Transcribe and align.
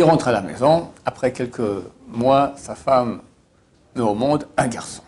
Il 0.00 0.04
rentre 0.04 0.28
à 0.28 0.32
la 0.32 0.40
maison. 0.40 0.88
Après 1.04 1.30
quelques 1.30 1.60
mois, 2.08 2.54
sa 2.56 2.74
femme 2.74 3.20
met 3.94 4.00
au 4.00 4.14
monde 4.14 4.48
un 4.56 4.66
garçon. 4.66 5.02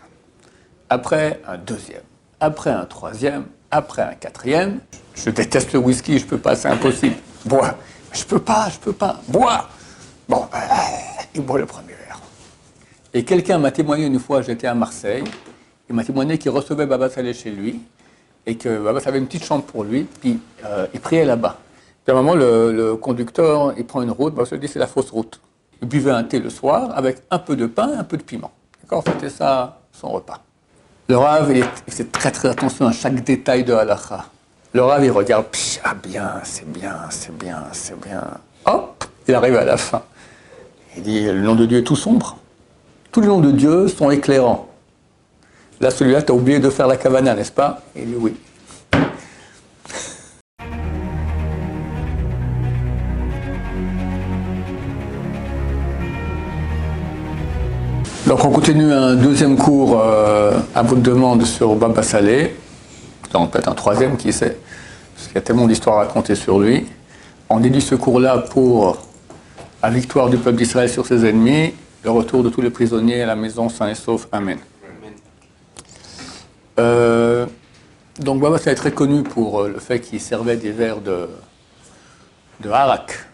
Après, 0.87 1.41
un 1.47 1.57
deuxième. 1.57 2.03
Après, 2.39 2.69
un 2.69 2.85
troisième. 2.85 3.45
Après, 3.71 4.03
un 4.03 4.13
quatrième. 4.13 4.81
Je 5.15 5.31
déteste 5.31 5.73
le 5.73 5.79
whisky, 5.79 6.19
je 6.19 6.27
peux 6.27 6.37
pas, 6.37 6.55
c'est 6.55 6.67
impossible. 6.67 7.15
Bois. 7.43 7.73
Je 8.11 8.23
peux 8.23 8.37
pas, 8.37 8.69
je 8.69 8.77
peux 8.77 8.93
pas. 8.93 9.19
Bois. 9.27 9.67
Bon, 10.29 10.47
ben, 10.51 10.59
il 11.33 11.41
boit 11.41 11.57
le 11.57 11.65
premier 11.65 11.93
verre. 11.93 12.19
Et 13.15 13.25
quelqu'un 13.25 13.57
m'a 13.57 13.71
témoigné 13.71 14.05
une 14.05 14.19
fois, 14.19 14.43
j'étais 14.43 14.67
à 14.67 14.75
Marseille, 14.75 15.23
il 15.89 15.95
m'a 15.95 16.03
témoigné 16.03 16.37
qu'il 16.37 16.51
recevait 16.51 16.85
Baba 16.85 17.09
Saleh 17.09 17.33
chez 17.33 17.49
lui, 17.49 17.81
et 18.45 18.57
que 18.57 18.77
Baba 18.77 18.99
avait 19.03 19.17
une 19.17 19.25
petite 19.25 19.45
chambre 19.45 19.63
pour 19.63 19.85
lui, 19.85 20.03
puis 20.03 20.39
euh, 20.65 20.85
il 20.93 20.99
priait 20.99 21.25
là-bas. 21.25 21.57
Puis 22.03 22.13
à 22.13 22.17
un 22.17 22.21
moment, 22.21 22.35
le, 22.35 22.95
conducteur, 22.95 23.73
il 23.77 23.85
prend 23.85 24.01
une 24.01 24.11
route, 24.11 24.33
Baba 24.33 24.45
se 24.47 24.55
dit 24.55 24.67
c'est 24.67 24.79
la 24.79 24.87
fausse 24.87 25.09
route. 25.09 25.39
Il 25.81 25.87
buvait 25.87 26.11
un 26.11 26.23
thé 26.23 26.39
le 26.39 26.49
soir 26.49 26.91
avec 26.95 27.17
un 27.31 27.39
peu 27.39 27.55
de 27.55 27.65
pain 27.65 27.89
et 27.93 27.95
un 27.95 28.03
peu 28.03 28.17
de 28.17 28.23
piment. 28.23 28.51
D'accord 28.81 29.03
C'était 29.05 29.29
ça 29.29 29.79
son 29.91 30.09
repas. 30.09 30.41
Le 31.07 31.17
Rav, 31.17 31.55
il, 31.55 31.63
fait 31.93 32.11
très 32.11 32.31
très 32.31 32.49
attention 32.49 32.87
à 32.87 32.91
chaque 32.91 33.23
détail 33.23 33.63
de 33.63 33.73
halakha. 33.73 34.25
Le 34.73 34.83
Rav, 34.83 35.03
il 35.03 35.11
regarde, 35.11 35.45
ah 35.83 35.93
bien, 35.93 36.31
c'est 36.43 36.69
bien, 36.71 36.95
c'est 37.09 37.37
bien, 37.37 37.63
c'est 37.71 37.99
bien. 37.99 38.23
Hop, 38.65 39.03
il 39.27 39.35
arrive 39.35 39.55
à 39.55 39.65
la 39.65 39.77
fin. 39.77 40.01
Il 40.95 41.03
dit, 41.03 41.25
le 41.25 41.41
nom 41.41 41.55
de 41.55 41.65
Dieu 41.65 41.79
est 41.79 41.83
tout 41.83 41.95
sombre. 41.95 42.37
Tous 43.11 43.21
les 43.21 43.27
noms 43.27 43.41
de 43.41 43.51
Dieu 43.51 43.87
sont 43.87 44.09
éclairants. 44.09 44.67
Là, 45.79 45.91
celui-là, 45.91 46.21
tu 46.21 46.31
as 46.31 46.35
oublié 46.35 46.59
de 46.59 46.69
faire 46.69 46.87
la 46.87 46.97
cavana, 46.97 47.35
n'est-ce 47.35 47.51
pas? 47.51 47.81
Il 47.95 48.07
dit 48.07 48.15
oui. 48.17 48.35
Donc 58.33 58.45
on 58.45 58.49
continue 58.49 58.91
un 58.91 59.13
deuxième 59.13 59.55
cours 59.55 60.01
euh, 60.01 60.57
à 60.73 60.81
votre 60.81 61.03
demande 61.03 61.45
sur 61.45 61.75
Baba 61.75 62.01
Saleh. 62.01 62.55
Donc 63.31 63.51
peut-être 63.51 63.67
un 63.67 63.75
troisième, 63.75 64.17
qui 64.17 64.33
sait. 64.33 64.57
Parce 65.13 65.27
qu'il 65.27 65.35
y 65.35 65.37
a 65.37 65.41
tellement 65.41 65.67
d'histoires 65.67 65.97
à 65.97 66.05
raconter 66.05 66.33
sur 66.33 66.59
lui. 66.59 66.87
On 67.47 67.59
dédie 67.59 67.79
ce 67.79 67.93
cours-là 67.93 68.39
pour 68.39 68.97
la 69.83 69.91
victoire 69.91 70.31
du 70.31 70.37
peuple 70.37 70.57
d'Israël 70.57 70.89
sur 70.89 71.05
ses 71.05 71.27
ennemis, 71.27 71.75
le 72.03 72.09
retour 72.09 72.41
de 72.41 72.49
tous 72.49 72.61
les 72.61 72.71
prisonniers 72.71 73.21
à 73.21 73.27
la 73.27 73.35
maison 73.35 73.69
sains 73.69 73.89
et 73.89 73.93
saufs. 73.93 74.27
Amen. 74.31 74.57
Euh, 76.79 77.45
donc 78.19 78.41
Baba 78.41 78.57
Saleh 78.57 78.71
est 78.71 78.75
très 78.77 78.93
connu 78.93 79.21
pour 79.21 79.61
euh, 79.61 79.69
le 79.69 79.79
fait 79.79 79.99
qu'il 79.99 80.19
servait 80.19 80.57
des 80.57 80.71
verres 80.71 81.01
de, 81.01 81.29
de 82.61 82.69
harak, 82.71 83.27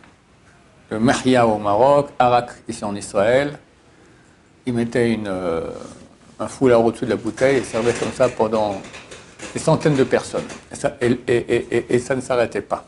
de 0.92 0.98
Mahia 0.98 1.48
au 1.48 1.58
Maroc, 1.58 2.10
harak 2.20 2.50
ici 2.68 2.84
en 2.84 2.98
Israël 2.98 3.58
il 4.66 4.74
mettait 4.74 5.12
une, 5.12 5.28
euh, 5.28 5.70
un 6.40 6.48
foulard 6.48 6.84
au-dessus 6.84 7.06
de 7.06 7.12
la 7.12 7.16
bouteille 7.16 7.58
et 7.58 7.64
servait 7.64 7.94
comme 7.94 8.12
ça 8.14 8.30
pendant 8.30 8.82
des 9.54 9.60
centaines 9.60 9.96
de 9.96 10.04
personnes. 10.04 10.46
Et 10.72 12.00
ça, 12.00 12.16
ne 12.16 12.22
s'arrêtait 12.22 12.62
pas. 12.62 12.86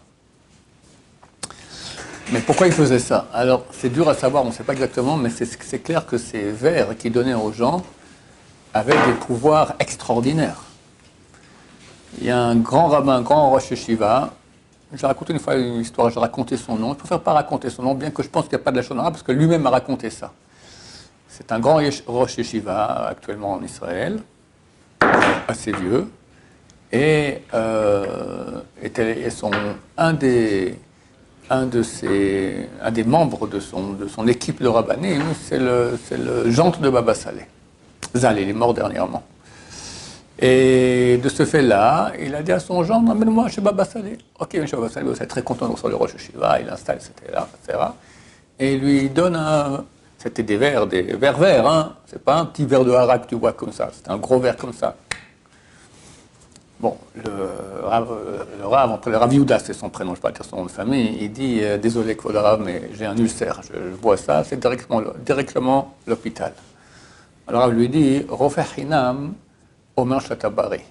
Mais 2.31 2.39
pourquoi 2.39 2.67
il 2.67 2.73
faisait 2.73 2.99
ça? 2.99 3.27
Alors, 3.33 3.65
c'est 3.71 3.89
dur 3.89 4.07
à 4.07 4.13
savoir, 4.13 4.43
on 4.43 4.47
ne 4.47 4.53
sait 4.53 4.63
pas 4.63 4.73
exactement, 4.73 5.17
mais 5.17 5.29
c'est 5.29 5.83
clair 5.83 6.05
que 6.05 6.17
ces 6.17 6.51
verres 6.51 6.97
qu'il 6.97 7.11
donnait 7.11 7.33
aux 7.33 7.51
gens 7.51 7.83
avaient 8.73 8.93
des 9.05 9.13
pouvoirs 9.13 9.73
extraordinaires. 9.79 10.61
Il 12.19 12.25
y 12.25 12.29
a 12.29 12.39
un 12.39 12.55
grand 12.55 12.87
rabbin, 12.87 13.17
un 13.17 13.21
grand 13.21 13.49
Rosh 13.49 13.73
Shiva. 13.73 14.33
J'ai 14.93 15.07
raconté 15.07 15.33
une 15.33 15.39
fois 15.39 15.55
une 15.55 15.81
histoire, 15.81 16.09
j'ai 16.09 16.19
raconté 16.19 16.57
son 16.57 16.75
nom. 16.75 16.91
Je 16.91 16.99
préfère 16.99 17.21
pas 17.21 17.33
raconter 17.33 17.69
son 17.69 17.83
nom, 17.83 17.95
bien 17.95 18.11
que 18.11 18.23
je 18.23 18.29
pense 18.29 18.43
qu'il 18.43 18.57
n'y 18.57 18.61
a 18.61 18.63
pas 18.63 18.71
de 18.71 18.77
la 18.77 18.83
chose 18.83 18.97
parce 18.97 19.23
que 19.23 19.31
lui-même 19.31 19.65
a 19.65 19.69
raconté 19.69 20.09
ça. 20.09 20.31
C'est 21.31 21.53
un 21.53 21.59
grand 21.59 21.79
Rosh 22.07 22.37
Yeshiva 22.37 23.07
actuellement 23.07 23.53
en 23.53 23.63
Israël, 23.63 24.19
assez 25.47 25.71
vieux, 25.71 26.09
et, 26.91 27.37
euh, 27.53 28.59
son, 29.29 29.51
un, 29.97 30.11
des, 30.11 30.75
membres 33.05 33.47
de 33.47 33.61
son, 33.61 34.27
équipe 34.27 34.61
de 34.61 34.67
rabbanim, 34.67 35.23
c'est 35.41 35.57
le, 35.57 35.97
gendre 36.51 36.79
de 36.79 36.89
Baba 36.89 37.13
Saleh. 37.13 37.47
Zal, 38.13 38.37
il 38.37 38.49
est 38.49 38.53
mort 38.53 38.73
dernièrement. 38.73 39.23
Et 40.37 41.17
de 41.23 41.29
ce 41.29 41.45
fait-là, 41.45 42.11
il 42.19 42.35
a 42.35 42.43
dit 42.43 42.51
à 42.51 42.59
son 42.59 42.83
gendre, 42.83 43.09
amène-moi 43.09 43.47
chez 43.47 43.61
Baba 43.61 43.85
Saleh. 43.85 44.17
Ok, 44.37 44.55
M. 44.55 44.65
Baba 44.69 44.89
Saleh, 44.89 45.07
vous 45.07 45.23
êtes 45.23 45.29
très 45.29 45.43
content 45.43 45.67
de 45.67 45.71
recevoir 45.71 45.91
le 45.91 45.95
Rosh 45.95 46.11
Yeshiva, 46.11 46.59
il 46.59 46.67
installe, 46.67 46.99
là, 47.31 47.47
etc. 47.63 47.79
Et 48.59 48.73
il 48.73 48.81
lui 48.81 49.09
donne 49.09 49.37
un, 49.37 49.85
c'était 50.21 50.43
des 50.43 50.57
verres, 50.57 50.85
des 50.85 51.01
verres 51.01 51.37
verts, 51.37 51.67
hein. 51.67 51.95
C'est 52.05 52.23
pas 52.23 52.35
un 52.35 52.45
petit 52.45 52.63
verre 52.65 52.85
de 52.85 52.91
harak 52.91 53.23
que 53.23 53.29
tu 53.29 53.35
vois 53.35 53.53
comme 53.53 53.71
ça. 53.71 53.89
C'était 53.91 54.11
un 54.11 54.17
gros 54.17 54.39
verre 54.39 54.55
comme 54.55 54.73
ça. 54.73 54.95
Bon, 56.79 56.95
le 57.15 57.31
Rav, 57.83 58.09
le 58.55 59.11
le 59.11 59.17
Rav 59.17 59.59
c'est 59.63 59.73
son 59.73 59.89
prénom, 59.89 60.11
je 60.15 60.19
ne 60.19 60.21
vais 60.21 60.21
pas 60.21 60.31
dire 60.31 60.45
son 60.45 60.57
nom 60.57 60.65
de 60.65 60.71
famille, 60.71 61.17
il 61.21 61.31
dit 61.31 61.59
euh, 61.61 61.77
Désolé, 61.77 62.17
Rav, 62.23 62.61
mais 62.63 62.89
j'ai 62.93 63.05
un 63.05 63.17
ulcère, 63.17 63.61
je, 63.63 63.77
vois 64.01 64.17
ça, 64.17 64.43
c'est 64.43 64.59
directement, 64.59 65.95
l'hôpital. 66.07 66.53
Alors 67.47 67.61
Rav 67.61 67.71
lui 67.71 67.89
dit 67.89 68.25
Roferhinam 68.29 69.33
Omer 69.95 70.21
Chatabari. 70.21 70.81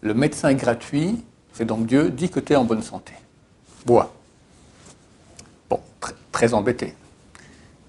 Le 0.00 0.14
médecin 0.14 0.52
gratuit, 0.54 1.22
c'est 1.52 1.64
donc 1.64 1.86
Dieu, 1.86 2.10
dit 2.10 2.30
que 2.30 2.40
tu 2.40 2.52
es 2.52 2.56
en 2.56 2.64
bonne 2.64 2.82
santé. 2.82 3.12
Bois. 3.84 4.12
Bon, 5.68 5.80
très 6.32 6.54
embêté. 6.54 6.94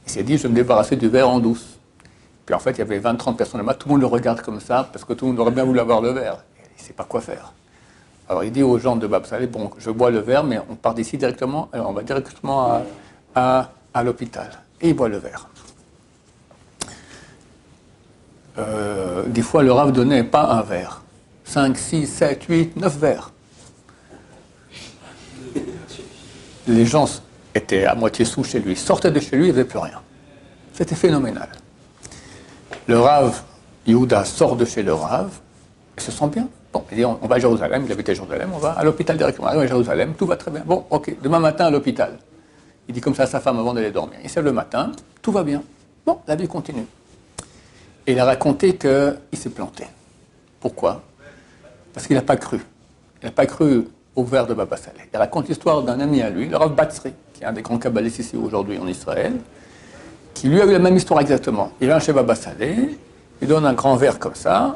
Il 0.09 0.13
s'est 0.13 0.23
dit, 0.23 0.37
je 0.39 0.43
vais 0.43 0.49
me 0.49 0.55
débarrasser 0.55 0.95
du 0.95 1.07
verre 1.07 1.29
en 1.29 1.39
douce. 1.39 1.77
Puis 2.43 2.55
en 2.55 2.59
fait, 2.59 2.71
il 2.71 2.79
y 2.79 2.81
avait 2.81 2.99
20-30 2.99 3.35
personnes 3.35 3.61
là-bas, 3.61 3.75
tout 3.75 3.87
le 3.87 3.93
monde 3.93 4.01
le 4.01 4.07
regarde 4.07 4.41
comme 4.41 4.59
ça, 4.59 4.89
parce 4.91 5.05
que 5.05 5.13
tout 5.13 5.25
le 5.25 5.31
monde 5.31 5.39
aurait 5.39 5.51
bien 5.51 5.63
voulu 5.63 5.79
avoir 5.79 6.01
le 6.01 6.09
verre. 6.09 6.43
Il 6.57 6.81
ne 6.81 6.87
sait 6.87 6.93
pas 6.93 7.03
quoi 7.03 7.21
faire. 7.21 7.53
Alors 8.27 8.43
il 8.43 8.51
dit 8.51 8.63
aux 8.63 8.79
gens 8.79 8.95
de 8.95 9.05
Bab 9.05 9.27
bon, 9.51 9.69
je 9.77 9.91
bois 9.91 10.09
le 10.09 10.17
verre, 10.17 10.43
mais 10.43 10.59
on 10.67 10.73
part 10.73 10.95
d'ici 10.95 11.15
directement, 11.19 11.69
on 11.73 11.93
va 11.93 12.01
directement 12.01 12.81
à, 13.35 13.69
l'hôpital. 14.03 14.49
Et 14.81 14.89
il 14.89 14.95
boit 14.95 15.09
le 15.09 15.17
verre. 15.17 15.47
Euh, 18.57 19.25
des 19.27 19.43
fois, 19.43 19.61
le 19.61 19.71
Rav 19.71 19.91
donnait 19.91 20.23
pas 20.23 20.45
un 20.53 20.63
verre. 20.63 21.03
5, 21.43 21.77
6, 21.77 22.07
7, 22.07 22.43
8, 22.45 22.77
9 22.77 22.97
verres. 22.97 23.31
Les 26.67 26.85
gens 26.87 27.05
était 27.55 27.85
à 27.85 27.95
moitié 27.95 28.25
sous 28.25 28.43
chez 28.43 28.59
lui, 28.59 28.75
sortait 28.75 29.11
de 29.11 29.19
chez 29.19 29.35
lui, 29.35 29.47
il 29.47 29.51
avait 29.51 29.65
plus 29.65 29.79
rien. 29.79 30.01
C'était 30.73 30.95
phénoménal. 30.95 31.49
Le 32.87 32.99
Rav 32.99 33.41
Yehuda 33.85 34.23
sort 34.25 34.55
de 34.55 34.65
chez 34.65 34.83
le 34.83 34.93
Rav, 34.93 35.29
il 35.97 36.03
se 36.03 36.11
sent 36.11 36.27
bien. 36.27 36.47
Bon, 36.71 36.83
il 36.91 36.97
dit 36.97 37.05
on, 37.05 37.15
va 37.15 37.35
à 37.35 37.39
Jérusalem, 37.39 37.83
il 37.85 37.91
habitait 37.91 38.11
à 38.11 38.15
Jérusalem, 38.15 38.51
on 38.53 38.59
va 38.59 38.71
à 38.71 38.83
l'hôpital 38.83 39.17
directement. 39.17 39.47
à 39.47 39.67
Jérusalem, 39.67 40.13
tout 40.17 40.27
va 40.27 40.38
très 40.38 40.51
bien. 40.51 40.63
Bon, 40.65 40.85
ok, 40.89 41.15
demain 41.21 41.39
matin 41.39 41.65
à 41.65 41.69
l'hôpital. 41.71 42.17
Il 42.88 42.93
dit 42.93 43.01
comme 43.01 43.15
ça 43.15 43.23
à 43.23 43.27
sa 43.27 43.39
femme 43.39 43.59
avant 43.59 43.73
d'aller 43.73 43.91
dormir. 43.91 44.19
Il 44.23 44.29
se 44.29 44.35
lève 44.35 44.45
le 44.45 44.51
matin, 44.51 44.91
tout 45.21 45.31
va 45.31 45.43
bien. 45.43 45.63
Bon, 46.05 46.19
la 46.27 46.35
vie 46.35 46.47
continue. 46.47 46.85
Et 48.05 48.13
il 48.13 48.19
a 48.19 48.25
raconté 48.25 48.75
qu'il 48.75 49.39
s'est 49.39 49.49
planté. 49.49 49.85
Pourquoi? 50.59 51.03
Parce 51.93 52.07
qu'il 52.07 52.15
n'a 52.15 52.21
pas 52.21 52.38
cru. 52.38 52.59
Il 53.21 53.25
n'a 53.25 53.31
pas 53.31 53.45
cru 53.45 53.88
au 54.19 54.24
verre 54.24 54.46
de 54.46 54.53
Baba. 54.53 54.75
Il 55.13 55.18
raconte 55.18 55.47
l'histoire 55.47 55.81
d'un 55.81 56.00
ami 56.00 56.22
à 56.22 56.30
lui, 56.30 56.50
le 56.50 56.57
Rav 56.57 56.75
Batsri, 56.75 57.13
qui 57.34 57.44
est 57.44 57.46
un 57.46 57.53
des 57.53 57.62
grands 57.62 57.78
kabbalistes 57.78 58.19
ici 58.19 58.35
aujourd'hui 58.35 58.78
en 58.78 58.88
Israël, 58.88 59.34
qui 60.34 60.50
lui 60.50 60.62
a 60.62 60.66
eu 60.66 60.74
la 60.74 60.80
même 60.80 60.97
histoire 60.97 61.22
exactement. 61.22 61.72
Il 61.80 61.88
vient 61.88 62.00
chez 62.00 62.12
Baba 62.12 62.35
Saleh, 62.35 62.97
il 63.41 63.47
donne 63.47 63.66
un 63.66 63.74
grand 63.74 63.96
verre 63.96 64.19
comme 64.19 64.35
ça, 64.35 64.75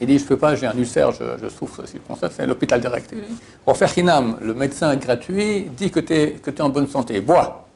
il 0.00 0.06
dit 0.06 0.18
Je 0.18 0.24
ne 0.24 0.28
peux 0.28 0.36
pas, 0.36 0.54
j'ai 0.54 0.66
un 0.66 0.76
ulcère, 0.76 1.12
je, 1.12 1.48
souffre, 1.48 1.82
ça, 2.20 2.28
c'est 2.30 2.46
l'hôpital 2.46 2.80
direct. 2.80 3.14
Il 3.14 3.22
dit 3.22 4.00
Hinam, 4.00 4.36
le 4.42 4.52
médecin 4.52 4.94
gratuit, 4.96 5.70
dit 5.74 5.90
que 5.90 6.00
tu 6.00 6.12
es, 6.12 6.36
es 6.46 6.60
en 6.60 6.68
bonne 6.68 6.88
santé, 6.88 7.20
bois. 7.22 7.66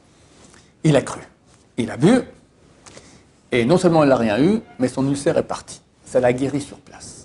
Il 0.83 0.95
a 0.95 1.01
cru. 1.01 1.21
Il 1.77 1.89
a 1.89 1.97
bu, 1.97 2.21
et 3.51 3.65
non 3.65 3.77
seulement 3.77 4.03
il 4.03 4.09
n'a 4.09 4.17
rien 4.17 4.39
eu, 4.39 4.59
mais 4.77 4.89
son 4.89 5.07
ulcère 5.07 5.37
est 5.37 5.43
parti. 5.43 5.81
Ça 6.05 6.19
l'a 6.19 6.33
guéri 6.33 6.61
sur 6.61 6.77
place. 6.77 7.19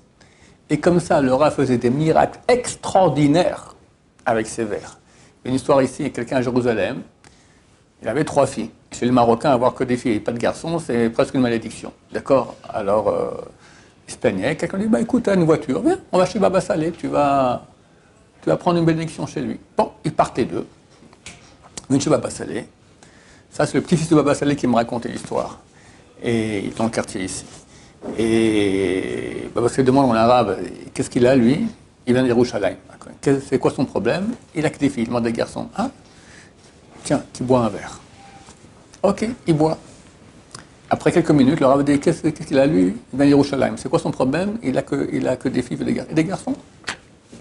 Et 0.71 0.79
comme 0.79 1.01
ça, 1.01 1.21
le 1.21 1.35
rat 1.35 1.51
faisait 1.51 1.77
des 1.77 1.91
miracles 1.91 2.41
extraordinaires 2.49 3.74
avec 4.27 4.47
ses 4.47 4.65
verres. 4.65 4.99
Une 5.45 5.55
histoire 5.55 5.83
ici, 5.83 6.11
quelqu'un 6.11 6.37
à 6.37 6.43
Jérusalem, 6.43 7.03
il 8.03 8.09
avait 8.09 8.25
trois 8.25 8.47
filles. 8.47 8.71
Chez 8.93 9.07
les 9.07 9.13
Marocains, 9.13 9.51
avoir 9.51 9.75
que 9.75 9.85
des 9.85 9.97
filles 9.97 10.13
et 10.13 10.21
pas 10.21 10.33
de 10.33 10.39
garçons, 10.39 10.79
c'est 10.79 11.11
presque 11.11 11.35
une 11.35 11.41
malédiction. 11.41 11.93
D'accord 12.13 12.55
Alors, 12.69 13.09
euh, 13.09 13.31
il 14.07 14.13
se 14.13 14.19
plaignait. 14.19 14.57
Quelqu'un 14.57 14.77
lui 14.77 14.85
dit, 14.85 14.91
bah, 14.91 15.01
écoute, 15.01 15.25
tu 15.25 15.31
as 15.31 15.35
une 15.35 15.45
voiture, 15.45 15.83
viens, 15.83 15.99
on 16.13 16.19
va 16.19 16.27
chez 16.27 16.39
Baba 16.39 16.61
Salé, 16.61 16.93
tu 16.93 17.09
vas, 17.09 17.67
tu 18.43 18.49
vas 18.49 18.57
prendre 18.57 18.79
une 18.79 18.85
bénédiction 18.85 19.27
chez 19.27 19.41
lui. 19.41 19.59
Bon, 19.77 19.93
ils 20.05 20.13
partaient 20.13 20.45
deux. 20.45 20.67
Ils 21.91 22.01
chez 22.01 22.11
Baba 22.11 22.31
Salé. 22.31 22.67
Ça, 23.51 23.67
c'est 23.67 23.75
le 23.75 23.83
petit-fils 23.83 24.09
de 24.09 24.17
Baba 24.17 24.35
Salé 24.35 24.57
qui 24.57 24.67
me 24.67 24.75
racontait 24.75 25.09
l'histoire. 25.09 25.61
Et 26.23 26.59
il 26.59 26.67
est 26.67 26.79
dans 26.79 26.85
le 26.85 26.91
quartier 26.91 27.25
ici. 27.25 27.45
Et 28.19 29.49
Baba 29.55 29.69
Salé 29.69 29.83
demande 29.83 30.11
en 30.11 30.15
arabe, 30.15 30.59
qu'est-ce 30.93 31.11
qu'il 31.11 31.27
a, 31.27 31.35
lui? 31.35 31.67
Il 32.07 32.13
vient 32.13 32.23
de 32.23 32.29
Yerushalayim. 32.29 32.77
C'est 33.23 33.59
quoi 33.59 33.71
son 33.71 33.85
problème? 33.85 34.35
Il 34.55 34.65
a 34.67 34.71
que 34.71 34.79
des 34.79 34.91
filles, 34.91 35.05
il 35.05 35.09
demande 35.09 35.25
des 35.25 35.33
garçons. 35.33 35.69
Hein? 35.77 35.91
Tiens, 37.03 37.23
tu 37.33 37.43
bois 37.43 37.61
un 37.61 37.69
verre. 37.69 37.99
Ok, 39.03 39.27
il 39.47 39.55
boit. 39.55 39.79
Après 40.91 41.13
quelques 41.13 41.31
minutes, 41.31 41.61
le 41.61 41.67
Rav 41.67 41.83
dit 41.83 41.99
Qu'est-ce 41.99 42.29
qu'il 42.29 42.59
a 42.59 42.67
lui 42.67 42.97
Ben 43.13 43.29
Yerushalayim. 43.29 43.77
C'est 43.77 43.89
quoi 43.89 43.99
son 43.99 44.11
problème? 44.11 44.59
Il 44.63 44.77
a 44.77 44.83
que, 44.83 45.09
il 45.13 45.27
a 45.27 45.37
que 45.37 45.49
des 45.49 45.63
filles 45.63 45.79
et 45.81 46.15
des, 46.15 46.25
garçons? 46.25 46.55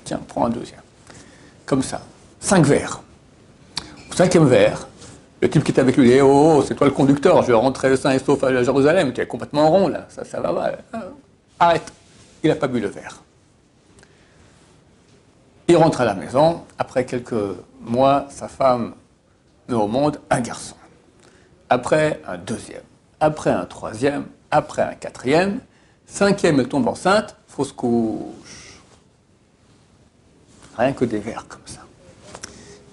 Tiens, 0.03 0.19
prends 0.27 0.45
un 0.45 0.49
deuxième. 0.49 0.81
Comme 1.65 1.81
ça. 1.81 2.01
Cinq 2.39 2.65
verres. 2.65 3.01
Au 4.11 4.15
cinquième 4.15 4.45
verre, 4.45 4.87
le 5.41 5.49
type 5.49 5.63
qui 5.63 5.71
était 5.71 5.81
avec 5.81 5.97
lui 5.97 6.09
dit 6.09 6.21
Oh, 6.21 6.57
oh, 6.57 6.63
c'est 6.67 6.75
toi 6.75 6.87
le 6.87 6.93
conducteur, 6.93 7.41
je 7.41 7.47
vais 7.47 7.53
rentrer 7.53 7.95
sain 7.97 8.11
et 8.11 8.19
sauf 8.19 8.43
à 8.43 8.63
Jérusalem. 8.63 9.11
Tu 9.13 9.21
es 9.21 9.25
complètement 9.25 9.69
rond 9.69 9.87
là, 9.87 10.05
ça, 10.09 10.23
ça 10.23 10.39
va 10.39 10.51
mal. 10.51 10.83
Ah, 10.93 11.03
Arrête. 11.59 11.91
Il 12.43 12.49
n'a 12.49 12.55
pas 12.55 12.67
bu 12.67 12.79
le 12.79 12.89
verre. 12.89 13.22
Il 15.67 15.77
rentre 15.77 16.01
à 16.01 16.05
la 16.05 16.13
maison. 16.13 16.63
Après 16.77 17.05
quelques 17.05 17.33
mois, 17.81 18.25
sa 18.29 18.47
femme 18.47 18.93
met 19.69 19.75
au 19.75 19.87
monde 19.87 20.19
un 20.29 20.41
garçon. 20.41 20.75
Après 21.69 22.21
un 22.27 22.37
deuxième. 22.37 22.83
Après 23.19 23.49
un 23.49 23.65
troisième. 23.65 24.25
Après 24.51 24.81
un 24.81 24.93
quatrième. 24.93 25.59
Cinquième, 26.05 26.59
elle 26.59 26.67
tombe 26.67 26.87
enceinte. 26.87 27.35
Fausse 27.47 27.71
couche. 27.71 28.81
Rien 30.77 30.91
que 30.91 31.05
des 31.05 31.19
vers 31.19 31.47
comme 31.47 31.61
ça. 31.65 31.81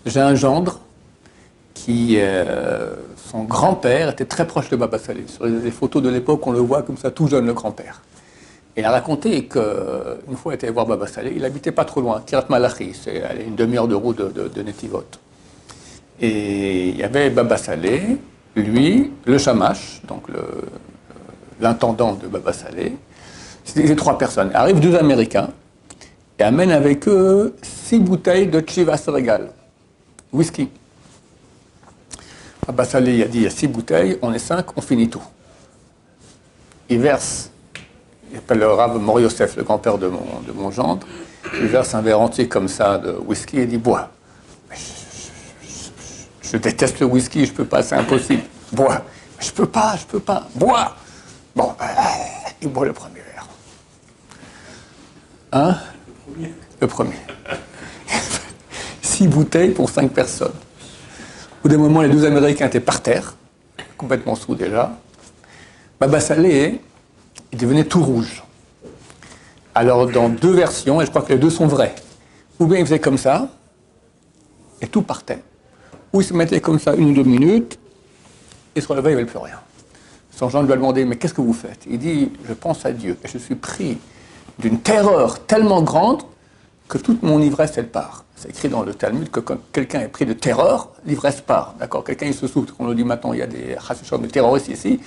J'ai 0.07 0.21
un 0.21 0.35
gendre 0.35 0.81
qui, 1.75 2.17
euh, 2.19 2.95
son 3.17 3.45
grand-père 3.45 4.11
était 4.11 4.27
très 4.27 4.47
proche 4.47 4.69
de 4.69 4.77
Baba 4.77 4.99
Salé. 4.99 5.27
Sur 5.27 5.47
les, 5.47 5.61
les 5.61 5.71
photos 5.71 6.03
de 6.03 6.09
l'époque, 6.09 6.47
on 6.47 6.53
le 6.53 6.61
voit 6.61 6.83
comme 6.83 6.97
ça, 6.97 7.11
tout 7.11 7.27
jeune, 7.27 7.47
le 7.47 7.55
grand-père. 7.55 8.03
Il 8.81 8.87
a 8.87 8.93
raconté 8.93 9.45
qu'une 9.45 10.37
fois, 10.37 10.53
il 10.53 10.55
était 10.55 10.71
voir 10.71 10.87
Baba 10.87 11.07
Salé, 11.07 11.35
il 11.37 11.45
habitait 11.45 11.71
pas 11.71 11.85
trop 11.85 12.01
loin, 12.01 12.23
Kirat 12.25 12.47
Malachi, 12.49 12.95
c'est 12.95 13.23
une 13.47 13.55
demi-heure 13.55 13.87
de 13.87 13.95
route 13.95 14.17
de, 14.17 14.49
de, 14.49 14.63
Netivot. 14.63 15.05
Et 16.19 16.89
il 16.89 16.97
y 16.97 17.03
avait 17.03 17.29
Baba 17.29 17.59
Salé, 17.59 18.17
lui, 18.57 19.13
le 19.27 19.37
Shamash, 19.37 20.01
donc 20.09 20.29
l'intendant 21.61 22.15
de 22.15 22.27
Baba 22.27 22.55
Salé, 22.55 22.97
c'était 23.65 23.87
ces 23.87 23.97
trois 23.97 24.17
personnes. 24.17 24.51
Arrivent 24.55 24.81
deux 24.81 24.97
Américains 24.97 25.51
et 26.39 26.43
amènent 26.43 26.73
avec 26.73 27.07
eux 27.07 27.55
six 27.61 27.99
bouteilles 27.99 28.47
de 28.47 28.65
Chivas 28.67 29.05
Regal, 29.09 29.51
whisky. 30.33 30.71
Baba 32.67 32.85
Salé 32.85 33.17
il 33.17 33.23
a 33.25 33.27
dit 33.27 33.39
il 33.39 33.45
y 33.45 33.47
a 33.47 33.51
six 33.51 33.69
bouteilles, 33.69 34.19
on 34.23 34.33
est 34.33 34.39
cinq, 34.39 34.75
on 34.75 34.81
finit 34.81 35.11
tout. 35.11 35.23
Il 36.89 36.99
verse, 37.01 37.51
il 38.31 38.39
appelle 38.39 38.59
le 38.59 38.69
Rav 38.69 38.99
Mor 38.99 39.21
Yosef, 39.21 39.57
le 39.57 39.65
grand-père 39.65 39.99
de 39.99 40.07
mon, 40.09 40.41
de 40.47 40.53
mon 40.53 40.71
gendre, 40.71 41.07
il 41.55 41.67
verse 41.67 41.95
un 41.95 42.03
verre 42.03 42.21
entier 42.21 42.49
comme 42.49 42.69
ça 42.69 42.99
de 42.99 43.13
whisky 43.13 43.59
et 43.59 43.67
dit 43.67 43.79
bois. 43.79 44.11
Je, 46.43 46.57
déteste 46.57 47.01
le 47.01 47.07
whisky, 47.07 47.47
je 47.47 47.53
peux 47.53 47.65
pas, 47.65 47.83
c'est 47.83 47.95
impossible. 47.95 48.43
Bois. 48.73 49.03
Je 49.39 49.51
peux 49.51 49.67
pas, 49.67 49.97
je 49.97 50.05
peux 50.05 50.21
pas. 50.21 50.49
Bois. 50.55 50.97
Bon, 51.55 51.75
ben, 51.79 51.87
il 52.61 52.69
boit 52.69 52.87
le 52.87 52.93
premier 52.93 53.21
verre. 53.21 53.47
Hein? 55.53 55.77
Le 56.81 56.87
premier. 56.87 57.17
Six 59.03 59.29
bouteilles 59.29 59.71
pour 59.71 59.89
cinq 59.91 60.13
personnes. 60.13 60.49
Au 60.49 61.63
bout 61.63 61.69
d'un 61.69 61.79
moment, 61.79 62.03
les 62.03 62.09
deux 62.09 62.25
Américains 62.25 62.67
étaient 62.67 62.81
par 62.81 63.01
terre, 63.01 63.35
complètement 63.97 64.35
sous 64.35 64.55
déjà. 64.55 64.93
Baba 65.99 66.21
Salé, 66.21 66.81
il 67.53 67.59
devenait 67.59 67.85
tout 67.85 68.03
rouge. 68.03 68.43
Alors, 69.75 70.09
dans 70.09 70.29
deux 70.29 70.53
versions, 70.53 71.01
et 71.01 71.07
je 71.07 71.11
crois 71.11 71.23
que 71.23 71.33
les 71.33 71.39
deux 71.39 71.51
sont 71.51 71.67
vraies, 71.67 71.95
ou 72.59 72.67
bien 72.67 72.79
il 72.79 72.85
faisait 72.85 72.99
comme 72.99 73.19
ça, 73.19 73.49
et 74.81 74.87
tout 74.87 75.03
partait, 75.03 75.43
ou 76.13 76.21
il 76.21 76.25
se 76.25 76.35
mettait 76.35 76.61
comme 76.61 76.79
ça 76.79 76.95
une 76.95 77.11
ou 77.11 77.15
deux 77.15 77.23
minutes, 77.23 77.79
et 78.75 78.81
se 78.81 78.89
relevait, 78.89 79.11
il 79.11 79.15
n'y 79.15 79.23
avait 79.23 79.31
plus 79.31 79.39
rien. 79.39 79.59
Son 80.31 80.49
gendre 80.49 80.67
lui 80.67 80.73
a 80.73 80.77
demandé, 80.77 81.05
mais 81.05 81.17
qu'est-ce 81.17 81.35
que 81.35 81.41
vous 81.41 81.53
faites? 81.53 81.87
Il 81.89 81.99
dit, 81.99 82.33
je 82.49 82.53
pense 82.53 82.85
à 82.85 82.93
Dieu, 82.93 83.17
et 83.23 83.29
je 83.29 83.39
suis 83.39 83.55
pris 83.55 83.99
d'une 84.59 84.81
terreur 84.81 85.41
tellement 85.47 85.83
grande 85.83 86.23
que 86.89 86.99
toute 86.99 87.23
mon 87.23 87.41
ivresse, 87.41 87.73
elle 87.77 87.89
part. 87.89 88.25
C'est 88.35 88.51
écrit 88.51 88.69
dans 88.69 88.83
le 88.83 88.95
Talmud 88.95 89.31
que 89.31 89.41
quand 89.41 89.59
quelqu'un 89.73 90.01
est 90.01 90.09
pris 90.09 90.27
de 90.27 90.33
terreur, 90.33 90.89
l'ivresse 91.07 91.41
part. 91.41 91.75
D'accord? 91.79 92.03
Quelqu'un, 92.03 92.27
il 92.27 92.35
se 92.35 92.47
souffle. 92.47 92.73
On 92.79 92.87
le 92.87 92.95
dit 92.95 93.05
maintenant, 93.05 93.33
il 93.33 93.39
y 93.39 93.43
a 93.43 93.47
des 93.47 93.77
de 93.77 94.27
terroristes 94.27 94.69
ici. 94.69 94.99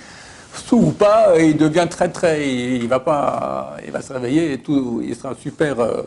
Sous 0.56 0.76
ou 0.76 0.90
pas, 0.92 1.34
il 1.38 1.56
devient 1.56 1.86
très, 1.90 2.08
très. 2.08 2.48
Il 2.48 2.88
va, 2.88 3.00
pas, 3.00 3.76
il 3.84 3.90
va 3.90 4.00
se 4.00 4.12
réveiller 4.12 4.52
et 4.52 4.58
tout, 4.58 5.02
il 5.04 5.14
sera 5.14 5.34
super 5.34 5.80
euh, 5.80 6.02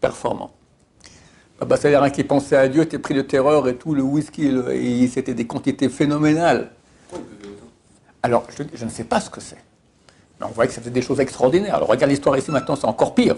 performant. 0.00 0.50
Baba 1.58 1.76
Salarin 1.76 2.10
qui 2.10 2.24
pensait 2.24 2.56
à 2.56 2.68
Dieu 2.68 2.82
était 2.82 2.98
pris 2.98 3.14
de 3.14 3.20
terreur 3.22 3.68
et 3.68 3.76
tout, 3.76 3.94
le 3.94 4.02
whisky, 4.02 4.50
c'était 5.12 5.34
des 5.34 5.46
quantités 5.46 5.90
phénoménales. 5.90 6.70
Alors, 8.22 8.44
je, 8.56 8.62
je 8.72 8.84
ne 8.84 8.90
sais 8.90 9.04
pas 9.04 9.20
ce 9.20 9.28
que 9.28 9.40
c'est. 9.40 9.62
Mais 10.40 10.46
on 10.46 10.50
voit 10.50 10.66
que 10.66 10.72
ça 10.72 10.80
faisait 10.80 10.90
des 10.90 11.02
choses 11.02 11.20
extraordinaires. 11.20 11.74
Alors, 11.74 11.88
regarde 11.88 12.10
l'histoire 12.10 12.36
ici 12.38 12.50
maintenant, 12.50 12.76
c'est 12.76 12.86
encore 12.86 13.14
pire. 13.14 13.36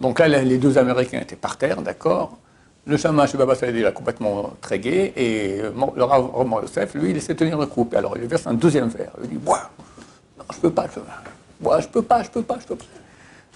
Donc 0.00 0.18
là, 0.18 0.26
les 0.26 0.58
deux 0.58 0.78
Américains 0.78 1.20
étaient 1.20 1.36
par 1.36 1.58
terre, 1.58 1.82
d'accord. 1.82 2.38
Le 2.84 2.96
chamash, 2.96 3.36
Baba 3.36 3.54
Saleh, 3.54 3.78
il 3.78 3.86
a 3.86 3.92
complètement 3.92 4.54
trégué. 4.60 5.12
Et 5.16 5.60
euh, 5.60 5.70
le 5.94 6.02
Roman 6.02 6.60
Yosef, 6.62 6.94
lui, 6.94 7.10
il 7.10 7.16
essaie 7.16 7.34
de 7.34 7.38
tenir 7.38 7.56
le 7.56 7.66
groupe. 7.66 7.94
Alors, 7.94 8.16
il 8.16 8.22
lui 8.22 8.26
verse 8.26 8.46
un 8.48 8.54
deuxième 8.54 8.88
verre. 8.88 9.12
Il 9.22 9.28
dit 9.28 9.36
Bois 9.36 9.70
Non, 10.36 10.44
je 10.52 10.58
peux 10.58 10.70
pas, 10.70 10.86
je 10.88 10.94
peux 10.94 11.02
pas. 11.02 11.22
Bois, 11.60 11.80
je 11.80 11.86
peux 11.86 12.02
pas, 12.02 12.24
je 12.24 12.30
peux 12.30 12.42
pas, 12.42 12.58
je 12.60 12.66
peux 12.66 12.74
pas. 12.74 12.84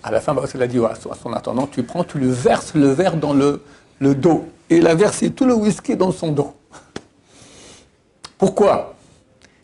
À 0.05 0.13
la 0.13 0.21
fin, 0.21 0.33
Baba 0.33 0.47
Saleh 0.47 0.65
a 0.65 0.69
dit 0.69 0.79
à 0.79 0.95
son, 0.95 1.33
intendant 1.33 1.67
Tu 1.67 1.83
prends, 1.83 2.05
tu 2.05 2.19
lui 2.19 2.31
verses 2.31 2.75
le 2.75 2.87
verre 2.87 3.17
dans 3.17 3.33
le, 3.33 3.63
le 3.99 4.15
dos. 4.15 4.49
Et 4.71 4.77
il 4.77 4.87
a 4.87 4.95
versé 4.95 5.33
tout 5.33 5.45
le 5.45 5.55
whisky 5.55 5.97
dans 5.97 6.13
son 6.13 6.31
dos. 6.31 6.55
Pourquoi? 8.39 8.95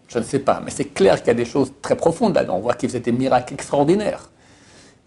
Je 0.08 0.18
ne 0.18 0.24
sais 0.24 0.40
pas, 0.40 0.60
mais 0.64 0.72
c'est 0.72 0.86
clair 0.86 1.18
qu'il 1.18 1.28
y 1.28 1.30
a 1.30 1.34
des 1.34 1.44
choses 1.44 1.72
très 1.80 1.96
profondes 1.96 2.34
là-dedans. 2.34 2.56
On 2.56 2.60
voit 2.60 2.74
qu'il 2.74 2.88
faisait 2.88 3.00
des 3.00 3.12
miracles 3.12 3.54
extraordinaires. 3.54 4.28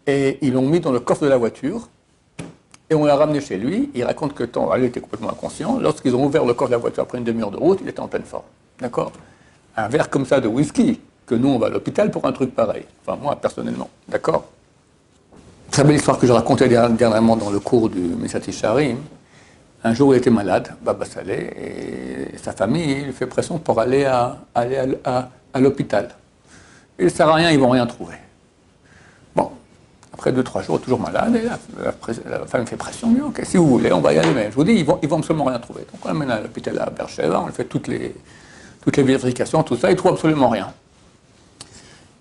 Et 0.08 0.38
ils 0.42 0.54
l'ont 0.54 0.68
mis 0.68 0.80
dans 0.80 0.92
le 0.92 1.01
coffre 1.01 1.24
de 1.24 1.28
la 1.28 1.38
voiture. 1.38 1.90
Et 2.90 2.96
on 2.96 3.06
l'a 3.06 3.16
ramené 3.16 3.42
chez 3.42 3.58
lui. 3.58 3.90
Il 3.96 4.04
raconte 4.04 4.34
que 4.34 4.44
tant, 4.44 4.74
elle 4.74 4.84
était 4.84 5.00
complètement 5.00 5.30
inconscient. 5.32 5.80
Lorsqu'ils 5.80 6.16
ont 6.16 6.26
ouvert 6.26 6.46
le 6.46 6.54
coffre 6.54 6.70
de 6.70 6.76
la 6.76 6.80
voiture 6.80 7.04
après 7.04 7.18
une 7.18 7.24
demi-heure 7.24 7.52
de 7.52 7.58
route, 7.58 7.80
il 7.82 7.90
était 7.90 8.00
en 8.00 8.08
pleine 8.08 8.24
forme. 8.24 8.44
D'accord? 8.80 9.12
Un 9.78 9.88
verre 9.88 10.10
comme 10.10 10.26
ça 10.26 10.40
de 10.40 10.48
whisky, 10.48 11.00
que 11.26 11.36
nous, 11.36 11.50
on 11.50 11.58
va 11.58 11.68
à 11.68 11.70
l'hôpital 11.70 12.12
pour 12.12 12.26
un 12.26 12.32
truc 12.32 12.54
pareil. 12.54 12.86
Enfin, 13.06 13.18
moi, 13.22 13.36
personnellement. 13.36 13.90
D'accord? 14.08 14.46
Très 15.72 15.84
belle 15.84 15.96
histoire 15.96 16.20
que 16.20 16.28
je 16.28 16.32
racontais 16.32 16.68
der- 16.70 16.90
dernièrement 16.92 17.36
dans 17.36 17.50
le 17.50 17.60
cours 17.60 17.90
du 17.90 18.00
Messati 18.00 18.52
Sharim. 18.52 18.98
Un 19.84 19.94
jour, 19.94 20.14
il 20.14 20.18
était 20.18 20.30
malade, 20.30 20.74
Baba 20.84 21.06
Saleh, 21.06 21.52
et 22.34 22.38
sa 22.38 22.54
famille 22.54 23.04
lui 23.06 23.14
fait 23.14 23.28
pression 23.28 23.58
pour 23.60 23.80
aller 23.80 24.06
à, 24.06 24.38
l'hôpital. 25.60 26.10
Il 26.98 27.06
ne 27.06 27.10
sert 27.10 27.27
à 27.30 27.34
rien, 27.36 27.51
ils 27.51 27.60
vont 27.60 27.70
rien 27.70 27.86
trouver. 27.86 28.15
Après 30.17 30.31
deux, 30.31 30.43
trois 30.43 30.62
jours, 30.62 30.79
toujours 30.79 31.01
malade, 31.01 31.36
et 31.36 31.43
la, 31.43 32.45
femme 32.45 32.65
fait 32.65 32.77
pression, 32.77 33.10
mais 33.10 33.19
ok, 33.19 33.41
si 33.43 33.57
vous 33.57 33.67
voulez, 33.67 33.91
on 33.91 34.00
va 34.00 34.13
y 34.13 34.17
aller, 34.17 34.34
mais 34.34 34.50
je 34.50 34.55
vous 34.55 34.63
dis, 34.63 34.72
ils 34.72 34.86
vont, 34.86 34.98
ils 35.03 35.10
vont 35.10 35.17
absolument 35.17 35.43
rien 35.43 35.60
trouver. 35.60 35.81
Donc 35.81 36.05
on 36.05 36.07
l'amène 36.07 36.31
à 36.31 36.39
l'hôpital 36.39 36.79
à 36.79 36.89
Bercheva, 36.89 37.41
on 37.41 37.48
lui 37.48 37.53
fait 37.53 37.65
toutes 37.65 37.89
les, 37.89 38.15
toutes 38.81 38.95
les 38.95 39.03
vérifications, 39.03 39.62
tout 39.62 39.75
ça, 39.75 39.91
il 39.91 39.98
trouve 39.98 40.13
absolument 40.13 40.48
rien. 40.48 40.72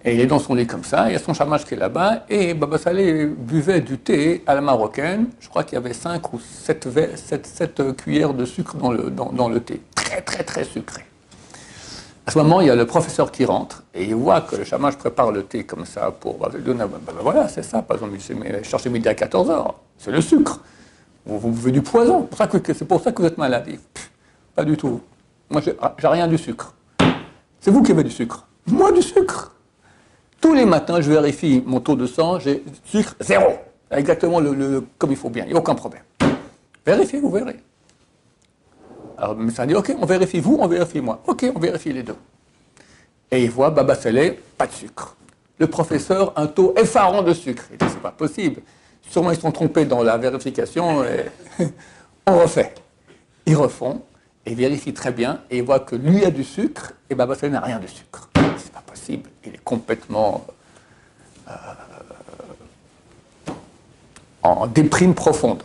Et 0.04 0.14
il 0.14 0.20
est 0.20 0.26
dans 0.26 0.40
son 0.40 0.54
lit 0.54 0.66
comme 0.66 0.82
ça, 0.82 1.08
il 1.08 1.12
y 1.12 1.16
a 1.16 1.20
son 1.20 1.34
chamache 1.34 1.64
qui 1.66 1.74
est 1.74 1.76
là-bas, 1.76 2.24
et 2.28 2.52
Baba 2.54 2.78
Saleh 2.78 3.26
buvait 3.26 3.80
du 3.80 3.96
thé 3.96 4.42
à 4.44 4.56
la 4.56 4.60
marocaine. 4.60 5.28
Je 5.38 5.48
crois 5.48 5.62
qu'il 5.62 5.74
y 5.74 5.78
avait 5.78 5.94
5 5.94 6.32
ou 6.32 6.40
7, 6.40 7.96
cuillères 7.96 8.34
de 8.34 8.44
sucre 8.44 8.76
dans 8.76 8.90
le, 8.90 9.08
dans 9.10 9.48
le 9.48 9.60
thé. 9.60 9.80
Très, 9.94 10.20
très, 10.20 10.42
très 10.42 10.64
sucré. 10.64 11.04
À 12.26 12.30
ce 12.30 12.38
moment, 12.38 12.60
il 12.62 12.68
y 12.68 12.70
a 12.70 12.74
le 12.74 12.86
professeur 12.86 13.30
qui 13.30 13.44
rentre, 13.44 13.82
et 13.94 14.04
il 14.04 14.14
voit 14.14 14.40
que 14.40 14.56
le 14.56 14.64
chamache 14.64 14.96
prépare 14.96 15.30
le 15.30 15.42
thé 15.42 15.64
comme 15.64 15.84
ça 15.84 16.10
pour... 16.10 16.36
Donner- 16.58 16.78
bah, 16.86 16.98
bah, 17.06 17.12
voilà, 17.20 17.48
c'est 17.48 17.62
ça, 17.62 17.82
par 17.82 17.96
exemple, 17.98 18.16
cherchez 18.62 18.88
midi 18.88 19.06
à 19.08 19.12
14h, 19.14 19.74
c'est 19.98 20.10
le 20.10 20.22
sucre. 20.22 20.60
Vous, 21.26 21.38
vous 21.38 21.50
buvez 21.50 21.70
du 21.70 21.82
poison, 21.82 22.22
c'est 22.22 22.84
pour 22.86 23.00
ça 23.02 23.12
que- 23.12 23.20
vous 23.22 23.26
êtes 23.28 23.36
malade. 23.38 23.68
Pas 24.54 24.64
du 24.64 24.76
tout. 24.76 25.00
Moi, 25.50 25.60
j'ai 25.60 25.74
j'ai 25.98 26.08
rien 26.08 26.26
du 26.26 26.38
sucre. 26.38 26.72
C'est 27.60 27.70
vous 27.70 27.82
qui 27.82 27.92
avez 27.92 28.04
du 28.04 28.10
sucre. 28.10 28.46
Moi, 28.66 28.90
du 28.92 29.02
sucre. 29.02 29.52
Tous 30.40 30.54
les 30.54 30.64
matins, 30.64 31.00
je 31.02 31.10
vérifie 31.10 31.62
mon 31.66 31.80
taux 31.80 31.96
de 31.96 32.06
sang, 32.06 32.38
j'ai 32.38 32.62
sucre 32.84 33.14
zéro. 33.20 33.52
Exactement 33.90 34.40
le- 34.40 34.84
comme 34.98 35.10
il 35.10 35.16
faut 35.16 35.28
bien, 35.30 35.44
il 35.44 35.50
n'y 35.50 35.54
a 35.54 35.58
aucun 35.58 35.74
problème. 35.74 36.02
Vérifiez, 36.86 37.20
vous 37.20 37.30
verrez. 37.30 37.56
Alors 39.18 39.34
le 39.34 39.44
médecin 39.44 39.66
dit, 39.66 39.74
ok, 39.74 39.94
on 40.00 40.06
vérifie 40.06 40.40
vous, 40.40 40.58
on 40.60 40.66
vérifie 40.66 41.00
moi. 41.00 41.22
Ok, 41.26 41.46
on 41.54 41.58
vérifie 41.58 41.92
les 41.92 42.02
deux. 42.02 42.16
Et 43.30 43.44
il 43.44 43.50
voit 43.50 43.70
Baba 43.70 43.96
pas 43.96 44.66
de 44.66 44.72
sucre. 44.72 45.16
Le 45.58 45.66
professeur, 45.66 46.32
un 46.36 46.46
taux 46.46 46.74
effarant 46.76 47.22
de 47.22 47.32
sucre. 47.32 47.64
Il 47.70 47.78
dit, 47.78 47.86
c'est 47.88 48.00
pas 48.00 48.10
possible. 48.10 48.60
Sûrement 49.08 49.30
ils 49.30 49.38
sont 49.38 49.52
trompés 49.52 49.84
dans 49.84 50.02
la 50.02 50.16
vérification. 50.16 51.04
Et 51.04 51.26
on 52.26 52.38
refait. 52.38 52.74
Ils 53.46 53.56
refont 53.56 54.02
et 54.46 54.54
vérifient 54.54 54.94
très 54.94 55.12
bien 55.12 55.40
et 55.50 55.58
ils 55.58 55.64
voient 55.64 55.80
que 55.80 55.96
lui 55.96 56.24
a 56.24 56.30
du 56.30 56.44
sucre 56.44 56.92
et 57.08 57.14
Baba 57.14 57.34
n'a 57.48 57.60
rien 57.60 57.78
de 57.78 57.86
sucre. 57.86 58.28
C'est 58.56 58.72
pas 58.72 58.82
possible. 58.86 59.30
Il 59.44 59.54
est 59.54 59.64
complètement 59.64 60.46
euh, 61.48 61.52
en 64.42 64.66
déprime 64.66 65.14
profonde. 65.14 65.62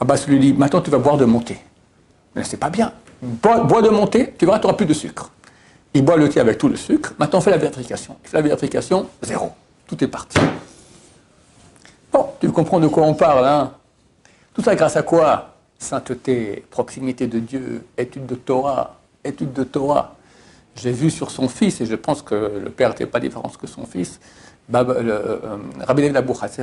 Abbas 0.00 0.24
lui 0.26 0.38
dit 0.38 0.52
Maintenant, 0.52 0.80
tu 0.80 0.90
vas 0.90 0.98
boire 0.98 1.16
de 1.16 1.24
mon 1.24 1.40
thé. 1.40 1.58
Mais 2.34 2.44
c'est 2.44 2.56
pas 2.56 2.70
bien. 2.70 2.92
Bois, 3.22 3.64
bois 3.64 3.82
de 3.82 3.88
mon 3.88 4.06
thé, 4.06 4.34
tu 4.38 4.44
verras, 4.44 4.58
tu 4.58 4.66
n'auras 4.66 4.76
plus 4.76 4.86
de 4.86 4.94
sucre. 4.94 5.30
Il 5.94 6.04
boit 6.04 6.16
le 6.16 6.28
thé 6.28 6.40
avec 6.40 6.58
tout 6.58 6.68
le 6.68 6.76
sucre. 6.76 7.14
Maintenant, 7.18 7.38
on 7.38 7.42
fait 7.42 7.50
la 7.50 7.56
vérification. 7.56 8.16
Il 8.24 8.28
fait 8.28 8.36
la 8.36 8.42
vérification, 8.42 9.08
zéro. 9.22 9.52
Tout 9.86 10.02
est 10.02 10.08
parti. 10.08 10.38
Bon, 12.12 12.26
tu 12.40 12.50
comprends 12.50 12.80
de 12.80 12.88
quoi 12.88 13.04
on 13.04 13.14
parle, 13.14 13.46
hein 13.46 13.72
Tout 14.52 14.62
ça 14.62 14.74
grâce 14.74 14.96
à 14.96 15.02
quoi? 15.02 15.54
Sainteté, 15.78 16.64
proximité 16.70 17.26
de 17.26 17.38
Dieu, 17.38 17.84
étude 17.96 18.26
de 18.26 18.34
Torah, 18.34 18.98
étude 19.24 19.52
de 19.52 19.64
Torah. 19.64 20.16
J'ai 20.76 20.92
vu 20.92 21.10
sur 21.10 21.30
son 21.30 21.48
fils, 21.48 21.80
et 21.80 21.86
je 21.86 21.94
pense 21.94 22.22
que 22.22 22.34
le 22.34 22.70
père 22.70 22.88
n'était 22.90 23.06
pas 23.06 23.20
différent 23.20 23.50
que 23.60 23.66
son 23.66 23.84
fils, 23.84 24.18
Baba, 24.68 25.00
le, 25.00 25.12
euh, 25.12 25.36
Rabbi 25.86 26.08
Lev 26.08 26.16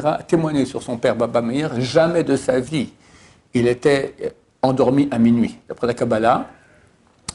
a 0.03 0.23
témoigné 0.23 0.65
sur 0.65 0.81
son 0.81 0.97
père 0.97 1.15
Baba 1.15 1.41
Meir, 1.41 1.79
jamais 1.79 2.23
de 2.23 2.35
sa 2.35 2.59
vie 2.59 2.91
il 3.53 3.67
était 3.67 4.15
endormi 4.61 5.07
à 5.11 5.19
minuit. 5.19 5.57
D'après 5.67 5.87
la 5.87 5.93
Kabbalah, 5.93 6.47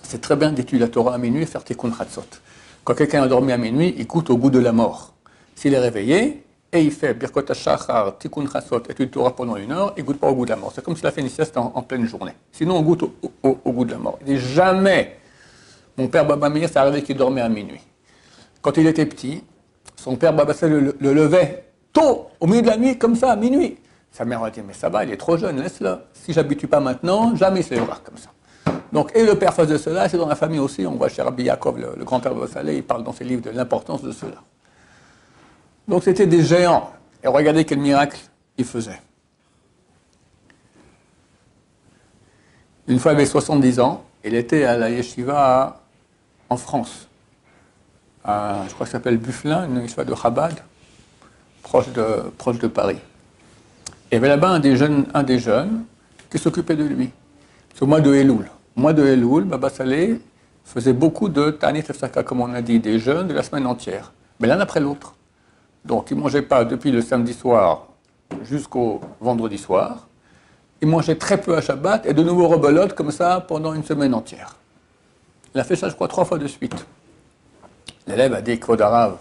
c'est 0.03 0.21
très 0.21 0.37
bien 0.37 0.53
d'étudier 0.53 0.81
la 0.81 0.89
Torah 0.89 1.15
à 1.15 1.19
minuit 1.19 1.43
et 1.43 1.47
faire 1.47 1.65
tikkun 1.65 1.93
chatzot. 1.97 2.23
Quand 2.85 2.95
quelqu'un 2.95 3.19
est 3.19 3.27
endormi 3.27 3.53
à 3.53 3.59
minuit, 3.59 3.95
il 3.99 4.07
goûte 4.07 4.31
au 4.31 4.37
goût 4.37 4.51
de 4.51 4.61
la 4.61 4.73
mort. 4.73 5.15
S'il 5.55 5.75
est 5.75 5.79
réveillé 5.79 6.45
et 6.73 6.83
il 6.83 6.93
fait 6.93 7.15
birkot 7.15 7.51
hashachar, 7.51 8.17
tikkun 8.19 8.47
chatzot, 8.51 8.83
étude 8.89 9.11
Torah 9.11 9.35
pendant 9.35 9.57
une 9.57 9.73
heure, 9.73 9.95
il 9.97 10.05
goûte 10.05 10.19
pas 10.19 10.29
au 10.29 10.35
goût 10.35 10.45
de 10.45 10.51
la 10.51 10.57
mort. 10.57 10.73
C'est 10.75 10.85
comme 10.85 10.97
s'il 10.97 11.07
a 11.07 11.11
fait 11.11 11.21
une 11.21 11.29
sieste 11.29 11.57
en, 11.57 11.83
pleine 11.83 12.07
journée. 12.07 12.33
Sinon, 12.53 12.77
on 12.77 12.83
goûte 12.83 13.03
au, 13.43 13.73
goût 13.73 13.85
de 13.85 13.93
la 13.93 13.99
mort. 13.99 14.19
Il 14.27 14.39
jamais, 14.39 15.19
mon 15.97 16.07
père 16.09 16.27
Baba 16.27 16.49
Meir, 16.49 16.69
c'est 16.69 16.79
arrivé 16.79 17.03
qu'il 17.03 17.17
dormait 17.17 17.41
à 17.41 17.49
minuit. 17.49 17.81
Quand 18.63 18.77
il 18.77 18.87
était 18.87 19.07
petit, 19.07 19.43
son 19.97 20.17
père 20.17 20.33
Baba 20.33 20.55
le 20.63 20.93
levait 21.01 21.65
tôt, 21.93 22.29
au 22.39 22.47
milieu 22.47 22.63
de 22.63 22.69
la 22.69 22.77
nuit, 22.77 22.99
comme 22.99 23.17
ça, 23.17 23.33
à 23.33 23.37
minuit. 23.37 23.79
Sa 24.17 24.25
mère 24.25 24.43
a 24.43 24.51
dit, 24.51 24.63
mais 24.67 24.73
ça 24.73 24.89
va, 24.89 25.05
il 25.05 25.13
est 25.13 25.19
trop 25.19 25.37
jeune, 25.37 25.61
laisse-le. 25.61 25.99
Si 26.15 26.33
j'habitue 26.33 26.69
pas 26.69 26.81
maintenant, 26.81 27.37
jamais 27.37 27.61
il 27.61 27.65
se 27.65 27.75
lèvera 27.75 27.99
comme 28.03 28.17
ça. 28.17 28.31
Donc, 28.91 29.15
et 29.15 29.23
le 29.23 29.35
père 29.35 29.53
faisait 29.53 29.77
cela, 29.77 30.09
c'est 30.09 30.17
dans 30.17 30.27
la 30.27 30.35
famille 30.35 30.59
aussi. 30.59 30.87
On 30.87 30.95
voit 30.95 31.11
chez 31.11 31.21
Rabbi 31.21 31.43
Yaakov, 31.43 31.79
le, 31.79 32.03
grand-père 32.03 32.35
de 32.35 32.47
Salé, 32.47 32.77
il 32.77 32.83
parle 32.83 33.05
dans 33.05 33.13
ses 33.13 33.25
livres 33.25 33.43
de 33.43 33.51
l'importance 33.51 34.01
de 34.01 34.13
cela. 34.13 34.37
Donc, 35.87 36.03
c'était 36.03 36.27
des 36.27 36.43
géants. 36.43 36.93
Et 37.23 37.29
regardez 37.29 37.67
quel 37.67 37.79
miracle 37.79 38.19
il 38.57 38.65
faisait. 38.65 39.03
Une 42.89 42.99
fois, 42.99 43.13
il 43.13 43.17
avait 43.17 43.27
70 43.27 43.81
ans, 43.81 44.03
il 44.25 44.35
était 44.35 44.65
à 44.65 44.79
la 44.79 44.89
yeshiva 44.89 45.83
en 46.49 46.57
France. 46.57 47.07
je 48.25 48.31
crois 48.31 48.65
que 48.79 48.85
ça 48.87 48.93
s'appelle 48.93 49.19
Bufflin, 49.19 49.69
une 49.69 49.83
yeshiva 49.83 50.07
de 50.07 50.15
Chabad, 50.15 50.55
proche 51.63 51.91
de, 51.91 52.33
proche 52.39 52.59
de 52.59 52.69
Paris. 52.69 52.97
Il 54.11 54.15
y 54.15 54.19
avait 54.19 54.29
là-bas 54.29 54.51
un 54.51 54.61
des 54.61 54.77
jeunes, 54.77 55.07
jeunes 55.39 55.85
qui 56.31 56.39
s'occupait 56.39 56.77
de 56.77 56.85
lui. 56.85 57.11
C'est 57.75 57.83
au 57.83 57.87
mois 57.87 58.01
de 58.01 58.15
Elul. 58.15 58.49
Au 58.77 58.81
mois 58.81 58.93
de 58.93 59.05
Elul, 59.05 59.45
Baba 59.45 59.69
Saleh 59.69 60.21
faisait 60.65 60.93
beaucoup 60.93 61.29
de 61.29 61.51
Tanit 61.51 61.81
Efsaka, 61.81 62.23
comme 62.23 62.41
on 62.41 62.53
a 62.55 62.63
dit, 62.63 62.79
des 62.79 62.99
jeûnes 62.99 63.27
de 63.27 63.35
la 63.35 63.43
semaine 63.43 63.67
entière, 63.67 64.13
mais 64.39 64.47
l'un 64.47 64.61
après 64.61 64.81
l'autre. 64.81 65.15
Donc 65.85 66.11
il 66.11 66.17
ne 66.17 66.23
mangeait 66.23 66.43
pas 66.43 66.65
depuis 66.65 66.91
le 66.91 67.01
samedi 67.01 67.33
soir 67.33 67.89
jusqu'au 68.43 69.01
vendredi 69.21 69.59
soir. 69.59 70.07
Il 70.83 70.89
mangeait 70.89 71.17
très 71.17 71.41
peu 71.41 71.57
à 71.57 71.61
Shabbat 71.61 72.07
et 72.07 72.13
de 72.13 72.23
nouveau 72.23 72.49
rebelote 72.49 72.95
comme 72.95 73.11
ça 73.11 73.45
pendant 73.47 73.75
une 73.75 73.85
semaine 73.85 74.15
entière. 74.15 74.57
Il 75.55 75.61
a 75.61 75.65
fait 75.65 75.77
ça, 75.77 75.89
je 75.89 75.95
crois, 75.95 76.09
trois 76.09 76.25
fois 76.25 76.39
de 76.39 76.47
suite. 76.47 76.87
L'élève 78.07 78.35
a 78.35 78.43
dit, 78.43 78.59
Kodarav, 78.61 79.17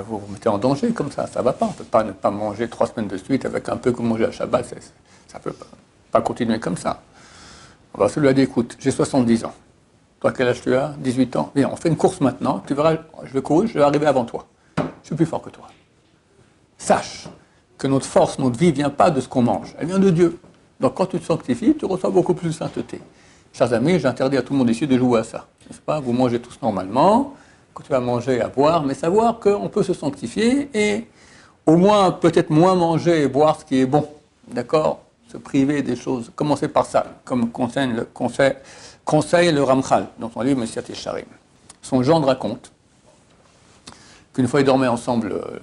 vous 0.00 0.18
vous 0.18 0.32
mettez 0.32 0.48
en 0.48 0.58
danger 0.58 0.92
comme 0.92 1.10
ça, 1.10 1.26
ça 1.26 1.42
va 1.42 1.52
pas. 1.52 1.66
On 1.66 1.70
ne 1.70 1.74
peut 1.74 1.84
pas 1.84 2.02
ne 2.02 2.12
pas 2.12 2.30
manger 2.30 2.68
trois 2.68 2.86
semaines 2.86 3.08
de 3.08 3.16
suite 3.16 3.44
avec 3.44 3.68
un 3.68 3.76
peu 3.76 3.92
que 3.92 4.00
manger 4.00 4.24
à 4.24 4.30
Shabbat, 4.30 4.64
ça 5.28 5.38
ne 5.38 5.42
peut 5.42 5.54
pas, 6.10 6.20
continuer 6.22 6.58
comme 6.58 6.76
ça. 6.76 7.02
On 7.94 7.98
va 7.98 8.08
se 8.08 8.18
lui 8.18 8.32
dit, 8.32 8.42
écoute, 8.42 8.76
j'ai 8.78 8.90
70 8.90 9.44
ans. 9.44 9.52
Toi, 10.20 10.32
quel 10.32 10.48
âge 10.48 10.62
tu 10.62 10.74
as? 10.74 10.94
18 10.98 11.36
ans. 11.36 11.52
Viens, 11.54 11.68
on 11.70 11.76
fait 11.76 11.88
une 11.88 11.96
course 11.96 12.20
maintenant, 12.20 12.62
tu 12.66 12.74
verras, 12.74 12.96
je 13.24 13.32
vais 13.32 13.42
courir, 13.42 13.68
je 13.68 13.74
vais 13.74 13.82
arriver 13.82 14.06
avant 14.06 14.24
toi. 14.24 14.46
Je 14.78 15.08
suis 15.08 15.16
plus 15.16 15.26
fort 15.26 15.42
que 15.42 15.50
toi. 15.50 15.68
Sache 16.78 17.28
que 17.76 17.86
notre 17.86 18.06
force, 18.06 18.38
notre 18.38 18.58
vie 18.58 18.72
vient 18.72 18.90
pas 18.90 19.10
de 19.10 19.20
ce 19.20 19.28
qu'on 19.28 19.42
mange, 19.42 19.74
elle 19.78 19.88
vient 19.88 19.98
de 19.98 20.10
Dieu. 20.10 20.38
Donc 20.80 20.94
quand 20.94 21.06
tu 21.06 21.18
te 21.18 21.24
sanctifies, 21.24 21.76
tu 21.76 21.84
reçois 21.84 22.10
beaucoup 22.10 22.34
plus 22.34 22.48
de 22.48 22.54
sainteté. 22.54 23.00
Chers 23.52 23.72
amis, 23.74 23.98
j'interdis 23.98 24.38
à 24.38 24.42
tout 24.42 24.54
le 24.54 24.60
monde 24.60 24.70
ici 24.70 24.86
de 24.86 24.96
jouer 24.96 25.20
à 25.20 25.24
ça. 25.24 25.46
N'est-ce 25.68 25.80
pas? 25.80 26.00
Vous 26.00 26.12
mangez 26.12 26.40
tous 26.40 26.58
normalement, 26.62 27.34
que 27.74 27.82
tu 27.82 27.90
vas 27.90 28.00
manger, 28.00 28.40
à 28.40 28.48
boire, 28.48 28.84
mais 28.84 28.94
savoir 28.94 29.38
qu'on 29.38 29.68
peut 29.68 29.82
se 29.82 29.94
sanctifier 29.94 30.68
et 30.74 31.06
au 31.66 31.76
moins 31.76 32.10
peut-être 32.10 32.50
moins 32.50 32.74
manger 32.74 33.22
et 33.22 33.28
boire 33.28 33.60
ce 33.60 33.64
qui 33.64 33.80
est 33.80 33.86
bon. 33.86 34.08
D'accord? 34.48 35.00
Se 35.28 35.36
priver 35.38 35.82
des 35.82 35.96
choses. 35.96 36.30
Commencer 36.34 36.68
par 36.68 36.84
ça, 36.84 37.06
comme 37.24 37.50
conseille 37.50 37.92
le, 37.92 38.06
conseil, 39.04 39.52
le 39.52 39.62
Ramchal 39.62 40.08
dans 40.18 40.30
son 40.30 40.40
livre 40.42 40.60
Messiah 40.60 40.82
Tesharim. 40.82 41.24
Son 41.80 42.02
gendre 42.02 42.26
raconte 42.26 42.72
qu'une 44.34 44.46
fois 44.46 44.60
ils 44.60 44.66
dormaient 44.66 44.88
ensemble 44.88 45.32
euh, 45.32 45.58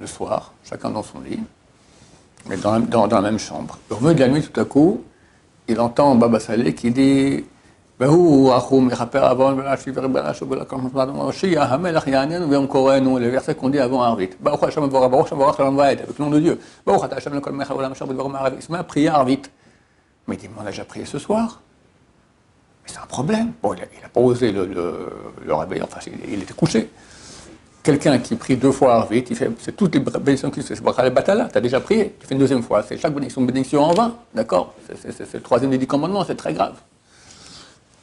le 0.00 0.06
soir, 0.06 0.52
chacun 0.64 0.90
dans 0.90 1.02
son 1.02 1.20
lit, 1.20 1.40
mais 2.48 2.56
dans 2.56 3.06
la 3.06 3.20
même 3.20 3.38
chambre. 3.38 3.78
Au 3.90 4.00
milieu 4.00 4.14
de 4.14 4.20
la 4.20 4.28
nuit, 4.28 4.42
tout 4.42 4.60
à 4.60 4.64
coup, 4.64 5.02
il 5.68 5.78
entend 5.80 6.14
Baba 6.14 6.40
Saleh 6.40 6.74
qui 6.74 6.90
dit 6.90 7.44
והוא, 7.99 8.53
הוא 8.53 8.83
מכפר 8.83 9.29
עוון 9.29 9.59
ולהשיב 9.59 9.99
ריברה 9.99 10.33
שוב 10.33 10.51
ולקום 10.51 10.89
מושיע, 11.13 11.63
המלך 11.63 12.07
יעננו 12.07 12.49
ויום 12.49 12.67
קוראנו, 12.67 13.19
le 13.19 13.39
verset 13.39 13.55
qu'on 13.55 13.69
dit 13.69 13.79
avant 13.79 14.03
Arvit. 14.03 14.35
ברוך 14.39 14.63
השם 14.63 14.83
מבורך, 14.83 15.11
ברוך 15.11 15.25
השם 15.27 15.35
מבורך 15.35 15.57
שלום 15.57 15.77
ועד, 15.77 15.99
avec 15.99 16.19
le 16.19 16.23
nom 16.23 16.31
de 16.31 16.39
Dieu. 16.45 16.55
ברוך 16.87 17.05
אתה 17.05 17.15
השם 17.15 17.33
לכל 17.33 17.51
מלך 17.51 17.71
העולם 17.71 17.91
אשר 17.91 18.05
בדברו 18.05 18.29
מערבי. 18.29 18.55
Il 18.59 18.63
se 18.63 18.71
met 18.71 18.77
à 18.77 18.83
prier 18.83 19.09
Arvit. 19.09 19.41
Mais 20.27 20.35
il 20.35 20.41
dit, 20.41 20.49
on 20.57 20.61
a 20.61 20.65
déjà 20.65 20.85
prié 20.85 21.05
ce 21.05 21.19
soir. 21.19 21.61
Mais 22.83 22.91
c'est 22.93 22.99
un 22.99 23.05
problème. 23.05 23.51
Bon, 23.61 23.73
il 23.73 23.79
n'a 23.79 24.09
pas 24.09 24.21
osé 24.21 24.51
le, 24.51 24.65
le, 24.65 25.09
le 25.45 25.53
réveiller, 25.53 25.83
enfin, 25.83 25.99
il, 26.07 26.33
il 26.33 26.41
était 26.43 26.53
couché. 26.53 26.89
Quelqu'un 27.83 28.17
qui 28.19 28.35
prie 28.35 28.55
deux 28.55 28.71
fois 28.71 28.95
Arvit, 28.95 29.25
il 29.29 29.35
fait, 29.35 29.51
c'est 29.59 29.75
toutes 29.75 29.93
les 29.95 29.99
bénédictions 29.99 30.49
qui 30.49 30.61
se 30.61 30.73
c'est 30.73 30.83
Bakhal 30.83 31.09
Batala, 31.09 31.49
tu 31.51 31.57
as 31.57 31.61
déjà 31.61 31.79
prié, 31.81 32.15
tu 32.19 32.25
fais 32.25 32.33
une 32.33 32.39
deuxième 32.39 32.63
fois, 32.63 32.81
c'est 32.81 32.97
chaque 32.97 33.13
bénédiction, 33.13 33.41
bénédiction 33.41 33.83
en 33.83 33.93
vain, 33.93 34.15
d'accord 34.33 34.73
c'est, 34.87 35.11
c'est, 35.11 35.25
c'est 35.25 35.33
le 35.33 35.41
troisième 35.43 35.69
des 35.71 35.77
dix 35.77 35.87
commandements, 35.87 36.23
c'est 36.23 36.35
très 36.35 36.53
grave. 36.53 36.75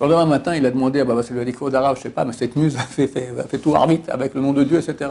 Le 0.01 0.07
lendemain 0.07 0.25
matin, 0.25 0.55
il 0.55 0.65
a 0.65 0.71
demandé 0.71 0.99
à 0.99 1.05
Baba 1.05 1.23
Salvadiko 1.23 1.69
d'Arabe, 1.69 1.95
je 1.95 2.01
ne 2.01 2.03
sais 2.03 2.09
pas, 2.09 2.25
mais 2.25 2.33
cette 2.33 2.57
muse 2.57 2.75
a 2.75 2.81
fait, 2.81 3.07
tout 3.61 3.75
armite 3.75 4.09
avec 4.09 4.33
le 4.33 4.41
nom 4.41 4.51
de 4.51 4.63
Dieu, 4.63 4.77
etc. 4.77 5.09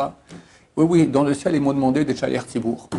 Oui, 0.76 0.86
oui, 0.88 1.06
dans 1.06 1.24
le 1.24 1.32
ciel, 1.32 1.54
ils 1.54 1.60
m'ont 1.60 1.72
demandé 1.72 2.04
des 2.04 2.14
Chaler 2.14 2.40
Tibour. 2.46 2.90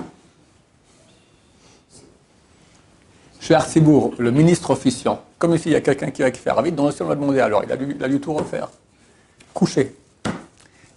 Chez 3.40 3.54
Arcibourg, 3.54 4.16
le 4.18 4.32
ministre 4.32 4.72
officiant, 4.72 5.22
comme 5.38 5.54
ici 5.54 5.70
il 5.70 5.74
y 5.74 5.76
a 5.76 5.82
quelqu'un 5.82 6.10
qui 6.10 6.24
va 6.24 6.32
faire 6.32 6.60
vite, 6.64 6.74
dans 6.74 6.88
le 6.88 6.92
ciel 6.92 7.06
on 7.06 7.10
m'a 7.10 7.16
demandé, 7.16 7.40
alors 7.40 7.64
il 7.64 7.72
a, 7.72 8.08
dû, 8.08 8.20
tout 8.20 8.34
refaire. 8.34 8.70
Couché. 9.54 9.96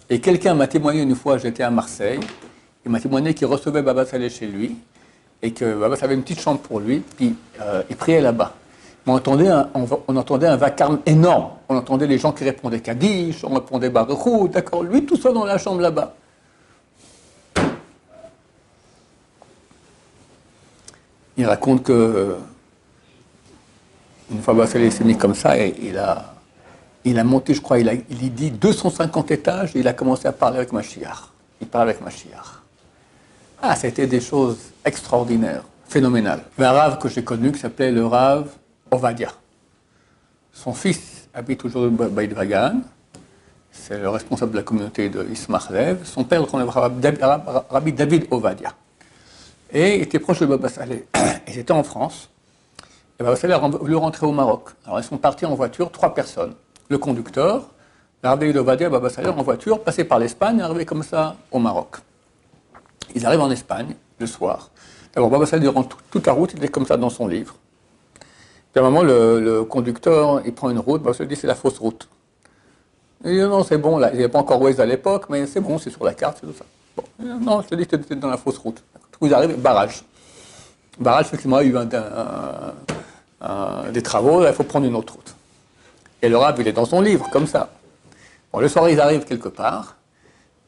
Et 0.09 0.19
quelqu'un 0.19 0.55
m'a 0.55 0.65
témoigné 0.65 1.03
une 1.03 1.13
fois, 1.13 1.37
j'étais 1.37 1.61
à 1.61 1.69
Marseille, 1.69 2.19
il 2.83 2.91
m'a 2.91 2.99
témoigné 2.99 3.35
qu'il 3.35 3.45
recevait 3.45 3.83
Baba 3.83 4.07
Saleh 4.07 4.31
chez 4.31 4.47
lui, 4.47 4.75
et 5.43 5.51
que 5.51 5.79
Baba 5.79 5.95
avait 6.01 6.15
une 6.15 6.23
petite 6.23 6.39
chambre 6.39 6.59
pour 6.59 6.79
lui, 6.79 7.03
puis 7.15 7.35
euh, 7.61 7.83
il 7.91 7.95
priait 7.95 8.21
là-bas 8.21 8.55
on 9.07 9.13
entendait, 9.13 9.47
un, 9.49 10.55
vacarme 10.57 10.99
énorme. 11.05 11.51
On 11.67 11.77
entendait 11.77 12.07
les 12.07 12.17
gens 12.17 12.31
qui 12.31 12.43
répondaient 12.43 12.79
Kaddish, 12.79 13.43
on 13.43 13.55
répondait 13.55 13.89
Baruchou, 13.89 14.47
d'accord, 14.47 14.83
lui 14.83 15.05
tout 15.05 15.15
seul 15.15 15.33
dans 15.33 15.45
la 15.45 15.57
chambre 15.57 15.81
là-bas. 15.81 16.13
Il 21.37 21.45
raconte 21.45 21.83
que 21.83 22.35
une 24.31 24.41
fois 24.41 24.53
Bassalé 24.53 24.91
s'est 24.91 25.03
mis 25.03 25.17
comme 25.17 25.33
ça, 25.33 25.57
et 25.57 25.73
il 25.81 25.97
a, 25.97 27.23
monté, 27.23 27.53
je 27.53 27.61
crois, 27.61 27.79
il, 27.79 27.89
a, 27.89 27.93
il 27.93 28.33
dit 28.33 28.51
250 28.51 29.31
étages, 29.31 29.75
et 29.75 29.79
il 29.79 29.87
a 29.87 29.93
commencé 29.93 30.27
à 30.27 30.31
parler 30.31 30.57
avec 30.57 30.71
Mashiach. 30.71 31.29
Il 31.61 31.67
parle 31.67 31.89
avec 31.89 32.01
Mashiach. 32.01 32.61
Ah, 33.61 33.75
c'était 33.75 34.05
des 34.05 34.21
choses 34.21 34.57
extraordinaires, 34.85 35.63
phénoménales. 35.87 36.43
Un 36.59 36.71
rave 36.71 36.99
que 36.99 37.09
j'ai 37.09 37.23
connu 37.23 37.51
qui 37.51 37.59
s'appelait 37.59 37.91
le 37.91 38.05
rave 38.05 38.49
Ovadia. 38.91 39.29
Son 40.51 40.73
fils 40.73 41.29
habite 41.33 41.59
toujours 41.59 41.89
Baïd 41.89 42.33
Vagan. 42.33 42.81
C'est 43.71 43.99
le 43.99 44.09
responsable 44.09 44.51
de 44.51 44.57
la 44.57 44.63
communauté 44.63 45.09
de 45.09 45.25
Ismach 45.31 45.67
Son 46.03 46.23
père, 46.23 46.45
Rabbi 47.69 47.93
David 47.93 48.27
Ovadia. 48.31 48.73
Et 49.71 50.01
était 50.01 50.19
proche 50.19 50.39
de 50.39 50.47
Baba 50.47 50.67
Saleh. 50.69 51.05
Ils 51.47 51.59
étaient 51.59 51.71
en 51.71 51.83
France. 51.83 52.29
Et 53.19 53.23
Baba 53.23 53.35
Saleh 53.35 53.53
a 53.53 53.59
voulu 53.59 53.95
rentrer 53.95 54.25
au 54.25 54.31
Maroc. 54.31 54.69
Alors 54.85 54.99
ils 54.99 55.03
sont 55.03 55.17
partis 55.17 55.45
en 55.45 55.53
voiture, 55.53 55.91
trois 55.91 56.13
personnes. 56.13 56.55
Le 56.89 56.97
conducteur, 56.97 57.69
Rabbi 58.23 58.57
Ovadia 58.57 58.87
et 58.87 58.89
Baba 58.89 59.09
en 59.27 59.43
voiture, 59.43 59.83
passaient 59.83 60.03
par 60.03 60.19
l'Espagne, 60.19 60.61
arrivaient 60.61 60.85
comme 60.85 61.03
ça 61.03 61.35
au 61.51 61.59
Maroc. 61.59 61.97
Ils 63.13 63.25
arrivent 63.25 63.41
en 63.41 63.51
Espagne 63.51 63.95
le 64.19 64.25
soir. 64.25 64.71
D'abord, 65.13 65.29
Baba 65.29 65.45
Saleh, 65.45 65.61
durant 65.61 65.83
toute 65.83 66.25
la 66.25 66.33
route, 66.33 66.51
il 66.53 66.57
était 66.57 66.67
comme 66.67 66.85
ça 66.85 66.97
dans 66.97 67.09
son 67.09 67.27
livre. 67.27 67.55
Puis 68.71 68.79
un 68.79 68.83
moment, 68.83 69.03
le, 69.03 69.63
conducteur, 69.63 70.41
il 70.45 70.53
prend 70.53 70.69
une 70.69 70.79
route, 70.79 71.01
bah, 71.01 71.11
il 71.13 71.15
se 71.15 71.23
dit 71.23 71.35
c'est 71.35 71.47
la 71.47 71.55
fausse 71.55 71.79
route. 71.79 72.07
Il 73.25 73.31
dit 73.31 73.39
non, 73.39 73.63
c'est 73.63 73.77
bon, 73.77 73.97
là, 73.97 74.09
il 74.11 74.17
n'y 74.17 74.23
avait 74.23 74.31
pas 74.31 74.39
encore 74.39 74.61
Waze 74.61 74.79
à 74.79 74.85
l'époque, 74.85 75.25
mais 75.29 75.47
c'est 75.47 75.59
bon, 75.59 75.77
c'est 75.77 75.89
sur 75.89 76.05
la 76.05 76.13
carte, 76.13 76.37
c'est 76.39 76.47
tout 76.47 76.53
ça. 76.57 76.65
Bon, 76.95 77.03
non, 77.39 77.61
je 77.61 77.67
te 77.67 77.75
dis 77.75 77.87
que 77.87 77.95
tu 77.95 78.15
dans 78.15 78.29
la 78.29 78.37
fausse 78.37 78.57
route. 78.57 78.83
Vous 79.19 79.33
arrivez, 79.33 79.55
barrage. 79.55 80.03
Barrage, 80.99 81.25
effectivement, 81.27 81.57
a 81.57 81.63
eu 81.63 81.73
des 83.91 84.03
travaux, 84.03 84.45
il 84.45 84.53
faut 84.53 84.63
prendre 84.63 84.85
une 84.85 84.95
autre 84.95 85.13
route. 85.15 85.35
Et 86.21 86.29
le 86.29 86.37
rab, 86.37 86.59
il 86.59 86.67
est 86.67 86.73
dans 86.73 86.85
son 86.85 87.01
livre, 87.01 87.29
comme 87.31 87.47
ça. 87.47 87.69
Bon, 88.53 88.59
le 88.59 88.67
soir, 88.67 88.89
ils 88.89 88.99
arrivent 88.99 89.25
quelque 89.25 89.49
part. 89.49 89.95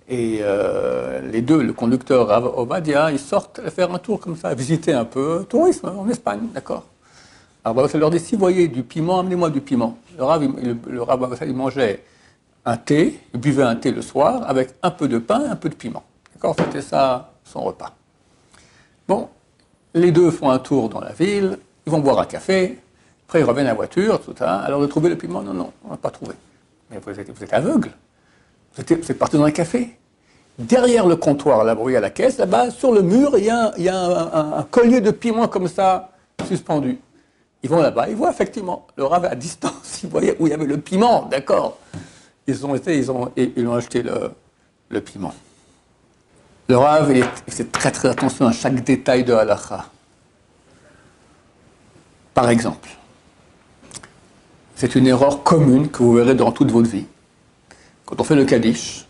Et 0.10 0.40
euh, 0.42 1.22
les 1.32 1.42
deux, 1.42 1.62
le 1.62 1.74
conducteur 1.74 2.58
Obadia, 2.58 3.12
ils 3.12 3.20
sortent 3.20 3.62
faire 3.70 3.94
un 3.94 4.00
tour 4.00 4.20
comme 4.20 4.36
ça, 4.36 4.54
visiter 4.54 4.94
un 4.94 5.06
peu, 5.06 5.46
tourisme 5.48 5.90
en 5.98 6.10
Espagne, 6.10 6.48
d'accord 6.54 6.86
Alors 7.64 7.90
ça 7.90 7.98
leur 7.98 8.10
dit, 8.10 8.20
si 8.20 8.36
vous 8.36 8.40
voyez 8.40 8.68
du 8.68 8.84
piment, 8.84 9.20
amenez-moi 9.20 9.50
du 9.50 9.62
piment. 9.62 9.98
Le 10.18 10.24
Rav, 10.24 10.44
il, 10.44 10.78
le, 10.88 11.06
il 11.48 11.54
mangeait 11.54 12.04
un 12.66 12.78
thé, 12.78 13.20
il 13.34 13.40
buvait 13.40 13.64
un 13.64 13.76
thé 13.76 13.92
le 13.92 14.02
soir 14.02 14.44
avec 14.48 14.74
un 14.82 14.92
peu 14.92 15.08
de 15.08 15.20
pain 15.20 15.46
et 15.46 15.48
un 15.48 15.56
peu 15.56 15.70
de 15.70 15.76
piment. 15.76 16.04
D'accord 16.34 16.56
C'était 16.58 16.82
ça 16.82 17.34
son 17.44 17.62
repas. 17.62 17.94
Bon, 19.08 19.30
les 19.94 20.12
deux 20.12 20.32
font 20.32 20.50
un 20.50 20.60
tour 20.60 20.90
dans 20.90 21.02
la 21.02 21.12
ville, 21.12 21.58
ils 21.86 21.92
vont 21.92 22.00
boire 22.00 22.20
un 22.20 22.26
café, 22.26 22.80
après 23.28 23.42
ils 23.42 23.44
reviennent 23.44 23.68
à 23.68 23.72
la 23.72 23.76
voiture, 23.76 24.22
tout 24.22 24.34
ça. 24.38 24.60
Alors 24.60 24.82
de 24.82 24.88
trouver 24.88 25.10
le 25.10 25.18
piment, 25.18 25.42
non, 25.42 25.54
non, 25.54 25.72
on 25.86 25.92
n'a 25.92 25.98
pas 25.98 26.10
trouvé. 26.12 26.34
Mais 26.90 27.00
vous 27.06 27.20
êtes, 27.20 27.30
vous 27.30 27.44
êtes 27.44 27.54
aveugle. 27.54 27.92
Vous 28.76 28.82
êtes, 28.82 29.18
parti 29.18 29.38
dans 29.38 29.44
un 29.44 29.52
café 29.52 29.98
derrière 30.58 31.08
le 31.08 31.16
comptoir, 31.16 31.64
là, 31.64 31.74
à 31.74 32.00
la 32.00 32.10
caisse, 32.10 32.38
là-bas, 32.38 32.72
sur 32.72 32.92
le 32.92 33.02
mur, 33.02 33.38
il 33.38 33.46
y 33.46 33.50
a, 33.50 33.74
un, 34.58 34.64
collier 34.64 35.02
de 35.02 35.12
piment 35.12 35.48
comme 35.48 35.68
ça, 35.68 36.12
suspendu. 36.48 37.00
Ils 37.64 37.70
vont 37.70 37.82
là-bas, 37.82 38.10
ils 38.10 38.16
voient 38.16 38.32
effectivement 38.32 38.88
le 38.96 39.06
rave 39.06 39.26
à 39.26 39.36
distance, 39.36 40.02
ils 40.04 40.10
voyaient 40.10 40.36
où 40.40 40.48
il 40.48 40.50
y 40.50 40.54
avait 40.54 40.66
le 40.66 40.78
piment, 40.78 41.28
d'accord. 41.30 41.78
Ils 42.48 42.66
ont 42.66 42.74
été, 42.74 42.98
ils 42.98 43.12
ont, 43.12 43.32
ils 43.38 43.68
ont 43.68 43.76
acheté 43.76 44.04
le, 44.04 45.00
piment. 45.02 45.34
Le 46.68 46.78
rave, 46.78 47.16
il, 47.16 47.24
fait 47.54 47.72
très 47.72 47.92
très 47.92 48.10
attention 48.10 48.48
à 48.48 48.52
chaque 48.52 48.84
détail 48.84 49.24
de 49.24 49.34
halakha. 49.34 49.86
Par 52.34 52.50
exemple, 52.50 52.90
c'est 54.76 54.96
une 54.96 55.06
erreur 55.06 55.44
commune 55.44 55.90
que 55.90 56.02
vous 56.02 56.14
verrez 56.14 56.34
dans 56.34 56.52
toute 56.52 56.72
votre 56.72 56.90
vie. 56.90 57.06
Quand 58.06 58.20
on 58.20 58.24
fait 58.24 58.36
le 58.36 58.46
Kaddish, 58.46 59.06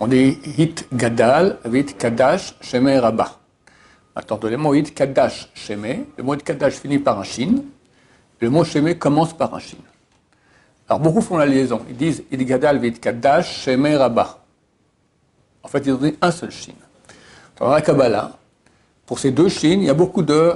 on 0.00 0.08
dit 0.08 0.38
hit 0.56 0.86
gadal, 0.92 1.58
vit 1.64 1.84
kadash, 1.84 2.54
sheme 2.60 2.98
rabba. 2.98 3.37
Attends, 4.18 4.40
le 4.42 4.76
hit 4.76 4.92
kadash, 4.96 5.48
sheme, 5.54 6.04
le 6.16 6.24
hit 6.24 6.42
kadash 6.42 6.72
finit 6.72 6.98
par 6.98 7.20
un 7.20 7.22
shin, 7.22 7.62
le 8.40 8.50
mot 8.50 8.64
sheme 8.64 8.96
commence 8.96 9.32
par 9.32 9.54
un 9.54 9.60
shin. 9.60 9.76
Alors 10.88 10.98
beaucoup 10.98 11.20
font 11.20 11.36
la 11.36 11.46
liaison. 11.46 11.80
Ils 11.88 11.96
disent 11.96 12.24
hit 12.28 12.44
gadal, 12.44 12.80
vit 12.80 12.94
kadash, 12.94 13.62
sheme 13.62 13.86
rabba. 13.94 14.40
En 15.62 15.68
fait, 15.68 15.86
ils 15.86 15.92
ont 15.92 15.98
dit 15.98 16.16
un 16.20 16.32
seul 16.32 16.50
shin. 16.50 16.72
Dans 17.60 17.68
la 17.68 17.80
Kabbalah, 17.80 18.36
pour 19.06 19.20
ces 19.20 19.30
deux 19.30 19.48
shins, 19.48 19.78
il 19.78 19.84
y 19.84 19.90
a 19.90 19.94
beaucoup 19.94 20.22
de 20.22 20.52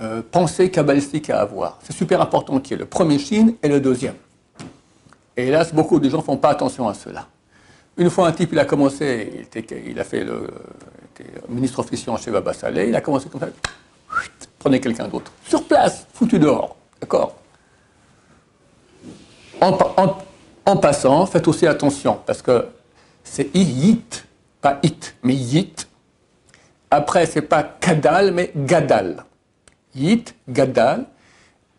euh, 0.00 0.22
pensées 0.30 0.70
kabbalistiques 0.70 1.30
à 1.30 1.40
avoir. 1.40 1.80
C'est 1.82 1.96
super 1.96 2.20
important 2.20 2.60
qu'il 2.60 2.72
y 2.72 2.74
ait 2.76 2.78
le 2.78 2.86
premier 2.86 3.18
shin 3.18 3.54
et 3.60 3.68
le 3.68 3.80
deuxième. 3.80 4.14
Et 5.36 5.48
hélas, 5.48 5.74
beaucoup 5.74 5.98
de 5.98 6.08
gens 6.08 6.18
ne 6.18 6.22
font 6.22 6.36
pas 6.36 6.50
attention 6.50 6.86
à 6.86 6.94
cela. 6.94 7.26
Une 7.96 8.10
fois, 8.10 8.28
un 8.28 8.32
type, 8.32 8.50
il 8.52 8.58
a 8.58 8.64
commencé, 8.64 9.46
il, 9.86 10.00
a 10.00 10.04
fait 10.04 10.24
le 10.24 10.48
ministre 11.48 11.78
officiant 11.78 12.16
chez 12.16 12.30
Baba 12.30 12.52
Saleh, 12.52 12.88
il 12.88 12.96
a 12.96 13.00
commencé 13.00 13.28
comme 13.28 13.40
ça, 13.40 13.48
prenez 14.58 14.80
quelqu'un 14.80 15.06
d'autre, 15.06 15.30
sur 15.46 15.64
place, 15.64 16.06
foutu 16.12 16.38
dehors, 16.38 16.76
d'accord 17.00 17.36
en, 20.66 20.76
passant, 20.76 21.26
faites 21.26 21.46
aussi 21.48 21.66
attention, 21.66 22.18
parce 22.26 22.42
que 22.42 22.66
c'est 23.22 23.54
yit, 23.54 24.26
pas 24.60 24.78
it, 24.82 25.14
mais 25.22 25.34
yit. 25.34 25.88
Après, 26.90 27.26
c'est 27.26 27.42
pas 27.42 27.62
kadal, 27.62 28.32
mais 28.32 28.52
gadal. 28.54 29.24
Yit, 29.94 30.34
gadal, 30.48 31.06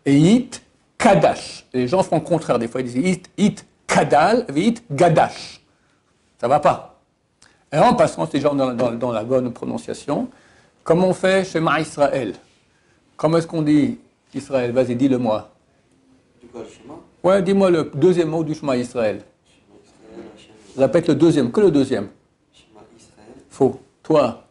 et 0.05 0.15
yit, 0.15 0.61
kadash. 0.97 1.65
Les 1.73 1.87
gens 1.87 2.03
font 2.03 2.17
le 2.17 2.21
contraire, 2.21 2.59
des 2.59 2.67
fois 2.67 2.81
ils 2.81 2.87
disent 2.87 2.95
yit, 2.95 3.29
it, 3.37 3.65
kadal, 3.87 4.45
yit, 4.55 4.83
gadash. 4.91 5.61
Ça 6.39 6.47
va 6.47 6.59
pas. 6.59 6.99
Et 7.71 7.77
en 7.77 7.93
passant, 7.93 8.25
ces 8.27 8.39
gens 8.39 8.53
dans, 8.55 9.11
la 9.11 9.23
bonne 9.23 9.51
prononciation, 9.51 10.29
comme 10.83 11.03
on 11.03 11.13
fait 11.13 11.45
chez 11.45 11.59
Ma 11.59 11.79
Israël. 11.79 12.35
Comment 13.17 13.37
est-ce 13.37 13.47
qu'on 13.47 13.61
dit 13.61 13.97
Israël? 14.33 14.71
Vas-y, 14.71 14.95
dis-le-moi. 14.95 15.49
Ouais, 17.23 17.41
dis-moi 17.41 17.69
le 17.69 17.91
deuxième 17.93 18.29
mot 18.29 18.43
du 18.43 18.53
Shema 18.53 18.77
Israël. 18.77 19.21
Répète 20.77 21.07
le 21.07 21.15
deuxième, 21.15 21.51
que 21.51 21.61
le 21.61 21.71
deuxième. 21.71 22.09
Faux. 23.49 23.79
Toi. 24.03 24.43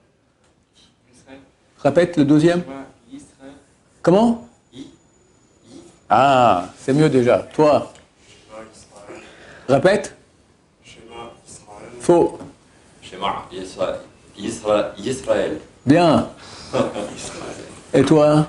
Répète 1.79 2.17
le 2.17 2.25
deuxième. 2.25 2.63
Comment? 4.03 4.47
Ah, 6.09 6.69
c'est 6.79 6.93
mieux 6.93 7.09
déjà. 7.09 7.39
Toi. 7.55 7.93
Répète. 9.69 10.17
Faux. 12.05 12.39
Israël. 14.99 15.59
Bien. 15.87 16.29
Et 17.95 18.03
toi 18.03 18.47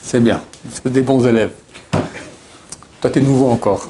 C'est 0.00 0.18
bien. 0.18 0.42
C'est 0.68 0.88
des 0.88 1.02
bons 1.02 1.24
élèves. 1.24 1.52
Toi, 3.00 3.10
tu 3.10 3.20
es 3.20 3.22
nouveau 3.22 3.48
encore. 3.50 3.86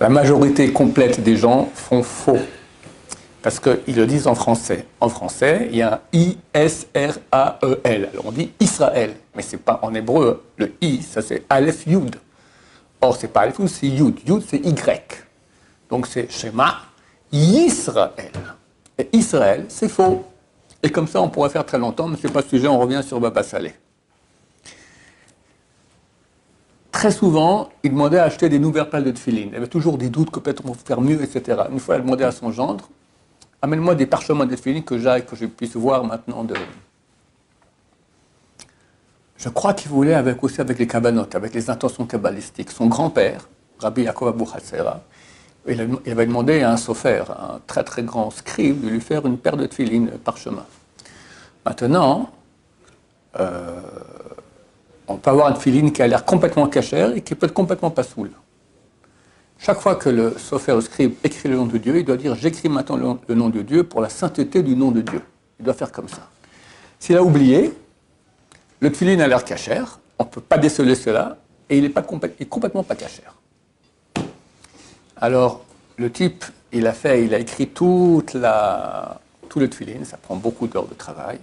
La 0.00 0.08
majorité 0.08 0.72
complète 0.72 1.22
des 1.22 1.36
gens 1.36 1.70
font 1.72 2.02
faux. 2.02 2.40
Parce 3.40 3.60
qu'ils 3.60 3.94
le 3.94 4.06
disent 4.06 4.26
en 4.26 4.34
français. 4.34 4.86
En 4.98 5.08
français, 5.08 5.68
il 5.70 5.76
y 5.76 5.82
a 5.82 5.94
un 5.94 6.00
I-S-R-A-E-L. 6.12 8.08
Alors 8.12 8.26
on 8.26 8.32
dit 8.32 8.50
Israël. 8.58 9.14
Mais 9.36 9.42
c'est 9.42 9.58
pas 9.58 9.78
en 9.82 9.94
hébreu. 9.94 10.42
Le 10.56 10.72
I, 10.80 11.00
ça 11.02 11.22
c'est 11.22 11.44
Aleph 11.48 11.86
Yud. 11.86 12.16
Or, 13.00 13.16
c'est 13.16 13.28
pas 13.28 13.42
Aleph 13.42 13.60
Yud, 13.60 13.68
c'est 13.68 13.86
Yud. 13.86 14.18
Yud, 14.26 14.42
c'est 14.44 14.58
Y. 14.58 15.22
Donc 15.88 16.08
c'est 16.08 16.28
Shema 16.28 16.91
Israël. 17.32 18.32
Et 18.98 19.08
Israël, 19.12 19.64
c'est 19.68 19.88
faux. 19.88 20.24
Et 20.82 20.90
comme 20.90 21.06
ça, 21.06 21.20
on 21.22 21.28
pourrait 21.28 21.50
faire 21.50 21.64
très 21.64 21.78
longtemps, 21.78 22.08
mais 22.08 22.16
ce 22.16 22.26
n'est 22.26 22.32
pas 22.32 22.42
le 22.42 22.48
sujet, 22.48 22.68
on 22.68 22.78
revient 22.78 23.02
sur 23.02 23.20
Baba 23.20 23.42
Saleh. 23.42 23.74
Très 26.90 27.10
souvent, 27.10 27.70
il 27.82 27.90
demandait 27.90 28.18
à 28.18 28.24
acheter 28.24 28.48
des 28.48 28.58
nouvelles 28.58 28.88
paires 28.90 29.02
de 29.02 29.10
tefillin. 29.10 29.48
Il 29.50 29.56
avait 29.56 29.66
toujours 29.66 29.96
des 29.96 30.10
doutes 30.10 30.30
que 30.30 30.40
peut-être 30.40 30.62
on 30.66 30.72
peut 30.72 30.78
faire 30.84 31.00
mieux, 31.00 31.22
etc. 31.22 31.62
Une 31.70 31.80
fois, 31.80 31.96
il 31.96 32.02
demandait 32.02 32.24
à 32.24 32.32
son 32.32 32.52
gendre 32.52 32.88
Amène-moi 33.64 33.94
des 33.94 34.06
parchemins 34.06 34.44
de 34.44 34.56
tefillin 34.56 34.82
que 34.82 34.98
j'aille, 34.98 35.24
que 35.24 35.36
je 35.36 35.46
puisse 35.46 35.76
voir 35.76 36.04
maintenant 36.04 36.42
de. 36.42 36.54
Je 39.36 39.48
crois 39.48 39.72
qu'il 39.72 39.90
voulait 39.90 40.14
avec, 40.14 40.42
aussi 40.42 40.60
avec 40.60 40.80
les 40.80 40.86
kabbanotes, 40.88 41.36
avec 41.36 41.54
les 41.54 41.70
intentions 41.70 42.04
kabbalistiques. 42.04 42.72
Son 42.72 42.86
grand-père, 42.86 43.48
Rabbi 43.78 44.02
Yaakov 44.02 44.28
Abou 44.28 44.48
il 45.68 45.80
avait 46.10 46.26
demandé 46.26 46.62
à 46.62 46.72
un 46.72 46.76
sophère, 46.76 47.30
un 47.30 47.60
très 47.66 47.84
très 47.84 48.02
grand 48.02 48.30
scribe, 48.30 48.84
de 48.84 48.88
lui 48.88 49.00
faire 49.00 49.26
une 49.26 49.38
paire 49.38 49.56
de 49.56 49.66
tefilines 49.66 50.10
parchemin. 50.24 50.66
Maintenant, 51.64 52.30
euh, 53.38 53.80
on 55.06 55.16
peut 55.16 55.30
avoir 55.30 55.48
une 55.48 55.56
filine 55.56 55.92
qui 55.92 56.02
a 56.02 56.06
l'air 56.06 56.24
complètement 56.24 56.66
cachère 56.66 57.14
et 57.14 57.22
qui 57.22 57.34
peut 57.34 57.46
être 57.46 57.54
complètement 57.54 57.90
pas 57.90 58.02
saoule. 58.02 58.30
Chaque 59.58 59.78
fois 59.78 59.94
que 59.94 60.08
le 60.08 60.36
sophère, 60.38 60.74
le 60.74 60.80
scribe, 60.80 61.14
écrit 61.22 61.48
le 61.48 61.56
nom 61.56 61.66
de 61.66 61.78
Dieu, 61.78 61.98
il 61.98 62.04
doit 62.04 62.16
dire 62.16 62.34
J'écris 62.34 62.68
maintenant 62.68 63.18
le 63.26 63.34
nom 63.34 63.48
de 63.48 63.62
Dieu 63.62 63.84
pour 63.84 64.00
la 64.00 64.08
sainteté 64.08 64.62
du 64.62 64.74
nom 64.74 64.90
de 64.90 65.00
Dieu. 65.02 65.22
Il 65.60 65.64
doit 65.64 65.74
faire 65.74 65.92
comme 65.92 66.08
ça. 66.08 66.28
S'il 66.98 67.16
a 67.16 67.22
oublié, 67.22 67.72
le 68.80 68.90
tefilin 68.90 69.20
a 69.20 69.28
l'air 69.28 69.44
cachère, 69.44 70.00
on 70.18 70.24
ne 70.24 70.28
peut 70.28 70.40
pas 70.40 70.58
déceler 70.58 70.96
cela, 70.96 71.36
et 71.70 71.78
il 71.78 71.84
est, 71.84 71.88
pas 71.88 72.02
complètement 72.02 72.82
pas 72.82 72.96
cachère. 72.96 73.34
Alors, 75.22 75.64
le 75.98 76.10
type, 76.10 76.44
il 76.72 76.84
a 76.84 76.92
fait, 76.92 77.24
il 77.24 77.32
a 77.32 77.38
écrit 77.38 77.68
tout 77.68 78.24
le 78.34 79.68
tefillin, 79.68 80.02
ça 80.02 80.16
prend 80.16 80.34
beaucoup 80.34 80.66
d'heures 80.66 80.88
de 80.88 80.94
travail, 80.94 81.38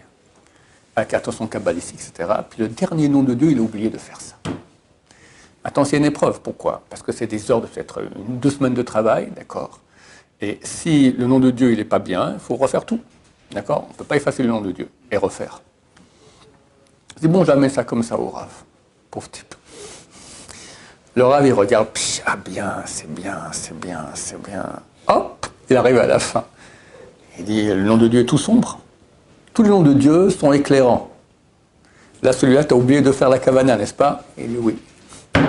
avec 0.98 1.13
attention 1.13 1.48
kabbalistique, 1.48 2.02
etc. 2.02 2.30
Puis 2.50 2.60
le 2.60 2.68
dernier 2.68 3.08
nom 3.08 3.24
de 3.24 3.34
Dieu, 3.34 3.52
il 3.52 3.58
a 3.58 3.62
oublié 3.62 3.89
de 3.89 3.98
faire 3.98 4.20
ça. 4.20 4.36
Maintenant, 5.63 5.86
c'est 5.86 5.96
une 5.96 6.04
épreuve. 6.04 6.42
Pourquoi? 6.42 6.82
Parce 6.89 7.02
que 7.02 7.13
c'est 7.13 7.26
des 7.26 7.50
heures 7.50 7.62
de 7.62 7.68
peut-être 7.68 8.02
deux 8.28 8.50
semaines 8.50 8.74
de 8.74 8.82
travail, 8.82 9.32
d'accord? 9.34 9.80
Et 10.42 10.60
si 10.62 11.13
le 11.13 11.26
nom 11.26 11.39
de 11.39 11.50
Dieu, 11.50 11.72
il 11.72 11.78
n'est 11.78 11.86
pas 11.86 12.00
bien, 12.00 12.34
il 12.34 12.39
faut 12.39 12.58
refaire 12.58 12.84
tout. 12.84 13.00
D'accord? 13.52 13.86
On 13.88 13.94
ne 13.94 13.98
peut 13.98 14.04
pas 14.04 14.18
effacer 14.18 14.44
le 14.44 14.50
nom 14.50 14.60
de 14.60 14.74
Dieu 14.74 14.89
et 15.10 15.15
refaire. 15.15 15.62
C'est 17.15 17.30
bon, 17.30 17.46
jamais 17.46 17.70
ça 17.70 17.86
comme 17.86 18.04
ça 18.04 18.20
au 18.20 18.28
Rav. 18.28 18.52
Pauvre 19.10 19.32
type. 19.32 19.56
Le 21.15 21.24
Rav, 21.26 21.45
il 21.45 21.54
regarde, 21.54 21.88
ah 22.26 22.36
bien, 22.36 22.76
c'est 22.86 23.12
bien, 23.12 23.38
c'est 23.52 23.78
bien, 23.80 24.06
c'est 24.13 24.41
bien. 24.41 24.65
Hop, 25.08 25.48
il 25.69 25.76
arrive 25.76 25.98
à 25.98 26.08
la 26.08 26.19
fin. 26.19 26.45
Il 27.38 27.45
dit, 27.45 27.65
le 27.65 27.84
nom 27.84 27.98
de 27.98 28.08
Dieu 28.08 28.22
est 28.22 28.26
tout 28.26 28.38
sombre. 28.38 28.80
Tous 29.54 29.63
les 29.63 29.69
noms 29.69 29.82
de 29.82 29.93
Dieu 29.93 30.30
sont 30.30 30.54
éclairants. 30.54 31.10
Là, 32.22 32.32
celui-là, 32.32 32.63
tu 32.63 32.74
as 32.74 32.78
oublié 32.78 33.02
de 33.02 33.12
faire 33.12 33.30
la 33.30 33.39
cavana, 33.39 33.76
n'est-ce 33.76 33.93
pas? 33.93 34.24
Il 34.38 34.50
dit 34.50 34.58
oui. 34.58 34.78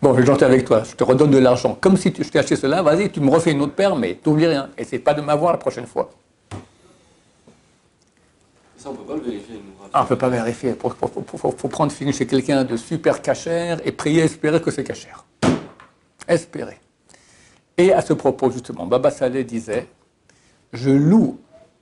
Bon, 0.00 0.14
je 0.14 0.20
vais 0.20 0.26
gentil 0.26 0.44
avec 0.44 0.64
toi, 0.64 0.84
je 0.88 0.94
te 0.94 1.02
redonne 1.02 1.32
de 1.32 1.38
l'argent. 1.38 1.76
Comme 1.80 1.96
si 1.96 2.14
je 2.16 2.22
t'ai 2.28 2.38
acheté 2.38 2.54
cela, 2.54 2.82
vas-y, 2.82 3.10
tu 3.10 3.20
me 3.20 3.30
refais 3.30 3.50
une 3.50 3.60
autre 3.60 3.74
paire, 3.74 3.96
mais 3.96 4.18
tu 4.22 4.28
n'oublies 4.28 4.46
rien. 4.46 4.68
Et 4.78 4.98
pas 5.00 5.12
de 5.12 5.20
m'avoir 5.20 5.52
la 5.52 5.58
prochaine 5.58 5.86
fois. 5.86 6.08
On 8.88 8.94
peut 8.94 9.04
pas 9.04 9.14
le 9.16 9.20
vérifier. 9.20 9.60
Ah, 9.92 10.00
on 10.00 10.02
ne 10.04 10.08
peut 10.08 10.18
pas 10.18 10.28
vérifier. 10.28 10.70
Il 10.70 11.38
faut, 11.38 11.68
prendre 11.68 11.92
fini 11.92 12.12
chez 12.12 12.26
quelqu'un 12.26 12.64
de 12.64 12.76
super 12.76 13.20
cachère 13.20 13.80
et 13.86 13.92
prier, 13.92 14.22
espérer 14.22 14.60
que 14.62 14.70
c'est 14.70 14.84
cachère. 14.84 15.24
Espérer. 16.26 16.78
Et 17.76 17.92
à 17.92 18.00
ce 18.00 18.12
propos, 18.12 18.50
justement, 18.50 18.86
Baba 18.86 19.10
Saleh 19.10 19.44
disait 19.44 19.88
Je 20.72 20.90
loue 20.90 21.38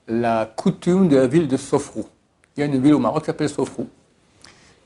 la 0.07 0.45
coutume 0.45 1.07
de 1.07 1.17
la 1.17 1.27
ville 1.27 1.47
de 1.47 1.57
Sofrou. 1.57 2.05
Il 2.55 2.61
y 2.61 2.63
a 2.63 2.65
une 2.65 2.81
ville 2.81 2.93
au 2.93 2.99
Maroc 2.99 3.23
qui 3.23 3.27
s'appelle 3.27 3.49
Sofrou. 3.49 3.87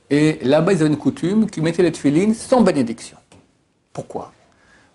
Et 0.09 0.39
là-bas, 0.43 0.73
ils 0.73 0.81
avaient 0.81 0.89
une 0.89 0.97
coutume 0.97 1.49
qui 1.49 1.61
mettait 1.61 1.83
les 1.83 1.91
tefilines 1.91 2.33
sans 2.33 2.61
bénédiction. 2.61 3.17
Pourquoi? 3.93 4.31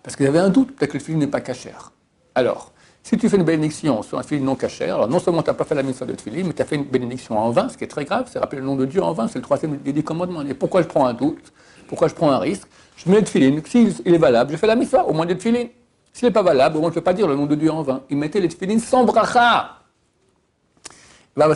Parce 0.03 0.15
qu'ils 0.15 0.27
avaient 0.27 0.39
un 0.39 0.51
doute, 0.51 0.77
peut-être 0.77 0.93
que 0.93 0.99
le 0.99 1.03
tefilin 1.03 1.19
n'est 1.19 1.27
pas 1.27 1.41
cachère. 1.41 1.93
Alors, 2.35 2.73
si 3.07 3.17
tu 3.17 3.29
fais 3.29 3.37
une 3.37 3.45
bénédiction 3.45 4.03
sur 4.03 4.19
un 4.19 4.23
tefilin 4.23 4.45
non 4.45 4.57
cachère, 4.57 4.97
alors 4.97 5.09
non 5.09 5.21
seulement 5.21 5.43
tu 5.43 5.51
n'as 5.51 5.55
pas 5.55 5.65
fait 5.65 5.77
la 5.77 5.85
mission 5.85 6.05
de 6.07 6.13
tefilin, 6.13 6.43
mais 6.45 6.53
tu 6.53 6.63
as 6.63 6.65
fait 6.65 6.75
une 6.75 6.85
bénédiction 6.85 7.39
en 7.39 7.51
vain, 7.51 7.69
ce 7.69 7.77
qui 7.77 7.85
est 7.85 7.89
très 7.89 8.05
grave, 8.05 8.29
c'est 8.29 8.41
rappeler 8.41 8.61
le 8.61 8.67
nom 8.67 8.75
de 8.75 8.85
Dieu 8.85 9.01
en 9.01 9.13
vain, 9.13 9.29
c'est 9.29 9.39
le 9.39 9.45
troisième 9.45 9.77
des 9.77 9.93
dix 9.93 10.03
commandements. 10.03 10.43
Et 10.43 10.55
pourquoi 10.55 10.83
je 10.83 10.89
prends 10.89 11.07
un 11.07 11.15
doute? 11.15 11.53
Pourquoi 11.87 12.09
je 12.09 12.15
prends 12.15 12.33
un 12.33 12.39
risque? 12.39 12.67
Je 12.97 13.09
mets 13.09 13.19
le 13.19 13.25
tefilin, 13.25 13.61
s'il 13.65 13.93
est 14.05 14.19
valable, 14.19 14.51
je 14.51 14.57
fais 14.57 14.67
la 14.67 14.75
mission, 14.75 15.09
au 15.09 15.13
moins 15.13 15.25
des 15.25 15.37
tefilin. 15.37 15.67
S'il 16.13 16.27
n'est 16.27 16.33
pas 16.33 16.43
valable, 16.43 16.79
au 16.79 16.81
moins 16.81 16.89
je 16.91 16.95
ne 16.95 17.01
peux 17.01 17.05
pas 17.05 17.13
dire 17.13 17.29
le 17.29 17.37
nom 17.37 17.47
de 17.47 17.55
Dieu 17.55 17.71
en 17.71 17.83
vain. 17.83 18.03
Ils 18.11 18.17
mettaient 18.17 18.41
les 18.41 18.49
tefilin 18.49 18.79
sans 18.81 19.05
bracha. 19.05 19.83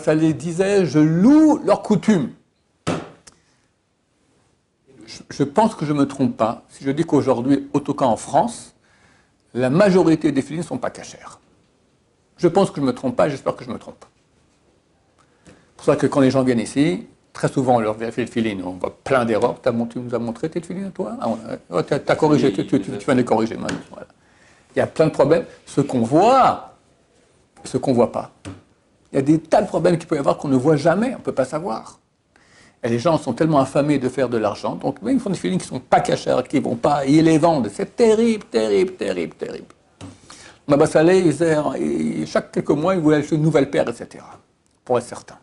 Ça 0.05 0.15
les 0.15 0.35
disait, 0.35 0.87
je 0.87 0.99
loue 0.99 1.61
leur 1.65 1.83
coutume 1.83 2.31
je 5.29 5.43
pense 5.43 5.75
que 5.75 5.85
je 5.85 5.93
ne 5.93 5.99
me 5.99 6.07
trompe 6.07 6.37
pas 6.37 6.63
si 6.69 6.85
je 6.85 6.91
dis 6.91 7.05
qu'aujourd'hui, 7.05 7.69
au 7.73 7.81
tout 7.81 7.95
cas 7.95 8.05
en 8.05 8.17
France, 8.17 8.75
la 9.55 9.71
majorité 9.71 10.33
des 10.33 10.43
filines 10.43 10.63
ne 10.63 10.67
sont 10.67 10.79
pas 10.79 10.91
cachères. 10.91 11.39
Je 12.40 12.48
pense 12.48 12.70
que 12.70 12.76
je 12.76 12.81
ne 12.81 12.87
me 12.87 12.94
trompe 12.94 13.16
pas, 13.16 13.29
j'espère 13.29 13.55
que 13.55 13.64
je 13.64 13.70
me 13.70 13.79
trompe. 13.79 14.03
C'est 15.46 15.53
pour 15.76 15.85
ça 15.85 15.96
que 15.96 16.07
quand 16.07 16.20
les 16.20 16.31
gens 16.31 16.42
viennent 16.42 16.61
ici, 16.61 17.07
très 17.35 17.48
souvent 17.48 17.76
on 17.76 17.81
leur 17.81 17.94
vérifie 17.94 18.22
le 18.22 18.26
filine, 18.26 18.62
on 18.64 18.72
voit 18.72 18.96
plein 19.05 19.26
d'erreurs. 19.26 19.57
Tu 19.61 19.98
nous 19.98 20.14
as 20.14 20.18
montré 20.18 20.48
tes 20.48 20.62
filines, 20.62 20.90
toi 20.90 21.16
ah, 21.20 21.83
Tu 21.83 21.94
as, 21.94 22.16
corrigé, 22.16 22.50
tu, 22.53 22.64
viens 22.64 23.14
de 23.14 23.22
corriger 23.22 23.57
Il 24.74 24.79
y 24.79 24.81
a 24.81 24.87
plein 24.87 25.07
de 25.07 25.11
problèmes. 25.12 25.44
Ce 25.66 25.83
qu'on 25.83 26.00
voit, 26.00 26.76
ce 27.64 27.76
qu'on 27.76 27.90
ne 27.90 27.96
voit 27.96 28.12
pas. 28.12 28.31
Il 29.12 29.16
y 29.16 29.18
a 29.18 29.22
des 29.22 29.38
tas 29.38 29.61
de 29.61 29.66
problèmes 29.66 29.98
qu'il 29.98 30.09
peut 30.09 30.16
y 30.16 30.18
avoir 30.18 30.38
qu'on 30.38 30.48
ne 30.48 30.57
voit 30.57 30.76
jamais, 30.76 31.09
on 31.09 31.18
ne 31.18 31.22
peut 31.22 31.33
pas 31.33 31.44
savoir. 31.44 31.98
Et 32.83 32.88
les 32.88 32.98
gens 32.98 33.18
sont 33.18 33.35
tellement 33.35 33.61
affamés 33.61 33.98
de 33.98 34.09
faire 34.09 34.31
de 34.31 34.38
l'argent, 34.38 34.76
donc 34.76 34.96
ils 35.07 35.20
font 35.20 35.29
des 35.29 35.37
films 35.37 35.59
qui 35.59 35.66
ne 35.66 35.79
sont 35.79 35.81
pas 35.81 36.00
cachés, 36.00 36.35
qui 36.48 36.57
ne 36.57 36.64
vont 36.64 36.76
pas, 36.76 37.05
ils 37.05 37.22
les 37.22 37.37
vendent. 37.37 37.68
C'est 37.70 37.94
terrible, 37.94 38.44
terrible, 38.44 38.92
terrible, 38.94 39.35
terrible. 39.35 39.74
Baba 40.71 40.87
Saleh, 40.87 41.25
chaque 42.27 42.53
quelques 42.53 42.71
mois, 42.71 42.95
il 42.95 43.01
voulait 43.01 43.19
acheter 43.19 43.37
une 43.37 43.43
nouvelle 43.43 43.71
paire, 43.71 43.89
etc. 43.89 44.25
Pour 44.85 44.99
être 44.99 45.05
certain. 45.05 45.37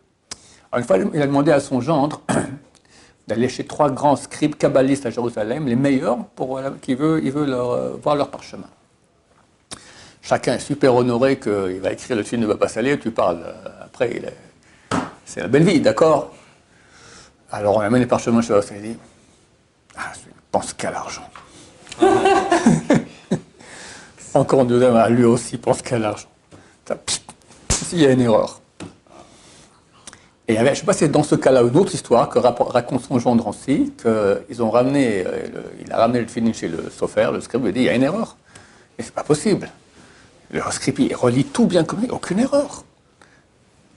Alors, 0.71 0.79
une 0.79 0.85
fois, 0.85 0.97
il 1.13 1.21
a 1.21 1.27
demandé 1.27 1.51
à 1.51 1.59
son 1.59 1.81
gendre 1.81 2.21
d'aller 3.27 3.49
chez 3.49 3.65
trois 3.65 3.91
grands 3.91 4.15
scribes 4.15 4.55
kabbalistes 4.55 5.05
à 5.05 5.09
Jérusalem, 5.09 5.67
les 5.67 5.75
meilleurs, 5.75 6.25
pour, 6.35 6.59
qui 6.81 6.95
veut, 6.95 7.21
il 7.23 7.31
veut 7.31 7.45
leur, 7.45 7.71
euh, 7.71 7.97
voir 8.01 8.15
leur 8.15 8.29
parchemin. 8.29 8.69
Chacun 10.21 10.55
est 10.55 10.59
super 10.59 10.95
honoré 10.95 11.39
qu'il 11.39 11.79
va 11.81 11.91
écrire 11.91 12.17
le 12.17 12.23
film 12.23 12.41
de 12.41 12.47
Baba 12.47 12.67
Saleh, 12.67 12.99
tu 12.99 13.11
parles. 13.11 13.43
Euh, 13.45 13.85
après, 13.85 14.21
c'est 15.25 15.41
la 15.41 15.47
belle 15.47 15.63
vie, 15.63 15.79
d'accord? 15.79 16.33
Alors 17.51 17.77
on 17.77 17.79
amène 17.79 18.01
les 18.01 18.07
parchemins 18.07 18.41
chez 18.41 18.53
il 18.75 18.81
dit 18.81 18.97
Ah, 19.95 20.11
je 20.13 20.29
pense 20.51 20.73
qu'à 20.73 20.91
l'argent. 20.91 21.29
Encore 24.33 24.61
un 24.61 24.65
deuxième, 24.65 24.95
ah, 24.95 25.09
lui 25.09 25.23
aussi 25.23 25.57
pense 25.57 25.81
qu'à 25.81 25.97
l'argent. 25.97 26.27
S'il 27.69 28.01
y 28.01 28.05
a 28.05 28.11
une 28.11 28.21
erreur. 28.21 28.61
Et 30.47 30.55
je 30.55 30.61
ne 30.61 30.73
sais 30.73 30.85
pas 30.85 30.93
si 30.93 30.99
c'est 30.99 31.09
dans 31.09 31.23
ce 31.23 31.35
cas-là 31.35 31.61
une 31.61 31.75
autre 31.75 31.93
histoire 31.93 32.29
que 32.29 32.39
raconte 32.39 33.03
son 33.03 33.19
gendre 33.19 33.47
aussi, 33.47 33.91
qu'ils 34.01 34.63
ont 34.63 34.69
ramené, 34.69 35.25
euh, 35.25 35.47
il 35.83 35.91
a 35.91 35.97
ramené 35.97 36.21
le 36.21 36.27
film 36.27 36.53
chez 36.53 36.69
le 36.69 36.89
sophère, 36.89 37.33
le 37.33 37.41
scribe, 37.41 37.65
il 37.65 37.73
dit 37.73 37.81
il 37.81 37.85
y 37.85 37.89
a 37.89 37.95
une 37.95 38.03
erreur. 38.03 38.37
Et 38.97 39.03
c'est 39.03 39.13
pas 39.13 39.23
possible. 39.23 39.69
Le 40.51 40.61
scribe, 40.71 40.99
il 40.99 41.13
relit 41.15 41.43
tout 41.43 41.65
bien 41.65 41.83
comme 41.83 41.99
il, 42.03 42.11
aucune 42.11 42.39
erreur. 42.39 42.85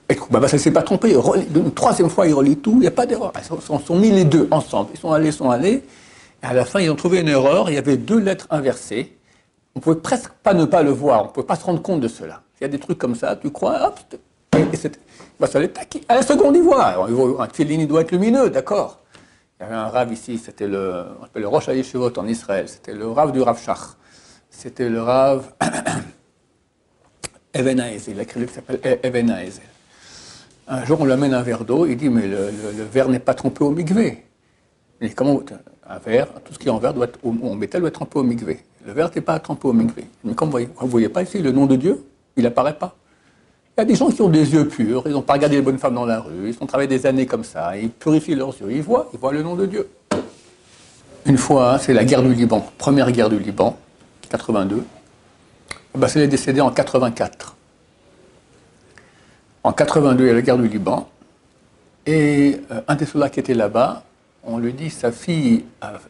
Et 0.09 0.15
ça 0.15 0.39
ne 0.39 0.57
s'est 0.57 0.71
pas 0.71 0.81
trompé. 0.81 1.13
Une 1.55 1.71
troisième 1.71 2.09
fois, 2.09 2.27
il 2.27 2.33
relit 2.33 2.57
tout, 2.57 2.73
il 2.73 2.79
n'y 2.79 2.87
a 2.87 2.91
pas 2.91 3.05
d'erreur. 3.05 3.31
Ils 3.37 3.45
sont, 3.45 3.79
sont, 3.79 3.95
mis 3.95 4.11
les 4.11 4.25
deux 4.25 4.49
ensemble. 4.51 4.89
Ils 4.93 4.99
sont 4.99 5.13
allés, 5.13 5.27
ils 5.27 5.33
sont 5.33 5.49
allés. 5.49 5.83
Et 6.43 6.45
à 6.45 6.53
la 6.53 6.65
fin, 6.65 6.81
ils 6.81 6.89
ont 6.89 6.97
trouvé 6.97 7.21
une 7.21 7.29
erreur. 7.29 7.69
Il 7.69 7.75
y 7.75 7.77
avait 7.77 7.95
deux 7.95 8.19
lettres 8.19 8.47
inversées. 8.49 9.15
On 9.75 9.79
ne 9.79 9.83
pouvait 9.83 9.99
presque 9.99 10.31
pas 10.43 10.53
ne 10.53 10.65
pas 10.65 10.83
le 10.83 10.91
voir. 10.91 11.23
On 11.23 11.27
ne 11.27 11.31
pouvait 11.31 11.47
pas 11.47 11.55
se 11.55 11.63
rendre 11.63 11.81
compte 11.81 12.01
de 12.01 12.07
cela. 12.07 12.41
Il 12.59 12.63
y 12.63 12.65
a 12.65 12.67
des 12.67 12.79
trucs 12.79 12.97
comme 12.97 13.15
ça, 13.15 13.35
tu 13.35 13.49
crois, 13.49 13.87
hop, 13.87 13.99
et 14.53 14.75
c'est, 14.75 14.99
bah, 15.39 15.47
ça 15.47 15.59
À 16.09 16.15
la 16.15 16.21
seconde, 16.21 16.55
il 16.55 16.61
voit. 16.61 17.05
un 17.05 17.47
il 17.57 17.87
doit 17.87 18.01
être 18.01 18.11
lumineux, 18.11 18.49
d'accord. 18.49 18.99
Il 19.59 19.63
y 19.63 19.65
avait 19.65 19.75
un 19.75 19.87
rave 19.87 20.11
ici, 20.11 20.37
c'était 20.37 20.67
le, 20.67 21.05
on 21.35 21.39
le 21.39 21.47
Rosh 21.47 21.69
Hayeshivot 21.69 22.17
en 22.17 22.27
Israël. 22.27 22.67
C'était 22.67 22.93
le 22.93 23.07
rave 23.07 23.31
du 23.31 23.41
Rav 23.41 23.59
Shach. 23.61 23.95
C'était 24.49 24.89
le 24.89 25.01
rave 25.01 25.53
Even 27.53 27.79
Haezel. 27.79 28.13
Il 28.13 28.19
a 28.19 28.23
écrit 28.23 28.45
qui 28.45 28.53
s'appelle 28.53 28.79
Even 29.03 29.29
Haezel. 29.29 29.63
Un 30.67 30.85
jour, 30.85 31.01
on 31.01 31.05
lui 31.05 31.13
amène 31.13 31.33
un 31.33 31.41
verre 31.41 31.65
d'eau, 31.65 31.85
il 31.85 31.97
dit, 31.97 32.09
mais 32.09 32.27
le, 32.27 32.49
verre 32.91 33.09
n'est 33.09 33.19
pas 33.19 33.33
trempé 33.33 33.63
au 33.63 33.71
migvé. 33.71 34.25
Mais 34.99 35.09
comment 35.11 35.41
un 35.87 35.97
verre, 35.99 36.27
tout 36.45 36.53
ce 36.53 36.59
qui 36.59 36.67
est 36.67 36.71
en 36.71 36.77
verre 36.77 36.93
doit 36.93 37.05
être, 37.05 37.19
en 37.23 37.55
métal 37.55 37.81
doit 37.81 37.89
être 37.89 37.95
trempé 37.95 38.19
au 38.19 38.23
migvé. 38.23 38.61
Le 38.85 38.93
verre 38.93 39.11
n'est 39.13 39.21
pas 39.21 39.39
trempé 39.39 39.67
au 39.67 39.73
migvé. 39.73 40.05
Mais 40.23 40.33
comme 40.33 40.49
vous 40.49 40.59
vous 40.59 40.87
voyez 40.87 41.09
pas 41.09 41.21
ici, 41.23 41.39
le 41.39 41.51
nom 41.51 41.65
de 41.65 41.75
Dieu, 41.75 42.03
il 42.35 42.43
n'apparaît 42.43 42.77
pas. 42.77 42.95
Il 43.77 43.81
y 43.81 43.83
a 43.83 43.85
des 43.85 43.95
gens 43.95 44.09
qui 44.09 44.21
ont 44.21 44.29
des 44.29 44.53
yeux 44.53 44.67
purs, 44.67 45.03
ils 45.05 45.11
n'ont 45.11 45.21
pas 45.21 45.33
regardé 45.33 45.55
les 45.55 45.61
bonnes 45.61 45.77
femmes 45.77 45.95
dans 45.95 46.05
la 46.05 46.19
rue, 46.19 46.49
ils 46.49 46.57
ont 46.59 46.65
travaillé 46.65 46.89
des 46.89 47.05
années 47.05 47.25
comme 47.25 47.43
ça, 47.43 47.77
ils 47.77 47.89
purifient 47.89 48.35
leurs 48.35 48.49
yeux, 48.49 48.71
ils 48.71 48.81
voient, 48.81 49.09
ils 49.13 49.19
voient 49.19 49.31
le 49.31 49.43
nom 49.43 49.55
de 49.55 49.65
Dieu. 49.65 49.87
Une 51.25 51.37
fois, 51.37 51.79
c'est 51.79 51.93
la 51.93 52.03
guerre 52.03 52.21
du 52.21 52.33
Liban, 52.33 52.65
première 52.77 53.11
guerre 53.11 53.29
du 53.29 53.39
Liban, 53.39 53.77
82. 54.29 54.83
Bah, 55.95 56.07
c'est 56.07 56.27
décédé 56.27 56.59
en 56.61 56.71
84. 56.71 57.55
En 59.63 59.71
82, 59.71 60.23
il 60.23 60.27
y 60.27 60.29
a 60.31 60.33
la 60.33 60.41
guerre 60.41 60.57
du 60.57 60.67
Liban. 60.67 61.09
Et 62.05 62.59
euh, 62.71 62.81
un 62.87 62.95
des 62.95 63.05
soldats 63.05 63.29
qui 63.29 63.39
était 63.39 63.53
là-bas, 63.53 64.03
on 64.43 64.57
lui 64.57 64.73
dit 64.73 64.89
sa 64.89 65.11
fille 65.11 65.65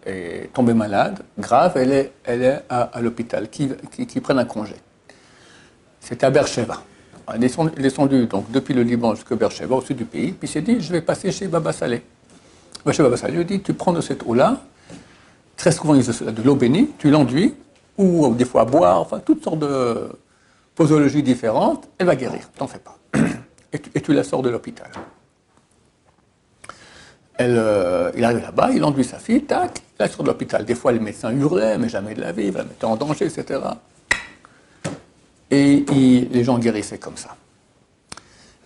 est 0.06 0.54
tombée 0.54 0.74
malade, 0.74 1.20
grave, 1.38 1.74
elle 1.76 1.91
est, 1.91 2.12
elle 2.24 2.63
à, 2.70 2.89
l'hôpital, 3.02 3.50
qui, 3.50 3.70
qui, 4.08 4.20
prenne 4.22 4.39
un 4.39 4.46
congé. 4.46 4.76
C'était 6.00 6.26
à 6.26 6.30
Beersheba. 6.30 6.82
Il 7.36 7.44
est 7.44 8.28
donc, 8.28 8.52
depuis 8.52 8.74
le 8.74 8.84
Liban 8.84 9.15
jusqu'à 9.15 9.36
Beersheba, 9.36 9.76
au 9.76 9.82
sud 9.82 9.98
du 9.98 10.06
pays, 10.06 10.32
puis 10.32 10.48
s'est 10.48 10.62
dit 10.62 10.80
je 10.80 10.91
vais 10.91 11.02
passer 11.02 11.32
chez 11.32 11.48
Baba 11.48 11.72
Saleh. 11.72 12.02
Chez 12.91 13.04
Baba 13.04 13.17
Saleh, 13.17 13.38
lui 13.38 13.46
dit 13.46 13.62
tu 13.62 13.74
prends 13.74 13.94
de 13.94 14.02
cette 14.02 14.24
eau-là, 14.26 14.62
très 15.56 15.72
souvent 15.72 15.96
il 15.96 16.04
de 16.06 16.41
l'eau 16.41 16.56
bénie, 16.56 16.89
tu 16.98 17.10
l'enduis, 17.10 17.54
ou 17.98 18.34
des 18.34 18.46
fois 18.46 18.62
à 18.62 18.65
boire, 18.65 19.00
enfin 19.00 19.20
toutes 19.20 19.44
sortes 19.44 19.60
de 19.60 20.10
posologies 20.76 21.24
différentes, 21.24 21.88
elle 21.98 22.08
va 22.08 22.15
guérir, 22.15 22.50
t'en 22.58 22.67
fais 22.67 22.80
pas 22.80 22.98
et 23.74 24.02
tu, 24.02 24.13
la 24.13 24.24
sors 24.24 24.41
de 24.41 24.50
l'hôpital. 24.50 24.89
Euh, 27.49 28.12
il 28.15 28.23
arrive 28.23 28.41
là-bas, 28.41 28.69
il 28.73 28.84
enduit 28.84 29.04
sa 29.04 29.17
fille, 29.17 29.43
tac, 29.43 29.82
il 29.99 30.08
sort 30.08 30.23
de 30.23 30.27
l'hôpital. 30.30 30.65
Des 30.65 30.75
fois, 30.75 30.91
les 30.91 30.99
médecins 30.99 31.32
hurlaient, 31.32 31.77
mais 31.77 31.89
jamais 31.89 32.13
de 32.13 32.21
la 32.21 32.32
vie, 32.32 32.51
la 32.51 32.63
mettait 32.63 32.86
en 32.86 32.95
danger, 32.95 33.25
etc. 33.25 33.60
Et 35.49 35.86
les 36.32 36.43
gens 36.43 36.58
guérissaient 36.60 36.97
comme 36.97 37.17
ça. 37.17 37.36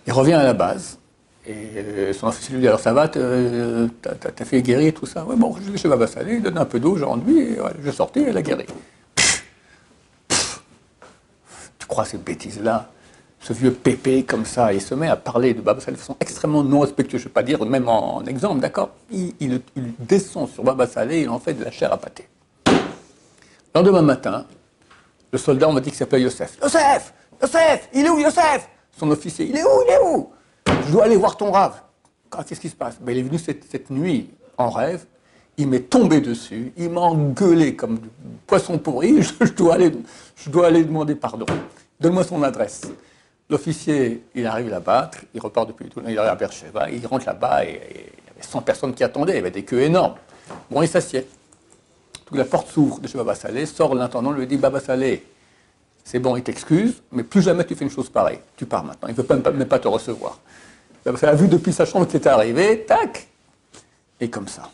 Il 0.08 0.14
revient 0.14 0.34
à 0.34 0.44
la 0.44 0.54
base, 0.54 1.00
et 1.48 1.54
euh, 1.78 2.14
son 2.14 2.28
officier 2.28 2.54
lui 2.56 2.62
dit 2.62 2.68
Alors 2.68 2.80
ça 2.80 2.94
va, 2.94 3.10
euh, 3.16 3.88
ta 4.02 4.46
fille 4.46 4.60
est 4.60 4.64
guérie, 4.64 4.94
tout 4.94 5.06
ça? 5.06 5.26
Oui, 5.28 5.36
bon, 5.36 5.56
je 5.64 5.72
vais 5.72 5.78
chez 5.78 5.88
Baba 5.88 6.08
Salé, 6.08 6.36
il 6.36 6.44
donne 6.44 6.58
un 6.58 6.66
peu 6.66 6.80
d'eau, 6.80 6.96
j'enduis, 6.98 7.40
et 7.40 7.58
je 7.84 7.92
sortais, 7.92 8.24
elle 8.24 8.38
a 8.38 8.42
guéri. 8.42 8.66
Tu 10.30 11.88
crois 11.88 12.06
ces 12.06 12.18
bêtises-là? 12.18 12.90
Ce 13.46 13.54
vieux 13.54 13.72
pépé 13.72 14.24
comme 14.24 14.44
ça, 14.44 14.74
il 14.74 14.82
se 14.82 14.96
met 14.96 15.08
à 15.08 15.16
parler 15.16 15.54
de 15.54 15.62
Baba 15.62 15.80
Saleh 15.80 15.98
de 15.98 16.00
façon 16.00 16.18
extrêmement 16.20 16.64
non 16.64 16.80
respectueuse, 16.80 17.22
je 17.22 17.26
ne 17.26 17.30
vais 17.30 17.34
pas 17.34 17.44
dire 17.44 17.64
même 17.64 17.88
en, 17.88 18.26
exemple, 18.26 18.60
d'accord? 18.60 18.90
Il, 19.12 19.62
descend 20.00 20.50
sur 20.50 20.64
Baba 20.64 20.88
Saleh, 20.88 21.22
il 21.22 21.30
en 21.30 21.38
fait 21.38 21.54
de 21.54 21.64
la 21.64 21.70
chair 21.70 21.94
à 21.94 21.98
pâté. 21.98 22.28
Le 22.66 22.74
lendemain 23.76 24.02
matin, 24.02 24.48
le 25.32 25.38
soldat, 25.38 25.70
on 25.70 25.74
m'a 25.74 25.80
dit 25.80 25.92
qu'il 25.92 25.98
s'appelait 26.00 26.22
Yosef. 26.22 26.58
Yosef 26.64 27.14
Yosef 27.40 27.90
Il 27.94 28.08
est 28.08 28.10
où 28.10 28.18
Yosef? 28.18 28.68
Son 28.98 29.12
officier, 29.12 29.46
il 29.48 29.56
est 29.56 29.64
où 29.64 29.82
Il 29.88 29.94
est 29.94 30.04
où? 30.04 30.30
Je 30.88 30.92
dois 30.92 31.04
aller 31.04 31.18
voir 31.18 31.38
ton 31.38 31.52
rave. 31.52 31.80
Qu'est-ce 32.48 32.60
qui 32.60 32.70
se 32.70 32.76
passe? 32.76 32.98
Ben, 33.00 33.12
Il 33.12 33.20
est 33.20 33.24
venu 33.24 33.38
cette, 33.38 33.92
nuit 33.92 34.32
en 34.58 34.72
rêve, 34.72 35.06
il 35.58 35.68
m'est 35.68 35.88
tombé 35.88 36.20
dessus, 36.20 36.74
il 36.78 36.90
m'a 36.90 37.02
engueulé 37.02 37.76
comme 37.76 38.00
du 38.00 38.10
poisson 38.48 38.80
pourri, 38.80 39.22
je, 39.42 39.54
dois 39.54 39.76
aller, 39.76 39.92
je 40.36 40.50
dois 40.50 40.66
aller 40.66 40.84
demander 40.84 41.14
pardon. 41.14 41.46
Donne-moi 42.00 42.24
son 42.24 42.42
adresse. 42.42 42.82
L'officier, 43.50 44.24
il 44.34 44.48
arrive 44.48 44.70
là-bas, 44.70 45.12
il 45.34 45.40
repart 45.40 45.68
depuis 45.68 45.88
tout, 45.88 46.02
il 46.08 46.18
arrive 46.18 46.32
à 46.32 46.36
Bercheva, 46.36 46.90
il 46.90 47.06
rentre 47.06 47.28
là-bas 47.28 47.64
et, 47.64 47.70
il 47.70 48.28
y 48.28 48.32
avait 48.32 48.42
100 48.42 48.62
personnes 48.62 48.94
qui 48.96 49.04
attendaient, 49.04 49.34
il 49.34 49.36
y 49.36 49.40
avait 49.40 49.52
des 49.52 49.64
queues 49.64 49.82
énormes. 49.82 50.16
Bon, 50.72 50.82
il 50.82 50.88
s'assied. 50.88 51.28
La 52.32 52.46
porte 52.46 52.70
s'ouvre 52.70 53.00
de 53.00 53.08
chez 53.08 53.18
Baba 53.18 53.36
Salé, 53.36 53.68
sort 53.68 53.94
l'intendant, 53.94 54.32
lui 54.32 54.48
dit 54.48 54.58
Baba 54.58 54.80
Salé, 54.80 55.24
c'est 56.04 56.18
bon, 56.18 56.36
il 56.36 56.44
t'excuse, 56.44 57.04
mais 57.12 57.24
plus 57.24 57.44
jamais 57.44 57.66
tu 57.66 57.76
fais 57.76 57.86
une 57.86 57.92
chose 57.92 58.10
pareille. 58.10 58.40
Tu 58.58 58.66
pars 58.66 58.84
maintenant, 58.84 59.10
il 59.10 59.16
ne 59.16 59.22
veut 59.22 59.52
même 59.52 59.68
pas 59.68 59.80
te 59.80 59.88
recevoir. 59.88 60.40
Baba 61.04 61.18
Salé 61.18 61.34
a 61.34 61.36
vu 61.36 61.48
depuis 61.48 61.72
sa 61.72 61.86
chambre 61.86 62.08
que 62.08 62.14
c'était 62.14 62.30
arrivé, 62.30 62.84
tac 62.86 63.28
Et 64.20 64.30
comme 64.30 64.48
ça. 64.48 64.72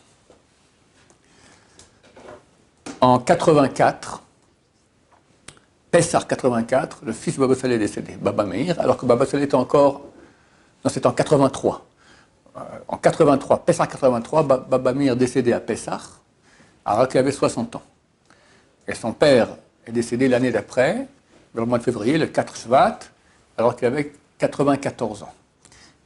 En 3.01 3.19
84, 3.19 4.23
Pessar 5.91 6.25
84, 6.25 7.01
le 7.03 7.11
fils 7.11 7.35
de 7.35 7.45
Baba 7.45 7.53
est 7.53 7.77
décédé, 7.77 8.15
Baba 8.15 8.45
Meir, 8.45 8.79
alors 8.79 8.95
que 8.95 9.05
Baba 9.05 9.25
était 9.25 9.55
encore. 9.55 10.01
Non, 10.83 10.89
c'était 10.89 11.05
en 11.05 11.11
83. 11.11 11.85
Euh, 12.55 12.59
en 12.87 12.97
83, 12.97 13.65
Pessar 13.65 13.89
83, 13.89 14.43
Baba 14.43 14.93
Meir 14.93 15.17
décédé 15.17 15.51
à 15.51 15.59
Pessar, 15.59 16.21
alors 16.85 17.09
qu'il 17.09 17.19
avait 17.19 17.33
60 17.33 17.75
ans. 17.75 17.81
Et 18.87 18.95
son 18.95 19.11
père 19.11 19.49
est 19.85 19.91
décédé 19.91 20.29
l'année 20.29 20.51
d'après, 20.51 21.07
le 21.53 21.65
mois 21.65 21.77
de 21.77 21.83
février, 21.83 22.17
le 22.17 22.27
4 22.27 22.55
Shvat, 22.55 22.99
alors 23.57 23.75
qu'il 23.75 23.87
avait 23.87 24.13
94 24.37 25.23
ans. 25.23 25.33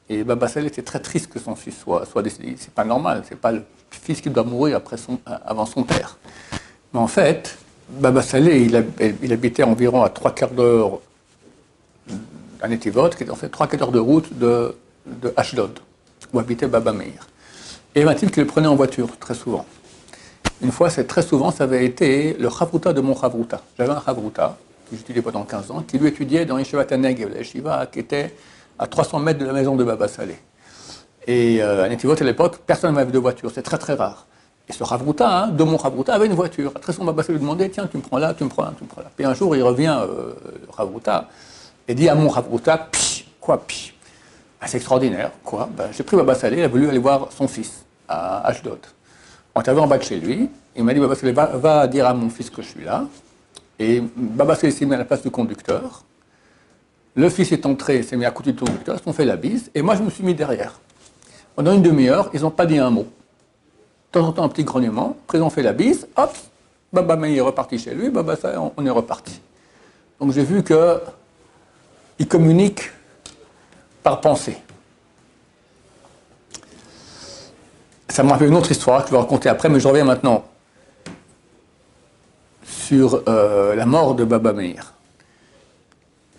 Et 0.09 0.23
Baba 0.23 0.47
était 0.47 0.81
très 0.81 0.99
triste 0.99 1.31
que 1.31 1.39
son 1.39 1.55
fils 1.55 1.77
soit, 1.77 2.07
soit 2.07 2.23
décédé. 2.23 2.55
C'est 2.57 2.73
pas 2.73 2.85
normal, 2.85 3.23
c'est 3.29 3.39
pas 3.39 3.51
le 3.51 3.63
fils 3.91 4.19
qui 4.19 4.31
doit 4.31 4.43
mourir 4.43 4.77
après 4.77 4.97
son, 4.97 5.19
avant 5.25 5.67
son 5.67 5.83
père. 5.83 6.17
Mais 6.91 6.99
en 6.99 7.07
fait, 7.07 7.57
Baba 7.89 8.21
Saleh, 8.21 8.65
il, 8.65 9.31
habitait 9.31 9.63
environ 9.63 10.03
à 10.03 10.09
trois 10.09 10.31
quarts 10.31 10.51
d'heure 10.51 10.99
à 12.61 12.67
Netivot, 12.67 13.09
qui 13.09 13.23
était 13.23 13.31
en 13.31 13.35
fait 13.35 13.49
trois 13.49 13.67
quarts 13.67 13.79
d'heure 13.79 13.91
de 13.91 13.99
route 13.99 14.37
de, 14.37 14.75
de 15.05 15.33
où 16.33 16.39
habitait 16.39 16.67
Baba 16.67 16.91
Meir. 16.91 17.27
Et 17.93 18.01
il 18.01 18.05
m'a 18.05 18.15
dit 18.15 18.27
qu'il 18.27 18.43
le 18.43 18.47
prenait 18.47 18.67
en 18.67 18.75
voiture 18.75 19.17
très 19.19 19.35
souvent. 19.35 19.65
Une 20.61 20.71
fois, 20.71 20.89
c'est 20.89 21.05
très 21.05 21.21
souvent, 21.21 21.51
ça 21.51 21.65
avait 21.65 21.85
été 21.85 22.33
le 22.33 22.49
chavruta 22.49 22.91
de 22.91 23.01
mon 23.01 23.15
chavruta. 23.15 23.61
J'avais 23.77 23.91
un 23.91 24.01
chavruta 24.03 24.57
que 24.89 24.97
j'étudiais 24.97 25.21
pendant 25.21 25.43
15 25.43 25.71
ans, 25.71 25.83
qui 25.87 25.97
lui 25.97 26.07
étudiait 26.07 26.45
dans 26.45 26.57
Yeshiva 26.57 26.85
Taneg, 26.85 27.27
la 27.67 27.85
qui 27.85 27.99
était 27.99 28.33
à 28.79 28.87
300 28.87 29.19
mètres 29.19 29.39
de 29.39 29.45
la 29.45 29.53
maison 29.53 29.75
de 29.75 29.83
Baba 29.83 30.07
Saleh. 30.07 30.39
Et 31.27 31.61
euh, 31.61 31.83
à 31.83 31.89
Netivot, 31.89 32.19
à 32.19 32.23
l'époque, 32.23 32.59
personne 32.65 32.95
n'avait 32.95 33.11
de 33.11 33.19
voiture, 33.19 33.51
c'est 33.53 33.63
très 33.63 33.77
très 33.77 33.93
rare. 33.93 34.25
Et 34.67 34.73
ce 34.73 34.83
Ravruta, 34.83 35.43
hein, 35.43 35.47
de 35.49 35.63
mon 35.63 35.77
Ravruta, 35.77 36.15
avait 36.15 36.25
une 36.25 36.33
voiture. 36.33 36.73
Très 36.73 36.91
souvent, 36.91 37.05
Baba 37.05 37.23
lui 37.29 37.39
demandait 37.39 37.69
Tiens, 37.69 37.87
tu 37.87 37.97
me 37.97 38.01
prends 38.01 38.17
là, 38.17 38.33
tu 38.33 38.43
me 38.43 38.49
prends 38.49 38.63
là, 38.63 38.73
tu 38.77 38.83
me 38.83 38.89
prends 38.89 39.01
là. 39.01 39.11
Puis 39.15 39.25
un 39.25 39.33
jour, 39.33 39.55
il 39.55 39.61
revient, 39.61 39.95
euh, 40.01 40.33
Ravruta, 40.75 41.29
et 41.87 41.93
dit 41.93 42.09
à 42.09 42.15
mon 42.15 42.29
Ravruta 42.29 42.77
Psh, 42.91 43.27
quoi, 43.39 43.61
psh 43.65 43.93
ah, 44.59 44.67
C'est 44.67 44.77
extraordinaire, 44.77 45.31
quoi 45.43 45.69
ben, 45.75 45.85
J'ai 45.91 46.03
pris 46.03 46.17
Baba 46.17 46.35
il 46.51 46.61
a 46.61 46.67
voulu 46.67 46.89
aller 46.89 46.97
voir 46.97 47.27
son 47.31 47.47
fils 47.47 47.85
à 48.07 48.47
Ashdod. 48.47 48.79
On 49.53 49.61
arrivé 49.61 49.79
en 49.79 49.87
bas 49.87 49.97
de 49.97 50.03
chez 50.03 50.17
lui, 50.17 50.49
il 50.75 50.83
m'a 50.83 50.93
dit 50.93 50.99
Baba 50.99 51.15
Saleh, 51.15 51.31
va, 51.33 51.87
dire 51.87 52.07
à 52.07 52.13
mon 52.13 52.29
fils 52.29 52.49
que 52.49 52.61
je 52.61 52.67
suis 52.67 52.83
là. 52.83 53.05
Et 53.79 54.01
Baba 54.15 54.55
s'est 54.55 54.73
mis 54.85 54.93
à 54.93 54.97
la 54.97 55.05
place 55.05 55.21
du 55.21 55.29
conducteur. 55.29 56.03
Le 57.15 57.29
fils 57.29 57.51
est 57.51 57.65
entré, 57.65 58.03
s'est 58.03 58.17
mis 58.17 58.25
à 58.25 58.31
côté 58.31 58.51
du 58.51 58.59
conducteur, 58.59 58.95
ils 58.95 58.99
se 58.99 59.03
sont 59.05 59.13
fait 59.13 59.25
la 59.25 59.37
bise, 59.37 59.71
et 59.73 59.81
moi 59.81 59.95
je 59.95 60.03
me 60.03 60.09
suis 60.09 60.23
mis 60.23 60.33
derrière. 60.33 60.79
Pendant 61.55 61.71
une 61.71 61.81
demi-heure, 61.81 62.29
ils 62.33 62.41
n'ont 62.41 62.51
pas 62.51 62.65
dit 62.65 62.77
un 62.77 62.89
mot. 62.89 63.07
Temps 64.15 64.27
en 64.27 64.31
temps, 64.31 64.45
un 64.45 64.47
petit 64.47 64.63
grognement, 64.63 65.17
ont 65.33 65.49
fait 65.49 65.61
la 65.61 65.73
bise, 65.73 66.07
hop, 66.15 66.33
Baba 66.93 67.17
May 67.17 67.35
est 67.35 67.41
reparti 67.41 67.77
chez 67.77 67.93
lui, 67.93 68.09
Baba 68.09 68.37
ça, 68.37 68.53
on 68.77 68.85
est 68.85 68.89
reparti. 68.89 69.41
Donc 70.21 70.31
j'ai 70.31 70.45
vu 70.45 70.63
que 70.63 71.01
il 72.17 72.25
communique 72.25 72.91
par 74.03 74.21
pensée. 74.21 74.55
Ça 78.07 78.23
m'a 78.23 78.31
rappelle 78.31 78.47
une 78.47 78.55
autre 78.55 78.71
histoire 78.71 79.01
que 79.01 79.09
je 79.09 79.11
vais 79.15 79.19
raconter 79.19 79.49
après, 79.49 79.67
mais 79.67 79.81
je 79.81 79.87
reviens 79.89 80.05
maintenant 80.05 80.45
sur 82.63 83.21
euh, 83.27 83.75
la 83.75 83.85
mort 83.85 84.15
de 84.15 84.23
Baba 84.23 84.53
Meir. 84.53 84.93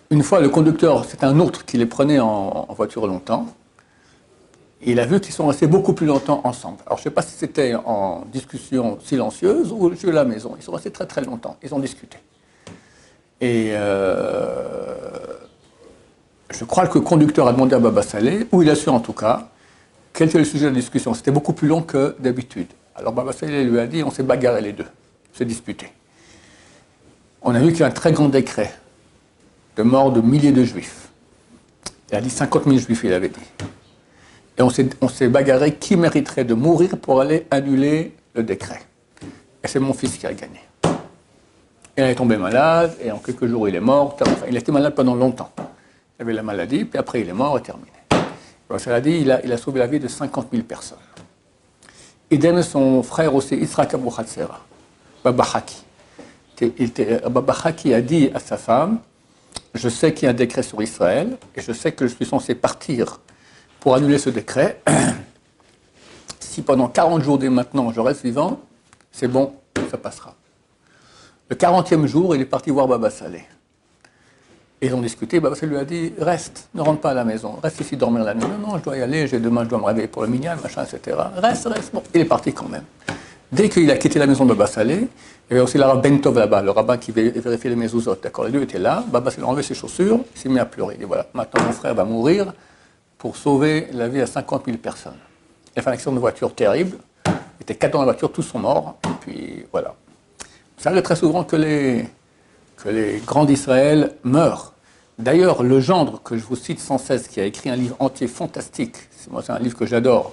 Une 0.09 0.23
fois, 0.23 0.39
le 0.41 0.49
conducteur, 0.49 1.05
c'est 1.05 1.23
un 1.23 1.39
autre 1.39 1.63
qui 1.63 1.77
les 1.77 1.85
prenait 1.85 2.19
en, 2.19 2.65
voiture 2.71 3.05
longtemps. 3.05 3.45
Il 4.81 4.99
a 4.99 5.05
vu 5.05 5.19
qu'ils 5.19 5.33
sont 5.33 5.47
restés 5.47 5.67
beaucoup 5.67 5.93
plus 5.93 6.05
longtemps 6.05 6.41
ensemble. 6.43 6.77
Alors, 6.85 6.97
je 6.97 7.01
ne 7.01 7.03
sais 7.05 7.11
pas 7.11 7.21
si 7.21 7.35
c'était 7.35 7.75
en 7.75 8.25
discussion 8.31 8.99
silencieuse 9.03 9.71
ou 9.71 9.93
chez 9.95 10.11
la 10.11 10.23
maison. 10.23 10.55
Ils 10.57 10.63
sont 10.63 10.71
restés 10.71 10.91
très 10.91 11.05
très 11.05 11.21
longtemps. 11.21 11.57
Ils 11.63 11.73
ont 11.73 11.79
discuté. 11.79 12.17
Et 13.41 13.71
euh, 13.71 14.95
je 16.51 16.63
crois 16.63 16.87
que 16.87 16.99
le 16.99 17.03
conducteur 17.03 17.47
a 17.47 17.53
demandé 17.53 17.75
à 17.75 17.79
Baba 17.79 18.01
Saleh, 18.01 18.47
ou 18.51 18.61
il 18.61 18.69
a 18.69 18.75
su 18.75 18.89
en 18.89 18.99
tout 18.99 19.13
cas, 19.13 19.49
quel 20.13 20.29
était 20.29 20.39
le 20.39 20.45
sujet 20.45 20.65
de 20.65 20.69
la 20.71 20.75
discussion. 20.75 21.13
C'était 21.13 21.31
beaucoup 21.31 21.53
plus 21.53 21.67
long 21.67 21.81
que 21.81 22.15
d'habitude. 22.19 22.67
Alors 22.95 23.13
Baba 23.13 23.31
Saleh 23.31 23.63
lui 23.63 23.79
a 23.79 23.87
dit 23.87 24.03
on 24.03 24.11
s'est 24.11 24.23
bagarré 24.23 24.61
les 24.61 24.73
deux, 24.73 24.87
s'est 25.33 25.45
disputé. 25.45 25.91
On 27.41 27.53
a 27.53 27.59
vu 27.59 27.71
qu'il 27.71 27.81
y 27.81 27.83
a 27.83 27.87
un 27.87 27.91
très 27.91 28.11
grand 28.11 28.29
décret 28.29 28.73
de 29.75 29.83
mort 29.83 30.11
de 30.11 30.21
milliers 30.21 30.51
de 30.51 30.63
juifs. 30.63 31.09
Il 32.11 32.15
a 32.15 32.21
dit 32.21 32.29
50 32.29 32.63
000 32.63 32.77
juifs, 32.77 33.01
il 33.03 33.13
avait 33.13 33.29
dit. 33.29 33.35
Et 34.57 34.63
on 34.63 35.09
s'est 35.09 35.27
bagarré 35.27 35.75
qui 35.75 35.95
mériterait 35.95 36.43
de 36.43 36.55
mourir 36.55 36.97
pour 36.97 37.21
aller 37.21 37.45
annuler 37.51 38.15
le 38.33 38.43
décret. 38.43 38.81
Et 39.63 39.67
c'est 39.67 39.79
mon 39.79 39.93
fils 39.93 40.17
qui 40.17 40.25
a 40.25 40.33
gagné. 40.33 40.61
Il 41.95 42.03
est 42.03 42.15
tombé 42.15 42.37
malade, 42.37 42.95
et 43.01 43.11
en 43.11 43.17
quelques 43.17 43.47
jours, 43.47 43.67
il 43.67 43.75
est 43.75 43.79
mort. 43.79 44.17
Il 44.47 44.55
a 44.55 44.59
été 44.59 44.71
malade 44.71 44.95
pendant 44.95 45.15
longtemps. 45.15 45.51
Il 46.19 46.23
avait 46.23 46.33
la 46.33 46.43
maladie, 46.43 46.85
puis 46.85 46.97
après, 46.99 47.21
il 47.21 47.29
est 47.29 47.33
mort 47.33 47.57
et 47.57 47.61
terminé. 47.61 47.91
Alors, 48.69 48.79
ça 48.79 48.93
a 48.93 49.01
dit, 49.01 49.19
il 49.21 49.31
a, 49.31 49.43
il 49.43 49.51
a 49.51 49.57
sauvé 49.57 49.79
la 49.79 49.87
vie 49.87 49.99
de 49.99 50.07
50 50.07 50.47
000 50.51 50.63
personnes. 50.63 50.97
Idem, 52.29 52.61
son 52.61 53.01
frère 53.03 53.33
aussi, 53.33 53.55
Israq 53.55 53.93
Abu 53.93 54.09
Khatsera, 54.09 54.59
Haki. 55.23 55.83
Baba 57.29 57.55
Haki 57.63 57.93
a 57.93 58.01
dit 58.01 58.29
à 58.33 58.39
sa 58.39 58.57
femme, 58.57 58.99
je 59.73 59.89
sais 59.89 60.13
qu'il 60.13 60.25
y 60.25 60.27
a 60.27 60.31
un 60.31 60.33
décret 60.33 60.63
sur 60.63 60.81
Israël 60.81 61.37
et 61.55 61.61
je 61.61 61.71
sais 61.71 61.91
que 61.91 62.07
je 62.07 62.13
suis 62.13 62.25
censé 62.25 62.55
partir 62.55 63.19
pour 63.87 63.95
annuler 63.95 64.17
ce 64.17 64.29
décret. 64.29 64.81
si 66.41 66.61
pendant 66.61 66.89
40 66.89 67.23
jours 67.23 67.37
dès 67.37 67.49
maintenant 67.49 67.93
je 67.93 68.01
reste 68.01 68.21
vivant, 68.21 68.59
c'est 69.13 69.29
bon, 69.29 69.53
ça 69.89 69.97
passera. 69.97 70.35
Le 71.49 71.55
40e 71.55 72.05
jour, 72.05 72.35
il 72.35 72.41
est 72.41 72.45
parti 72.45 72.69
voir 72.69 72.89
Baba. 72.89 73.09
Et 74.81 74.87
ils 74.87 74.93
ont 74.93 74.99
discuté, 74.99 75.39
Baba 75.39 75.55
Saleh 75.55 75.71
lui 75.71 75.77
a 75.77 75.85
dit 75.85 76.11
Reste, 76.19 76.67
ne 76.75 76.81
rentre 76.81 76.99
pas 76.99 77.11
à 77.11 77.13
la 77.13 77.23
maison, 77.23 77.59
reste 77.63 77.79
ici 77.79 77.95
dormir 77.95 78.25
la 78.25 78.33
nuit. 78.33 78.43
Non, 78.43 78.71
non, 78.71 78.77
je 78.77 78.83
dois 78.83 78.97
y 78.97 79.01
aller, 79.01 79.25
demain 79.25 79.63
je 79.63 79.69
dois 79.69 79.79
me 79.79 79.85
réveiller 79.85 80.09
pour 80.09 80.23
le 80.23 80.27
minyan, 80.27 80.57
machin, 80.61 80.83
etc. 80.83 81.15
Reste, 81.37 81.67
reste. 81.67 81.93
Bon, 81.93 82.03
il 82.13 82.19
est 82.19 82.25
parti 82.25 82.51
quand 82.51 82.67
même. 82.67 82.83
Dès 83.53 83.69
qu'il 83.69 83.89
a 83.89 83.95
quitté 83.95 84.19
la 84.19 84.27
maison 84.27 84.43
de 84.43 84.49
Baba 84.49 84.67
Saleh, 84.67 85.07
il 85.49 85.51
y 85.51 85.53
avait 85.53 85.61
aussi 85.61 85.77
l'arabe 85.77 86.03
Bentov 86.03 86.37
là-bas, 86.37 86.61
le 86.61 86.71
rabbin 86.71 86.97
qui 86.97 87.13
vérifiait 87.13 87.69
les 87.69 87.77
mezuzot. 87.77 88.17
D'accord 88.21 88.43
Les 88.43 88.51
deux 88.51 88.63
étaient 88.63 88.79
là. 88.79 89.05
Baba 89.09 89.31
s'est 89.31 89.41
enlevé 89.41 89.63
ses 89.63 89.75
chaussures, 89.75 90.19
il 90.35 90.41
s'est 90.41 90.49
mis 90.49 90.59
à 90.59 90.65
pleurer. 90.65 90.95
Il 90.95 90.99
dit 90.99 91.05
voilà, 91.05 91.27
maintenant 91.33 91.63
mon 91.63 91.71
frère 91.71 91.95
va 91.95 92.03
mourir 92.03 92.51
pour 93.17 93.35
sauver 93.35 93.87
la 93.93 94.07
vie 94.07 94.21
à 94.21 94.27
50 94.27 94.65
000 94.65 94.77
personnes. 94.77 95.17
Il 95.75 95.79
a 95.79 95.81
fait 95.81 95.89
un 95.89 95.93
accident 95.93 96.13
de 96.13 96.19
voiture 96.19 96.53
terrible. 96.53 96.97
Il 97.25 97.61
était 97.61 97.75
quatre 97.75 97.93
dans 97.93 97.99
la 97.99 98.05
voiture, 98.05 98.31
tous 98.31 98.43
sont 98.43 98.59
morts. 98.59 98.97
Et 99.05 99.13
puis 99.21 99.65
voilà. 99.71 99.95
Ça 100.77 100.89
arrive 100.89 101.01
très 101.01 101.15
souvent 101.15 101.43
que 101.43 101.55
les, 101.55 102.07
que 102.77 102.89
les 102.89 103.21
grands 103.25 103.45
d'Israël 103.45 104.13
meurent. 104.23 104.73
D'ailleurs, 105.19 105.63
le 105.63 105.79
gendre 105.79 106.21
que 106.23 106.37
je 106.37 106.43
vous 106.43 106.55
cite 106.55 106.79
sans 106.79 106.99
cesse, 106.99 107.27
qui 107.27 107.39
a 107.39 107.45
écrit 107.45 107.71
un 107.71 107.75
livre 107.75 107.95
entier 107.99 108.27
fantastique, 108.27 108.95
c'est 109.11 109.49
un 109.49 109.57
livre 109.57 109.75
que 109.75 109.87
j'adore, 109.87 110.31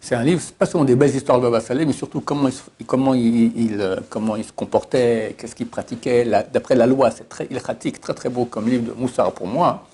c'est 0.00 0.14
un 0.14 0.22
livre, 0.22 0.42
pas 0.58 0.66
seulement 0.66 0.84
des 0.84 0.96
belles 0.96 1.14
histoires 1.14 1.40
de 1.40 1.48
Baba 1.48 1.60
mais 1.74 1.92
surtout 1.92 2.20
comment 2.20 2.48
il, 2.48 2.86
comment 2.86 3.14
euh, 3.14 3.96
comment 4.10 4.36
se 4.36 4.52
comportait, 4.52 5.34
qu'est-ce 5.38 5.54
qu'il 5.54 5.66
pratiquait, 5.66 6.26
d'après 6.52 6.74
la 6.74 6.86
loi. 6.86 7.10
C'est 7.10 7.28
très 7.28 7.46
pratique, 7.46 8.00
très 8.00 8.12
très 8.12 8.28
beau 8.28 8.44
comme 8.44 8.68
livre 8.68 8.84
de 8.84 8.92
Moussar 8.92 9.32
pour 9.32 9.46
moi. 9.46 9.86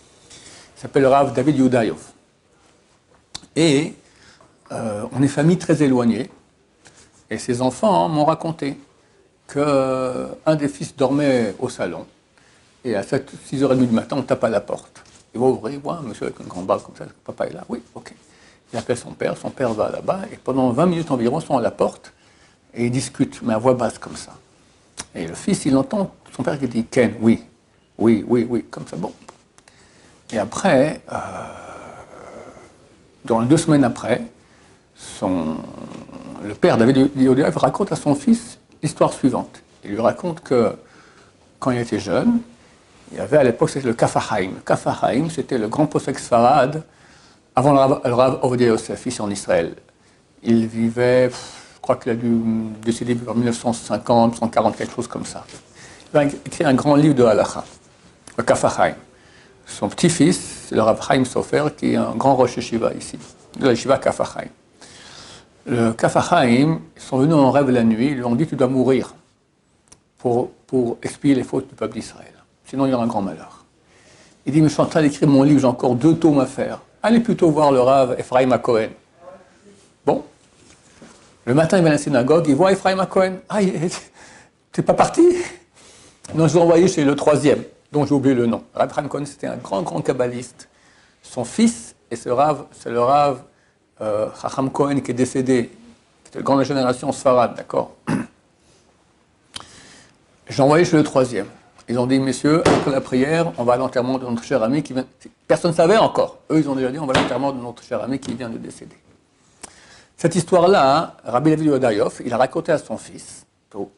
Il 0.76 0.80
s'appelle 0.80 1.06
Rav 1.06 1.32
David 1.32 1.56
Yudayov. 1.58 2.13
Et 3.56 3.94
euh, 4.72 5.04
on 5.12 5.22
est 5.22 5.28
famille 5.28 5.58
très 5.58 5.82
éloignée. 5.82 6.30
Et 7.30 7.38
ses 7.38 7.62
enfants 7.62 8.08
m'ont 8.08 8.24
raconté 8.24 8.78
qu'un 9.48 9.60
euh, 9.60 10.56
des 10.58 10.68
fils 10.68 10.94
dormait 10.96 11.54
au 11.58 11.68
salon. 11.68 12.06
Et 12.84 12.94
à 12.94 13.02
7, 13.02 13.30
6h30 13.50 13.86
du 13.86 13.94
matin, 13.94 14.16
on 14.18 14.22
tape 14.22 14.44
à 14.44 14.48
la 14.48 14.60
porte. 14.60 15.02
Il 15.34 15.40
va 15.40 15.46
ouvrir, 15.46 15.80
voit 15.80 15.96
un 15.96 16.02
monsieur 16.02 16.26
avec 16.26 16.38
une 16.40 16.46
grande 16.46 16.66
balle 16.66 16.80
comme 16.80 16.94
ça. 16.96 17.06
Papa 17.24 17.46
est 17.46 17.52
là. 17.52 17.64
Oui, 17.68 17.82
ok. 17.94 18.14
Il 18.72 18.78
appelle 18.78 18.96
son 18.96 19.12
père, 19.12 19.36
son 19.36 19.50
père 19.50 19.72
va 19.72 19.90
là-bas, 19.90 20.22
et 20.32 20.36
pendant 20.36 20.70
20 20.70 20.86
minutes 20.86 21.10
environ, 21.10 21.40
ils 21.40 21.46
sont 21.46 21.56
à 21.56 21.60
la 21.60 21.70
porte, 21.70 22.12
et 22.74 22.86
ils 22.86 22.90
discutent, 22.90 23.40
mais 23.42 23.54
à 23.54 23.58
voix 23.58 23.74
basse 23.74 23.98
comme 23.98 24.16
ça. 24.16 24.32
Et 25.14 25.26
le 25.26 25.34
fils, 25.34 25.64
il 25.64 25.76
entend 25.76 26.12
son 26.34 26.42
père 26.42 26.58
qui 26.58 26.66
dit 26.66 26.84
Ken, 26.84 27.14
oui, 27.20 27.44
oui, 27.98 28.24
oui, 28.26 28.46
oui, 28.48 28.64
comme 28.70 28.86
ça, 28.86 28.96
bon. 28.96 29.12
Et 30.32 30.38
après, 30.38 31.00
euh, 31.12 31.16
dans 33.24 33.42
deux 33.42 33.56
semaines 33.56 33.84
après, 33.84 34.22
son, 34.94 35.56
le 36.44 36.54
père 36.54 36.76
David 36.76 37.10
Yodiev 37.16 37.56
raconte 37.56 37.92
à 37.92 37.96
son 37.96 38.14
fils 38.14 38.58
l'histoire 38.82 39.12
suivante. 39.12 39.62
Il 39.84 39.92
lui 39.92 40.00
raconte 40.00 40.40
que 40.40 40.76
quand 41.58 41.70
il 41.70 41.78
était 41.78 41.98
jeune, 41.98 42.40
il 43.12 43.18
y 43.18 43.20
avait 43.20 43.38
à 43.38 43.44
l'époque, 43.44 43.70
c'était 43.70 43.86
le 43.86 43.94
Kafahaim. 43.94 44.50
Le 44.56 44.60
Kafahaim, 44.64 45.28
c'était 45.30 45.58
le 45.58 45.68
grand 45.68 45.86
possèque 45.86 46.18
Farad 46.18 46.82
avant 47.56 47.72
le 47.72 48.12
Rav 48.12 48.60
Yosef, 48.60 49.06
ici 49.06 49.22
en 49.22 49.30
Israël, 49.30 49.74
il 50.42 50.66
vivait, 50.66 51.30
je 51.30 51.80
crois 51.80 51.96
qu'il 51.96 52.10
a 52.10 52.16
dû 52.16 52.40
décéder 52.82 53.16
en 53.28 53.34
1950, 53.34 54.36
140, 54.36 54.76
quelque 54.76 54.94
chose 54.94 55.06
comme 55.06 55.24
ça. 55.24 55.44
Il 56.12 56.18
a 56.18 56.24
écrit 56.24 56.64
un 56.64 56.74
grand 56.74 56.96
livre 56.96 57.14
de 57.14 57.22
halacha, 57.22 57.64
le 58.36 58.42
Kafahaim. 58.42 58.94
Son 59.66 59.88
petit-fils, 59.88 60.68
le 60.70 60.82
Rav 60.82 61.00
Chaim 61.06 61.24
Sofer, 61.24 61.64
qui 61.76 61.92
est 61.92 61.96
un 61.96 62.14
grand 62.14 62.36
Rosh 62.36 62.56
Yeshiva 62.56 62.92
ici, 62.94 63.18
la 63.60 63.70
Yeshiva 63.70 64.00
Le 65.66 65.92
Kafahaim, 65.92 66.80
ils 66.96 67.02
sont 67.02 67.18
venus 67.18 67.34
en 67.34 67.50
rêve 67.50 67.70
la 67.70 67.82
nuit, 67.82 68.08
ils 68.08 68.16
lui 68.16 68.24
ont 68.24 68.34
dit 68.34 68.46
Tu 68.46 68.56
dois 68.56 68.68
mourir. 68.68 69.14
pour, 70.18 70.50
pour 70.66 70.98
expier 71.02 71.34
les 71.34 71.42
fautes 71.44 71.68
du 71.68 71.74
peuple 71.74 71.94
d'Israël. 71.94 72.32
Sinon, 72.64 72.86
il 72.86 72.90
y 72.90 72.94
aura 72.94 73.04
un 73.04 73.06
grand 73.06 73.22
malheur. 73.22 73.64
Il 74.46 74.52
dit, 74.52 74.60
mais 74.60 74.68
je 74.68 74.74
suis 74.74 74.82
en 74.82 74.86
train 74.86 75.02
d'écrire 75.02 75.28
mon 75.28 75.42
livre, 75.42 75.60
j'ai 75.60 75.66
encore 75.66 75.94
deux 75.94 76.16
tomes 76.16 76.40
à 76.40 76.46
faire. 76.46 76.80
Allez 77.02 77.20
plutôt 77.20 77.50
voir 77.50 77.72
le 77.72 77.80
Rav 77.80 78.16
Ephraim 78.18 78.50
à 78.52 78.58
Cohen. 78.58 78.88
Bon. 80.06 80.22
Le 81.44 81.54
matin, 81.54 81.78
il 81.78 81.82
va 81.82 81.90
à 81.90 81.92
la 81.92 81.98
synagogue, 81.98 82.46
il 82.48 82.54
voit 82.54 82.72
Ephraim 82.72 82.98
à 82.98 83.06
Cohen. 83.06 83.36
Ah, 83.48 83.60
t'es 84.72 84.82
pas 84.82 84.94
parti? 84.94 85.22
Non, 86.34 86.48
je 86.48 86.54
l'ai 86.54 86.60
envoyé 86.62 86.88
chez 86.88 87.04
le 87.04 87.14
troisième, 87.14 87.62
dont 87.94 88.04
j'ai 88.04 88.14
oublié 88.14 88.34
le 88.34 88.46
nom. 88.46 88.64
Rav 88.74 89.08
Cohen, 89.08 89.24
c'était 89.24 89.46
un 89.46 89.56
grand, 89.56 89.82
grand 89.82 90.02
kabbaliste. 90.02 90.68
Son 91.22 91.44
fils, 91.44 91.94
et 92.10 92.16
ce 92.16 92.28
Rav, 92.28 92.66
c'est 92.72 92.90
le 92.90 93.00
Rav 93.00 93.42
euh, 94.00 94.28
Chacham 94.42 94.70
Cohen 94.70 95.00
qui 95.00 95.12
est 95.12 95.14
décédé, 95.14 95.70
qui 96.24 96.28
était 96.30 96.40
de 96.40 96.44
grande 96.44 96.62
génération 96.64 97.10
Sfarad, 97.12 97.54
d'accord? 97.54 97.92
J'ai 100.48 100.62
envoyé 100.62 100.84
chez 100.84 100.96
le 100.96 101.04
troisième. 101.04 101.46
Ils 101.88 101.98
ont 101.98 102.06
dit, 102.06 102.18
messieurs, 102.18 102.62
après 102.66 102.90
la 102.90 103.00
prière, 103.00 103.52
on 103.58 103.64
va 103.64 103.74
à 103.74 103.76
l'enterrement 103.76 104.18
de 104.18 104.26
notre 104.26 104.42
cher 104.42 104.62
ami 104.62 104.82
qui 104.82 104.92
vient. 104.92 105.06
Personne 105.46 105.70
ne 105.70 105.76
savait 105.76 105.96
encore. 105.96 106.38
Eux, 106.50 106.58
ils 106.58 106.68
ont 106.68 106.74
déjà 106.74 106.90
dit, 106.90 106.98
on 106.98 107.06
va 107.06 107.14
à 107.16 107.22
l'enterrement 107.22 107.52
de 107.52 107.60
notre 107.60 107.82
cher 107.82 108.02
ami 108.02 108.18
qui 108.18 108.34
vient 108.34 108.50
de 108.50 108.58
décéder. 108.58 108.96
Cette 110.16 110.34
histoire-là, 110.34 111.16
Rabbi 111.24 111.50
David 111.50 111.66
Yodayoff, 111.66 112.20
il 112.24 112.32
a 112.32 112.38
raconté 112.38 112.72
à 112.72 112.78
son 112.78 112.96
fils, 112.98 113.43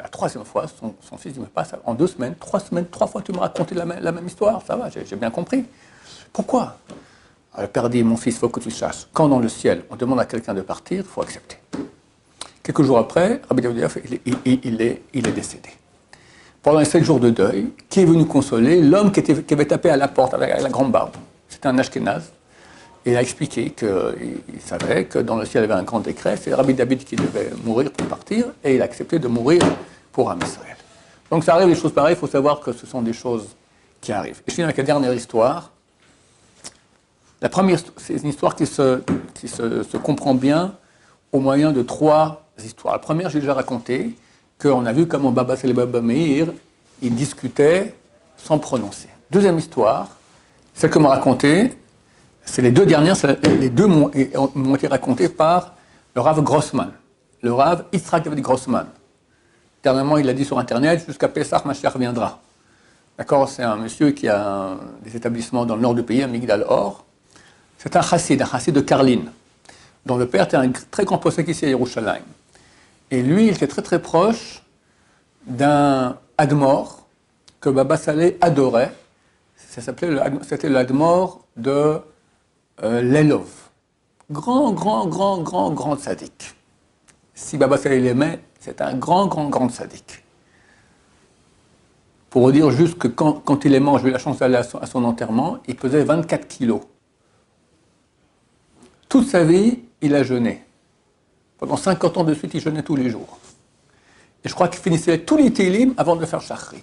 la 0.00 0.08
troisième 0.08 0.44
fois, 0.44 0.66
son, 0.68 1.16
fils 1.16 1.34
dit, 1.34 1.40
mais 1.40 1.46
pas 1.46 1.64
ça, 1.64 1.78
en 1.84 1.94
deux 1.94 2.06
semaines, 2.06 2.34
trois 2.38 2.60
semaines, 2.60 2.86
trois 2.86 3.06
fois, 3.06 3.22
tu 3.22 3.32
me 3.32 3.38
raconté 3.38 3.74
la, 3.74 3.84
même 3.84 4.26
histoire, 4.26 4.62
ça 4.62 4.76
va, 4.76 4.88
j'ai 4.90 5.16
bien 5.16 5.30
compris. 5.30 5.64
Pourquoi? 6.32 6.76
Le 7.58 7.66
père 7.66 7.88
dit, 7.88 8.02
mon 8.02 8.16
fils, 8.16 8.36
il 8.36 8.38
faut 8.38 8.48
que 8.48 8.60
tu 8.60 8.70
saches, 8.70 9.06
quand 9.12 9.28
dans 9.28 9.38
le 9.38 9.48
ciel, 9.48 9.84
on 9.90 9.96
demande 9.96 10.20
à 10.20 10.24
quelqu'un 10.24 10.54
de 10.54 10.62
partir, 10.62 10.98
il 10.98 11.04
faut 11.04 11.22
accepter. 11.22 11.56
Quelques 12.62 12.82
jours 12.82 12.98
après, 12.98 13.40
Rabbi 13.48 13.62
David 13.62 13.88
il 14.26 14.82
est, 14.82 15.02
il 15.12 15.28
est 15.28 15.32
décédé 15.32 15.70
pendant 16.66 16.80
les 16.80 16.84
sept 16.84 17.04
jours 17.04 17.20
de 17.20 17.30
deuil, 17.30 17.68
qui 17.88 18.00
est 18.00 18.04
venu 18.04 18.26
consoler? 18.26 18.82
L'homme 18.82 19.12
qui, 19.12 19.22
qui, 19.22 19.54
avait 19.54 19.66
tapé 19.66 19.88
à 19.88 19.96
la 19.96 20.08
porte 20.08 20.34
avec 20.34 20.60
la 20.60 20.68
grande 20.68 20.90
barbe. 20.90 21.12
C'était 21.48 21.68
un 21.68 21.78
Ashkenaz. 21.78 22.32
Il 23.06 23.16
a 23.16 23.22
expliqué 23.22 23.70
qu'il 23.70 24.60
savait 24.60 25.04
que 25.04 25.20
dans 25.20 25.36
le 25.36 25.46
ciel 25.46 25.62
il 25.62 25.68
y 25.68 25.72
avait 25.72 25.80
un 25.80 25.84
grand 25.84 26.00
décret, 26.00 26.36
c'est 26.36 26.52
Rabbi 26.52 26.74
David 26.74 27.04
qui 27.04 27.14
devait 27.14 27.50
mourir 27.64 27.92
pour 27.92 28.08
partir, 28.08 28.46
et 28.64 28.74
il 28.74 28.82
a 28.82 28.84
accepté 28.84 29.20
de 29.20 29.28
mourir 29.28 29.62
pour 30.10 30.28
Am 30.28 30.40
Israël. 30.42 30.76
Donc 31.30 31.44
ça 31.44 31.54
arrive 31.54 31.68
des 31.68 31.76
choses 31.76 31.92
pareilles, 31.92 32.16
il 32.16 32.18
faut 32.18 32.26
savoir 32.26 32.58
que 32.58 32.72
ce 32.72 32.84
sont 32.84 33.02
des 33.02 33.12
choses 33.12 33.46
qui 34.00 34.10
arrivent. 34.10 34.42
Et 34.44 34.50
je 34.50 34.54
finis 34.54 34.64
avec 34.64 34.76
la 34.76 34.82
dernière 34.82 35.14
histoire. 35.14 35.70
La 37.40 37.48
première, 37.48 37.78
c'est 37.96 38.14
une 38.14 38.28
histoire 38.28 38.56
qui, 38.56 38.66
se, 38.66 39.00
comprend 39.98 40.34
bien 40.34 40.74
au 41.30 41.38
moyen 41.38 41.70
de 41.70 41.82
trois 41.82 42.44
histoires. 42.64 42.94
La 42.94 42.98
première, 42.98 43.30
j'ai 43.30 43.38
déjà 43.38 43.54
raconté, 43.54 44.16
qu'on 44.60 44.84
a 44.84 44.92
vu 44.92 45.06
comment 45.06 45.30
Baba 45.30 45.56
Saleh 45.56 45.74
Baba 45.74 46.00
Meir, 46.00 46.48
il 47.02 47.14
discutait 47.14 47.94
sans 48.36 48.58
prononcer. 48.58 49.08
Deuxième 49.30 49.58
histoire, 49.58 50.08
celle 50.74 50.90
que 50.90 50.98
m'a 50.98 51.10
racontée, 51.10 51.72
c'est 52.46 52.62
les 52.62 52.70
deux 52.70 52.86
dernières, 52.86 53.16
les 53.60 53.68
deux 53.68 53.86
m'ont 53.86 54.08
été 54.74 54.86
racontées 54.86 55.28
par 55.28 55.74
le 56.14 56.22
Rav 56.22 56.42
Grossman, 56.42 56.92
le 57.42 57.52
Rav 57.52 57.84
Yitzhak 57.92 58.26
Grossman. 58.40 58.86
Dernièrement, 59.82 60.16
il 60.16 60.28
a 60.28 60.32
dit 60.32 60.44
sur 60.44 60.58
Internet, 60.58 61.04
jusqu'à 61.06 61.28
Pessah, 61.28 61.62
ma 61.66 61.74
chère 61.74 61.92
reviendra. 61.92 62.40
D'accord 63.18 63.48
C'est 63.48 63.62
un 63.62 63.76
monsieur 63.76 64.12
qui 64.12 64.28
a 64.28 64.76
des 65.04 65.16
établissements 65.16 65.66
dans 65.66 65.76
le 65.76 65.82
nord 65.82 65.94
du 65.94 66.02
pays, 66.02 66.22
à 66.22 66.26
Migdal 66.26 66.64
Or. 66.68 67.04
C'est 67.78 67.94
un 67.96 68.02
chassid, 68.02 68.40
un 68.40 68.46
chassid 68.46 68.74
de 68.74 68.80
Karline, 68.80 69.30
dont 70.06 70.16
le 70.16 70.26
père 70.26 70.44
était 70.44 70.56
un 70.56 70.70
très 70.90 71.04
grand 71.04 71.18
possède 71.18 71.48
ici 71.48 71.66
à 71.66 71.68
Yerushalayim. 71.68 72.22
Et 73.10 73.22
lui, 73.22 73.48
il 73.48 73.54
était 73.54 73.66
très 73.66 73.82
très 73.82 74.00
proche 74.00 74.62
d'un 75.46 76.16
Admor 76.38 77.06
que 77.60 77.68
Baba 77.68 77.96
Saleh 77.96 78.38
adorait. 78.40 78.92
C'était 79.56 80.68
l'Admor 80.68 81.44
de 81.56 82.00
euh, 82.82 83.02
Lelov. 83.02 83.48
Grand, 84.30 84.72
grand, 84.72 85.06
grand, 85.06 85.38
grand, 85.38 85.70
grand 85.70 85.98
sadique. 85.98 86.54
Si 87.34 87.56
Baba 87.58 87.76
Saleh 87.76 88.00
l'aimait, 88.00 88.40
c'est 88.58 88.80
un 88.80 88.94
grand, 88.94 89.26
grand, 89.26 89.48
grand 89.48 89.68
sadique. 89.68 90.24
Pour 92.30 92.50
dire 92.50 92.70
juste 92.70 92.98
que 92.98 93.08
quand, 93.08 93.64
il 93.64 93.74
est 93.74 93.80
mort, 93.80 93.98
j'ai 93.98 94.08
eu 94.08 94.10
la 94.10 94.18
chance 94.18 94.38
d'aller 94.38 94.56
à, 94.56 94.86
son 94.86 95.04
enterrement, 95.04 95.58
il 95.68 95.76
pesait 95.76 96.02
24 96.02 96.48
kilos. 96.48 96.80
Toute 99.08 99.28
sa 99.28 99.44
vie, 99.44 99.78
il 100.02 100.14
a 100.14 100.22
jeûné. 100.22 100.64
Pendant 101.58 101.76
50 101.76 102.16
ans 102.18 102.24
de 102.24 102.34
suite, 102.34 102.52
il 102.54 102.60
jeûnait 102.60 102.82
tous 102.82 102.96
les 102.96 103.08
jours. 103.08 103.38
Et 104.44 104.48
je 104.48 104.54
crois 104.54 104.68
qu'il 104.68 104.80
finissait 104.80 105.20
tous 105.20 105.36
les 105.36 105.52
télim 105.52 105.94
avant 105.96 106.16
de 106.16 106.26
faire 106.26 106.40
Shachrit. 106.40 106.82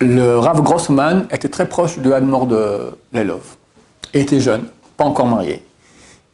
Le 0.00 0.38
Rav 0.38 0.62
Grossman 0.62 1.28
était 1.30 1.48
très 1.48 1.68
proche 1.68 1.98
de 1.98 2.10
Admor 2.12 2.46
de 2.46 2.96
Lelov. 3.12 3.57
Était 4.14 4.40
jeune, 4.40 4.68
pas 4.96 5.04
encore 5.04 5.26
marié. 5.26 5.62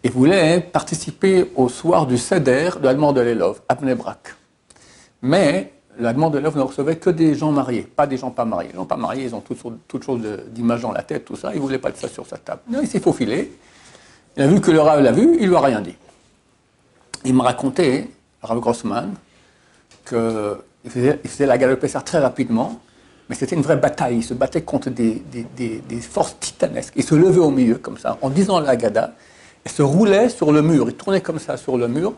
Il 0.02 0.10
voulait 0.10 0.60
participer 0.60 1.50
au 1.56 1.68
soir 1.68 2.06
du 2.06 2.18
Seder 2.18 2.70
de 2.80 2.88
Admor 2.88 3.14
de 3.14 3.20
Lelov, 3.20 3.60
à 3.68 3.74
Bnebrak. 3.74 4.34
Mais 5.22 5.72
l'Admor 5.98 6.30
de 6.30 6.38
Lelov 6.38 6.56
ne 6.56 6.62
recevait 6.62 6.96
que 6.96 7.10
des 7.10 7.34
gens 7.34 7.52
mariés, 7.52 7.82
pas 7.82 8.06
des 8.06 8.16
gens 8.16 8.30
pas 8.30 8.44
mariés. 8.44 8.70
Les 8.70 8.76
gens 8.76 8.84
pas 8.84 8.96
mariés, 8.96 9.24
ils 9.24 9.34
ont 9.34 9.40
toutes, 9.40 9.62
toutes 9.88 10.04
choses 10.04 10.20
d'image 10.48 10.82
dans 10.82 10.92
la 10.92 11.02
tête, 11.02 11.24
tout 11.24 11.36
ça. 11.36 11.52
Il 11.52 11.56
ne 11.56 11.62
voulait 11.62 11.78
pas 11.78 11.90
de 11.90 11.96
ça 11.96 12.08
sur 12.08 12.26
sa 12.26 12.36
table. 12.36 12.60
Non, 12.68 12.80
il 12.82 12.88
s'est 12.88 13.00
faufilé. 13.00 13.52
Il 14.36 14.42
a 14.42 14.46
vu 14.46 14.60
que 14.60 14.70
le 14.70 14.80
Rav 14.80 15.00
l'a 15.02 15.12
vu, 15.12 15.36
il 15.40 15.48
lui 15.48 15.56
a 15.56 15.60
rien 15.60 15.80
dit 15.80 15.96
il 17.24 17.34
me 17.34 17.42
racontait, 17.42 18.10
Rav 18.42 18.60
Grossman, 18.60 19.14
qu'il 20.06 20.90
faisait, 20.90 21.20
il 21.24 21.30
faisait 21.30 21.46
la 21.46 21.58
galope 21.58 21.86
très 22.04 22.18
rapidement, 22.18 22.80
mais 23.28 23.34
c'était 23.34 23.56
une 23.56 23.62
vraie 23.62 23.76
bataille. 23.76 24.16
Il 24.16 24.24
se 24.24 24.34
battait 24.34 24.62
contre 24.62 24.90
des, 24.90 25.22
forces 26.00 26.38
titanesques. 26.38 26.92
Il 26.96 27.04
se 27.04 27.14
levait 27.14 27.38
au 27.38 27.50
milieu, 27.50 27.76
comme 27.76 27.98
ça, 27.98 28.18
en 28.20 28.30
disant 28.30 28.60
la 28.60 28.74
et 28.74 29.68
se 29.68 29.82
roulait 29.82 30.28
sur 30.28 30.52
le 30.52 30.62
mur. 30.62 30.86
Il 30.88 30.94
tournait 30.94 31.20
comme 31.20 31.38
ça 31.38 31.56
sur 31.56 31.78
le 31.78 31.88
mur, 31.88 32.14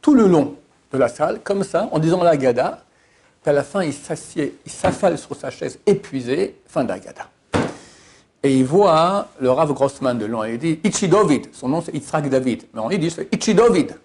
tout 0.00 0.14
le 0.14 0.26
long 0.26 0.54
de 0.92 0.98
la 0.98 1.08
salle, 1.08 1.40
comme 1.42 1.62
ça, 1.62 1.88
en 1.92 1.98
disant 1.98 2.22
la. 2.22 2.36
Puis 2.36 2.48
à 2.48 3.52
la 3.52 3.62
fin, 3.62 3.82
il 3.82 3.92
s'assied, 3.92 4.58
il 4.64 4.72
s'affale 4.72 5.18
sur 5.18 5.36
sa 5.36 5.50
chaise 5.50 5.78
épuisé, 5.86 6.56
fin 6.66 6.84
de 6.84 6.88
la. 6.88 6.96
Et 8.42 8.58
il 8.58 8.64
voit 8.64 9.28
le 9.40 9.50
Rav 9.50 9.72
Grossman 9.72 10.16
de 10.16 10.24
loin, 10.24 10.46
et 10.46 10.54
il 10.54 10.58
dit 10.58 10.80
Ichi 10.84 11.08
David, 11.08 11.48
son 11.52 11.68
nom 11.68 11.80
c'est 11.80 11.92
Yitzhak 11.92 12.28
David, 12.28 12.64
mais 12.72 12.80
on 12.80 12.88
dit 12.88 13.10
c'est 13.10 13.28
Ichi 13.34 13.54
David. 13.54 13.96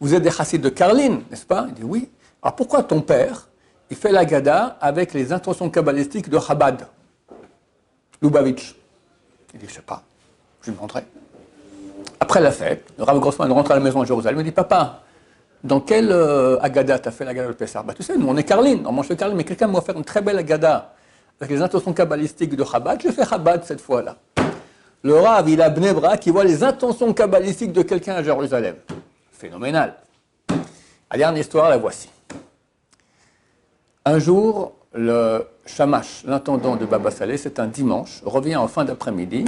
Vous 0.00 0.12
êtes 0.14 0.22
des 0.22 0.30
chassides 0.30 0.60
de 0.60 0.68
Karlin, 0.68 1.20
n'est-ce 1.30 1.46
pas? 1.46 1.66
Il 1.68 1.74
dit 1.74 1.84
oui. 1.84 2.08
Alors 2.42 2.56
pourquoi 2.56 2.82
ton 2.82 3.00
père, 3.00 3.48
il 3.90 3.96
fait 3.96 4.12
la 4.12 4.24
gada 4.24 4.76
avec 4.80 5.12
les 5.12 5.32
intentions 5.32 5.68
kabbalistiques 5.70 6.28
de 6.28 6.38
Chabad 6.38 6.86
Lubavitch 8.22 8.74
Il 9.52 9.60
dit, 9.60 9.66
je 9.68 9.74
sais 9.74 9.82
pas, 9.82 10.02
je 10.62 10.70
lui 10.70 10.78
montrerai. 10.80 11.04
Après 12.20 12.40
la 12.40 12.50
fête, 12.50 12.86
le 12.96 13.04
Rav 13.04 13.18
Grossman 13.18 13.52
rentre 13.52 13.70
à 13.72 13.74
la 13.74 13.80
maison 13.80 14.00
à 14.00 14.04
Jérusalem 14.04 14.40
et 14.40 14.44
dit, 14.44 14.52
papa, 14.52 15.02
dans 15.62 15.80
quel 15.80 16.10
euh, 16.10 16.58
Agada 16.60 16.98
tu 16.98 17.08
as 17.08 17.12
fait 17.12 17.24
la 17.24 17.30
Agada 17.32 17.48
de 17.48 17.52
Pessah? 17.52 17.82
Bah, 17.82 17.94
Tu 17.94 18.02
sais, 18.02 18.16
nous 18.16 18.26
on 18.28 18.36
est 18.36 18.44
Karlin, 18.44 18.78
on 18.86 18.92
mange 18.92 19.08
le 19.08 19.16
Karlin, 19.16 19.34
mais 19.34 19.44
quelqu'un 19.44 19.66
m'a 19.66 19.78
offert 19.78 19.96
une 19.96 20.04
très 20.04 20.22
belle 20.22 20.38
Agada 20.38 20.92
avec 21.40 21.50
les 21.50 21.62
intentions 21.62 21.92
kabbalistiques 21.92 22.54
de 22.54 22.64
Chabad, 22.64 23.00
je 23.02 23.10
fais 23.10 23.26
Chabad 23.26 23.64
cette 23.64 23.80
fois-là. 23.80 24.16
Le 25.02 25.14
Rav, 25.14 25.48
il 25.48 25.60
a 25.60 25.68
Bnebra 25.68 26.16
qui 26.16 26.30
voit 26.30 26.44
les 26.44 26.62
intentions 26.62 27.12
kabbalistiques 27.12 27.72
de 27.72 27.82
quelqu'un 27.82 28.14
à 28.14 28.22
Jérusalem 28.22 28.76
phénoménal. 29.44 29.94
La 31.10 31.18
dernière 31.18 31.40
histoire, 31.40 31.68
la 31.68 31.76
voici. 31.76 32.08
Un 34.06 34.18
jour, 34.18 34.74
le 34.92 35.46
Shamash, 35.64 36.24
l'intendant 36.26 36.76
de 36.76 36.84
Baba 36.84 37.10
Saleh, 37.10 37.38
c'est 37.38 37.58
un 37.58 37.66
dimanche, 37.66 38.20
revient 38.24 38.56
en 38.56 38.68
fin 38.68 38.84
d'après-midi. 38.84 39.46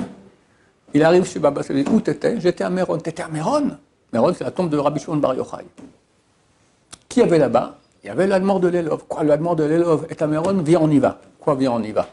Il 0.95 1.03
arrive 1.03 1.27
chez 1.27 1.39
Baba 1.39 1.63
Saleh. 1.63 1.85
Où 1.91 2.01
t'étais? 2.01 2.41
J'étais 2.41 2.65
à 2.65 2.71
Méron. 2.71 2.97
T'étais 2.97 3.23
à 3.23 3.29
Méron? 3.29 3.77
Méron, 4.15 4.33
c'est 4.33 4.45
la 4.45 4.51
tombe 4.51 4.71
de 4.71 4.79
Rabbi 4.79 4.99
Shimon 4.99 5.19
Bar 5.19 5.35
Yochai. 5.35 5.67
Qui 7.07 7.21
avait 7.21 7.39
là-bas? 7.39 7.77
Il 8.03 8.07
y 8.07 8.11
avait 8.11 8.27
l'Admor 8.27 8.61
de 8.61 8.69
l'Elov. 8.69 9.05
Quoi, 9.07 9.25
l'Admor 9.25 9.57
de 9.57 9.65
l'Elov 9.65 10.07
est 10.09 10.23
à 10.23 10.27
Méron? 10.27 10.55
Viens, 10.63 10.79
on 10.81 10.91
y 10.91 11.01
va. 11.01 11.21
Quoi, 11.39 11.55
viens, 11.55 11.73
on 11.73 11.83
y 11.83 11.93
va? 11.93 12.09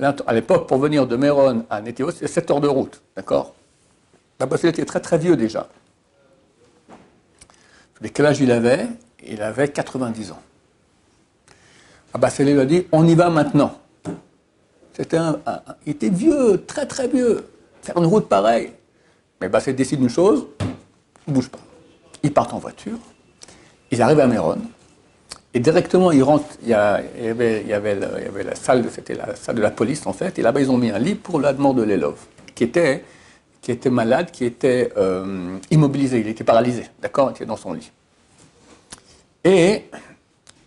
À 0.00 0.32
l'époque, 0.32 0.66
pour 0.66 0.78
venir 0.78 1.06
de 1.06 1.16
Méron 1.16 1.66
à 1.68 1.82
Nétéos, 1.82 2.12
c'est 2.12 2.26
7 2.26 2.52
heures 2.52 2.60
de 2.62 2.68
route. 2.68 3.02
D'accord? 3.16 3.54
Baba 4.38 4.56
Saleh 4.56 4.70
était 4.70 4.86
très 4.86 5.00
très 5.00 5.18
vieux 5.18 5.36
déjà. 5.36 5.68
Quel 8.14 8.26
âge 8.26 8.40
il 8.40 8.50
avait 8.50 8.86
Il 9.26 9.42
avait 9.42 9.68
90 9.68 10.32
ans. 10.32 10.40
Abbas 12.14 12.36
lui 12.38 12.58
a 12.58 12.64
dit 12.64 12.86
On 12.92 13.06
y 13.06 13.14
va 13.14 13.28
maintenant. 13.28 13.76
C'était 14.92 15.16
un, 15.16 15.40
il 15.84 15.92
était 15.92 16.08
vieux, 16.08 16.64
très 16.66 16.86
très 16.86 17.08
vieux. 17.08 17.44
Faire 17.82 17.98
une 17.98 18.06
route 18.06 18.28
pareille. 18.28 18.70
Mais 19.40 19.48
Abbas 19.48 19.64
décide 19.76 20.00
une 20.00 20.08
chose 20.08 20.46
il 21.26 21.30
ne 21.30 21.34
bouge 21.34 21.48
pas. 21.48 21.58
Ils 22.22 22.32
partent 22.32 22.54
en 22.54 22.58
voiture. 22.58 22.98
Ils 23.90 24.02
arrivent 24.02 24.20
à 24.20 24.26
Méron. 24.26 24.58
Et 25.52 25.60
directement, 25.60 26.10
ils 26.10 26.22
rentrent. 26.22 26.44
Il 26.62 26.68
y, 26.68 26.74
avait, 26.74 27.64
la 28.44 28.54
salle, 28.54 28.84
c'était 28.90 29.14
la 29.14 29.36
salle 29.36 29.56
de 29.56 29.62
la 29.62 29.70
police 29.70 30.06
en 30.06 30.12
fait. 30.12 30.38
Et 30.38 30.42
là-bas, 30.42 30.60
ils 30.60 30.70
ont 30.70 30.76
mis 30.76 30.90
un 30.90 30.98
lit 30.98 31.14
pour 31.14 31.40
la 31.40 31.52
demande 31.52 31.78
de 31.78 31.82
l'élève, 31.82 32.16
qui 32.54 32.64
était 32.64 33.04
qui 33.62 33.72
était 33.72 33.88
malade, 33.88 34.30
qui 34.30 34.44
était 34.44 34.92
euh, 34.98 35.56
immobilisé, 35.70 36.20
il 36.20 36.28
était 36.28 36.44
paralysé, 36.44 36.84
d'accord 37.00 37.30
Il 37.30 37.36
était 37.36 37.46
dans 37.46 37.56
son 37.56 37.72
lit. 37.72 37.90
Et 39.42 39.84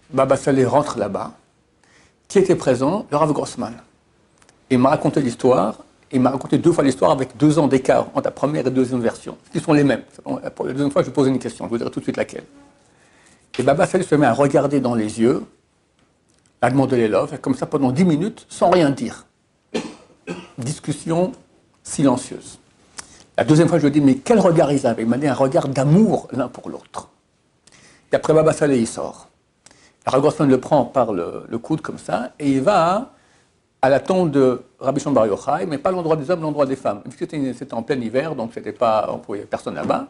Baba 0.10 0.38
Saleh 0.38 0.66
rentre 0.66 0.98
là-bas. 0.98 1.34
Qui 2.28 2.40
était 2.40 2.56
présent? 2.56 3.06
Le 3.12 3.18
Rav 3.18 3.32
Grossman. 3.34 3.74
Il 4.70 4.80
m'a 4.80 4.90
raconté 4.90 5.22
l'histoire. 5.22 5.84
Il 6.12 6.22
m'a 6.22 6.32
raconté 6.32 6.58
deux 6.58 6.72
fois 6.72 6.84
l'histoire 6.84 7.12
avec 7.12 7.36
deux 7.36 7.60
ans 7.60 7.68
d'écart 7.68 8.08
entre 8.14 8.26
la 8.26 8.32
première 8.32 8.62
et 8.62 8.64
la 8.64 8.70
deuxième 8.70 9.02
version, 9.02 9.38
qui 9.52 9.60
sont 9.60 9.74
les 9.74 9.84
mêmes. 9.84 10.04
Pour 10.56 10.66
la 10.66 10.72
deuxième 10.72 10.92
fois, 10.92 11.04
je 11.04 11.10
poser 11.10 11.30
une 11.30 11.40
question. 11.40 11.66
Je 11.66 11.70
vous 11.70 11.78
dirai 11.78 11.92
tout 11.92 12.00
de 12.00 12.06
suite 12.06 12.16
laquelle. 12.16 12.46
Et 13.60 13.64
Baba 13.64 13.86
Saleh 13.86 14.06
se 14.06 14.16
met 14.16 14.26
à 14.26 14.34
regarder 14.34 14.80
dans 14.80 14.96
les 14.96 15.20
yeux 15.20 15.44
la 16.62 16.70
demande 16.70 16.90
de 16.90 16.96
l'élève, 16.96 17.40
comme 17.42 17.56
ça 17.56 17.66
pendant 17.66 17.92
dix 17.92 18.06
minutes, 18.06 18.46
sans 18.48 18.70
rien 18.70 18.90
dire. 18.90 19.26
Discussion 20.58 21.34
silencieuse. 21.84 22.60
La 23.38 23.44
deuxième 23.44 23.68
fois, 23.68 23.78
je 23.78 23.84
lui 23.84 23.92
dis, 23.92 24.02
mais 24.02 24.16
quel 24.16 24.40
regard 24.40 24.72
ils 24.72 24.88
avaient? 24.88 25.04
Il 25.04 25.10
m'a 25.10 25.18
dit 25.18 25.28
un 25.28 25.34
regard 25.34 25.68
d'amour 25.68 26.28
l'un 26.32 26.48
pour 26.48 26.70
l'autre. 26.70 27.10
Et 28.12 28.16
après 28.16 28.34
Baba 28.34 28.54
Saleh, 28.54 28.80
il 28.80 28.88
sort. 28.88 29.28
La 30.12 30.20
Grossman 30.20 30.50
le 30.50 30.58
prend 30.58 30.86
par 30.86 31.12
le, 31.12 31.58
coude 31.58 31.82
comme 31.82 31.98
ça, 31.98 32.32
et 32.40 32.50
il 32.50 32.62
va 32.62 33.12
à 33.82 33.90
la 33.90 34.00
tombe 34.00 34.32
de 34.32 34.62
Rabbi 34.80 35.02
Shimon 35.02 35.14
Bar 35.14 35.28
mais 35.68 35.78
pas 35.78 35.92
l'endroit 35.92 36.16
des 36.16 36.32
hommes, 36.32 36.42
l'endroit 36.42 36.66
des 36.66 36.78
femmes. 36.78 37.02
C'était 37.18 37.74
en 37.74 37.84
plein 37.84 38.00
hiver, 38.00 38.34
donc 38.34 38.52
c'était 38.54 38.72
pas, 38.72 39.10
on 39.12 39.18
pouvait 39.18 39.40
personne 39.40 39.76
là-bas. 39.76 40.08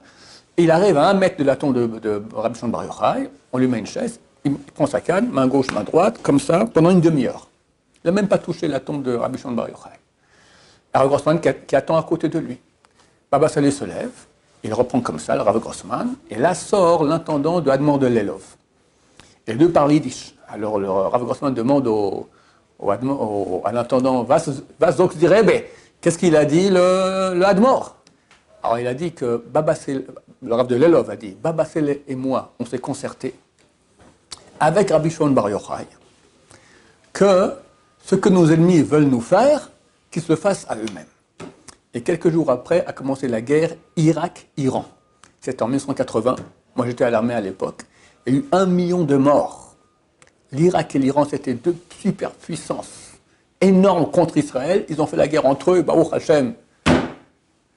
Il 0.55 0.69
arrive 0.69 0.97
à 0.97 1.09
un 1.09 1.13
mètre 1.13 1.37
de 1.37 1.43
la 1.43 1.55
tombe 1.55 1.73
de, 1.73 1.87
de 1.99 2.23
Rabbi 2.33 2.57
Shimon 2.59 2.71
Bar 2.71 3.15
on 3.51 3.57
lui 3.57 3.67
met 3.67 3.79
une 3.79 3.87
chaise, 3.87 4.19
il 4.45 4.55
prend 4.57 4.85
sa 4.85 5.01
canne, 5.01 5.29
main 5.31 5.47
gauche, 5.47 5.71
main 5.71 5.83
droite, 5.83 6.19
comme 6.21 6.39
ça, 6.39 6.65
pendant 6.71 6.91
une 6.91 7.01
demi-heure. 7.01 7.49
Il 8.03 8.07
n'a 8.07 8.11
même 8.13 8.27
pas 8.27 8.37
touché 8.37 8.67
la 8.67 8.79
tombe 8.79 9.01
de 9.01 9.15
Rabbi 9.15 9.39
Shimon 9.39 9.53
Bar 9.53 9.67
Grossman 11.05 11.39
qui, 11.39 11.75
attend 11.75 11.97
à 11.97 12.03
côté 12.03 12.29
de 12.29 12.39
lui. 12.39 12.59
Baba 13.31 13.49
Saleh 13.49 13.71
se 13.71 13.83
lève, 13.83 14.11
il 14.63 14.73
reprend 14.73 15.01
comme 15.01 15.19
ça 15.19 15.35
le 15.35 15.41
Rav 15.41 15.59
Grossman, 15.59 16.15
et 16.29 16.35
là 16.35 16.53
sort 16.53 17.03
l'intendant 17.03 17.61
de 17.61 17.69
Admor 17.69 17.99
de 17.99 18.07
Lelov. 18.07 18.43
Les 19.47 19.55
deux 19.55 19.71
parlent 19.71 19.93
yiddish. 19.93 20.33
Alors 20.47 20.79
le 20.79 20.89
Rav 20.89 21.23
Grossman 21.23 21.53
demande 21.53 21.87
au, 21.87 22.27
à 22.79 23.71
l'intendant, 23.71 24.23
vas 24.23 24.91
donc 24.91 25.15
dire, 25.17 25.33
qu'est-ce 26.01 26.17
qu'il 26.17 26.35
a 26.35 26.45
dit 26.45 26.69
le, 26.69 27.33
le 27.35 27.45
Admor? 27.45 27.95
Alors 28.63 28.79
il 28.79 28.87
a 28.87 28.93
dit 28.93 29.13
que 29.13 29.37
Baba 29.37 29.73
le 30.43 30.53
Rav 30.53 30.67
de 30.67 30.75
Lelov 30.75 31.09
a 31.09 31.15
dit, 31.15 31.35
Baba 31.41 31.65
et 32.07 32.15
moi, 32.15 32.53
on 32.59 32.65
s'est 32.65 32.79
concerté 32.79 33.33
avec 34.59 34.89
Rabbi 34.89 35.09
Shimon 35.09 35.31
Bar 35.31 35.49
Yochai 35.49 35.87
que 37.13 37.53
ce 38.03 38.15
que 38.15 38.29
nos 38.29 38.47
ennemis 38.51 38.81
veulent 38.83 39.03
nous 39.05 39.21
faire, 39.21 39.71
qu'ils 40.11 40.21
se 40.21 40.35
fassent 40.35 40.65
à 40.69 40.75
eux-mêmes. 40.75 41.05
Et 41.93 42.01
quelques 42.01 42.29
jours 42.29 42.51
après 42.51 42.85
a 42.85 42.93
commencé 42.93 43.27
la 43.27 43.41
guerre 43.41 43.71
Irak-Iran. 43.95 44.85
C'est 45.41 45.61
en 45.61 45.67
1980. 45.67 46.35
Moi 46.75 46.85
j'étais 46.85 47.05
à 47.05 47.09
l'armée 47.09 47.33
à 47.33 47.41
l'époque. 47.41 47.83
Il 48.27 48.33
y 48.33 48.35
a 48.35 48.39
eu 48.39 48.45
un 48.51 48.65
million 48.65 49.03
de 49.03 49.15
morts. 49.15 49.75
L'Irak 50.51 50.95
et 50.95 50.99
l'Iran, 50.99 51.25
c'était 51.29 51.53
deux 51.53 51.77
superpuissances 52.01 53.13
énormes 53.61 54.11
contre 54.11 54.37
Israël. 54.37 54.85
Ils 54.89 55.01
ont 55.01 55.07
fait 55.07 55.15
la 55.15 55.29
guerre 55.29 55.45
entre 55.45 55.71
eux, 55.71 55.81
Baruch 55.81 56.11
Hashem. 56.11 56.53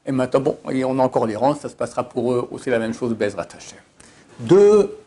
Et 0.04 0.12
maintenant, 0.12 0.40
bon, 0.40 0.58
on 0.64 0.98
a 0.98 1.02
encore 1.02 1.26
l'Iran, 1.26 1.54
ça 1.54 1.68
se 1.68 1.76
passera 1.76 2.02
pour 2.02 2.32
eux 2.32 2.48
aussi 2.50 2.68
la 2.68 2.80
même 2.80 2.92
chose, 2.94 3.14
Bezrat 3.14 3.46
Hashem. 3.56 3.78
Deux 4.40 4.98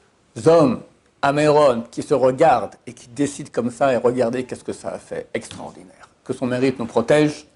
hommes 0.46 0.80
Améron 1.22 1.84
qui 1.92 2.04
se 2.04 2.14
regardent 2.14 2.76
et 2.88 2.94
qui 2.94 3.10
décident 3.10 3.50
comme 3.52 3.70
ça, 3.70 3.92
et 3.92 3.98
regardez 3.98 4.46
qu'est-ce 4.46 4.64
que 4.64 4.74
ça 4.74 4.90
a 4.90 5.00
fait, 5.00 5.28
extraordinaire. 5.34 6.08
Que 6.24 6.32
son 6.32 6.46
mérite 6.46 6.80
nous 6.80 6.86
protège, 6.86 7.48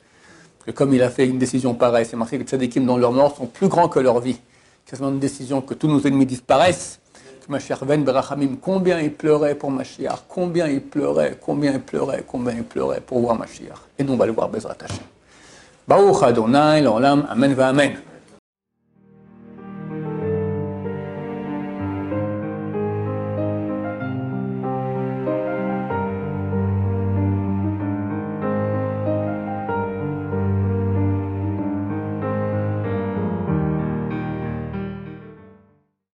que 0.66 0.72
comme 0.72 0.94
il 0.94 1.02
a 1.02 1.10
fait 1.10 1.26
une 1.26 1.40
décision 1.40 1.74
pareille, 1.74 2.06
c'est 2.06 2.18
marqué 2.18 2.38
que 2.38 2.44
les 2.44 2.50
tzadikim 2.50 2.86
dans 2.86 2.98
leur 2.98 3.14
mort 3.14 3.36
sont 3.38 3.46
plus 3.46 3.70
grands 3.70 3.88
que 3.88 4.00
leur 4.00 4.20
vie. 4.20 4.40
Quasiment 4.86 5.10
une 5.10 5.20
décision 5.20 5.62
que 5.62 5.74
tous 5.74 5.88
nos 5.88 6.02
ennemis 6.02 6.26
disparaissent, 6.26 7.00
ma 7.48 7.60
chère 7.60 7.84
Ben 7.86 8.04
Berachamim, 8.04 8.58
combien 8.62 9.00
il 9.00 9.14
pleurait 9.14 9.56
pour 9.56 9.72
Mashiach, 9.72 10.26
combien 10.28 10.68
il 10.68 10.82
pleurait, 10.82 11.38
combien 11.40 11.74
il 11.74 11.82
pleurait, 11.82 12.24
combien 12.28 12.54
il 12.54 12.64
pleurait 12.64 13.02
pour 13.02 13.20
voir 13.20 13.38
Mashiach. 13.38 13.78
Et 13.98 14.04
nous, 14.04 14.14
on 14.14 14.26
le 14.26 14.32
voir 14.32 14.50
Bezrat 14.50 14.78
Hashem. 14.82 15.04
Baruch 15.88 16.24
Adonai, 16.24 16.82
l'Olam, 16.82 17.26
Amen 17.30 17.54
va 17.54 17.70
Amen. 17.70 17.98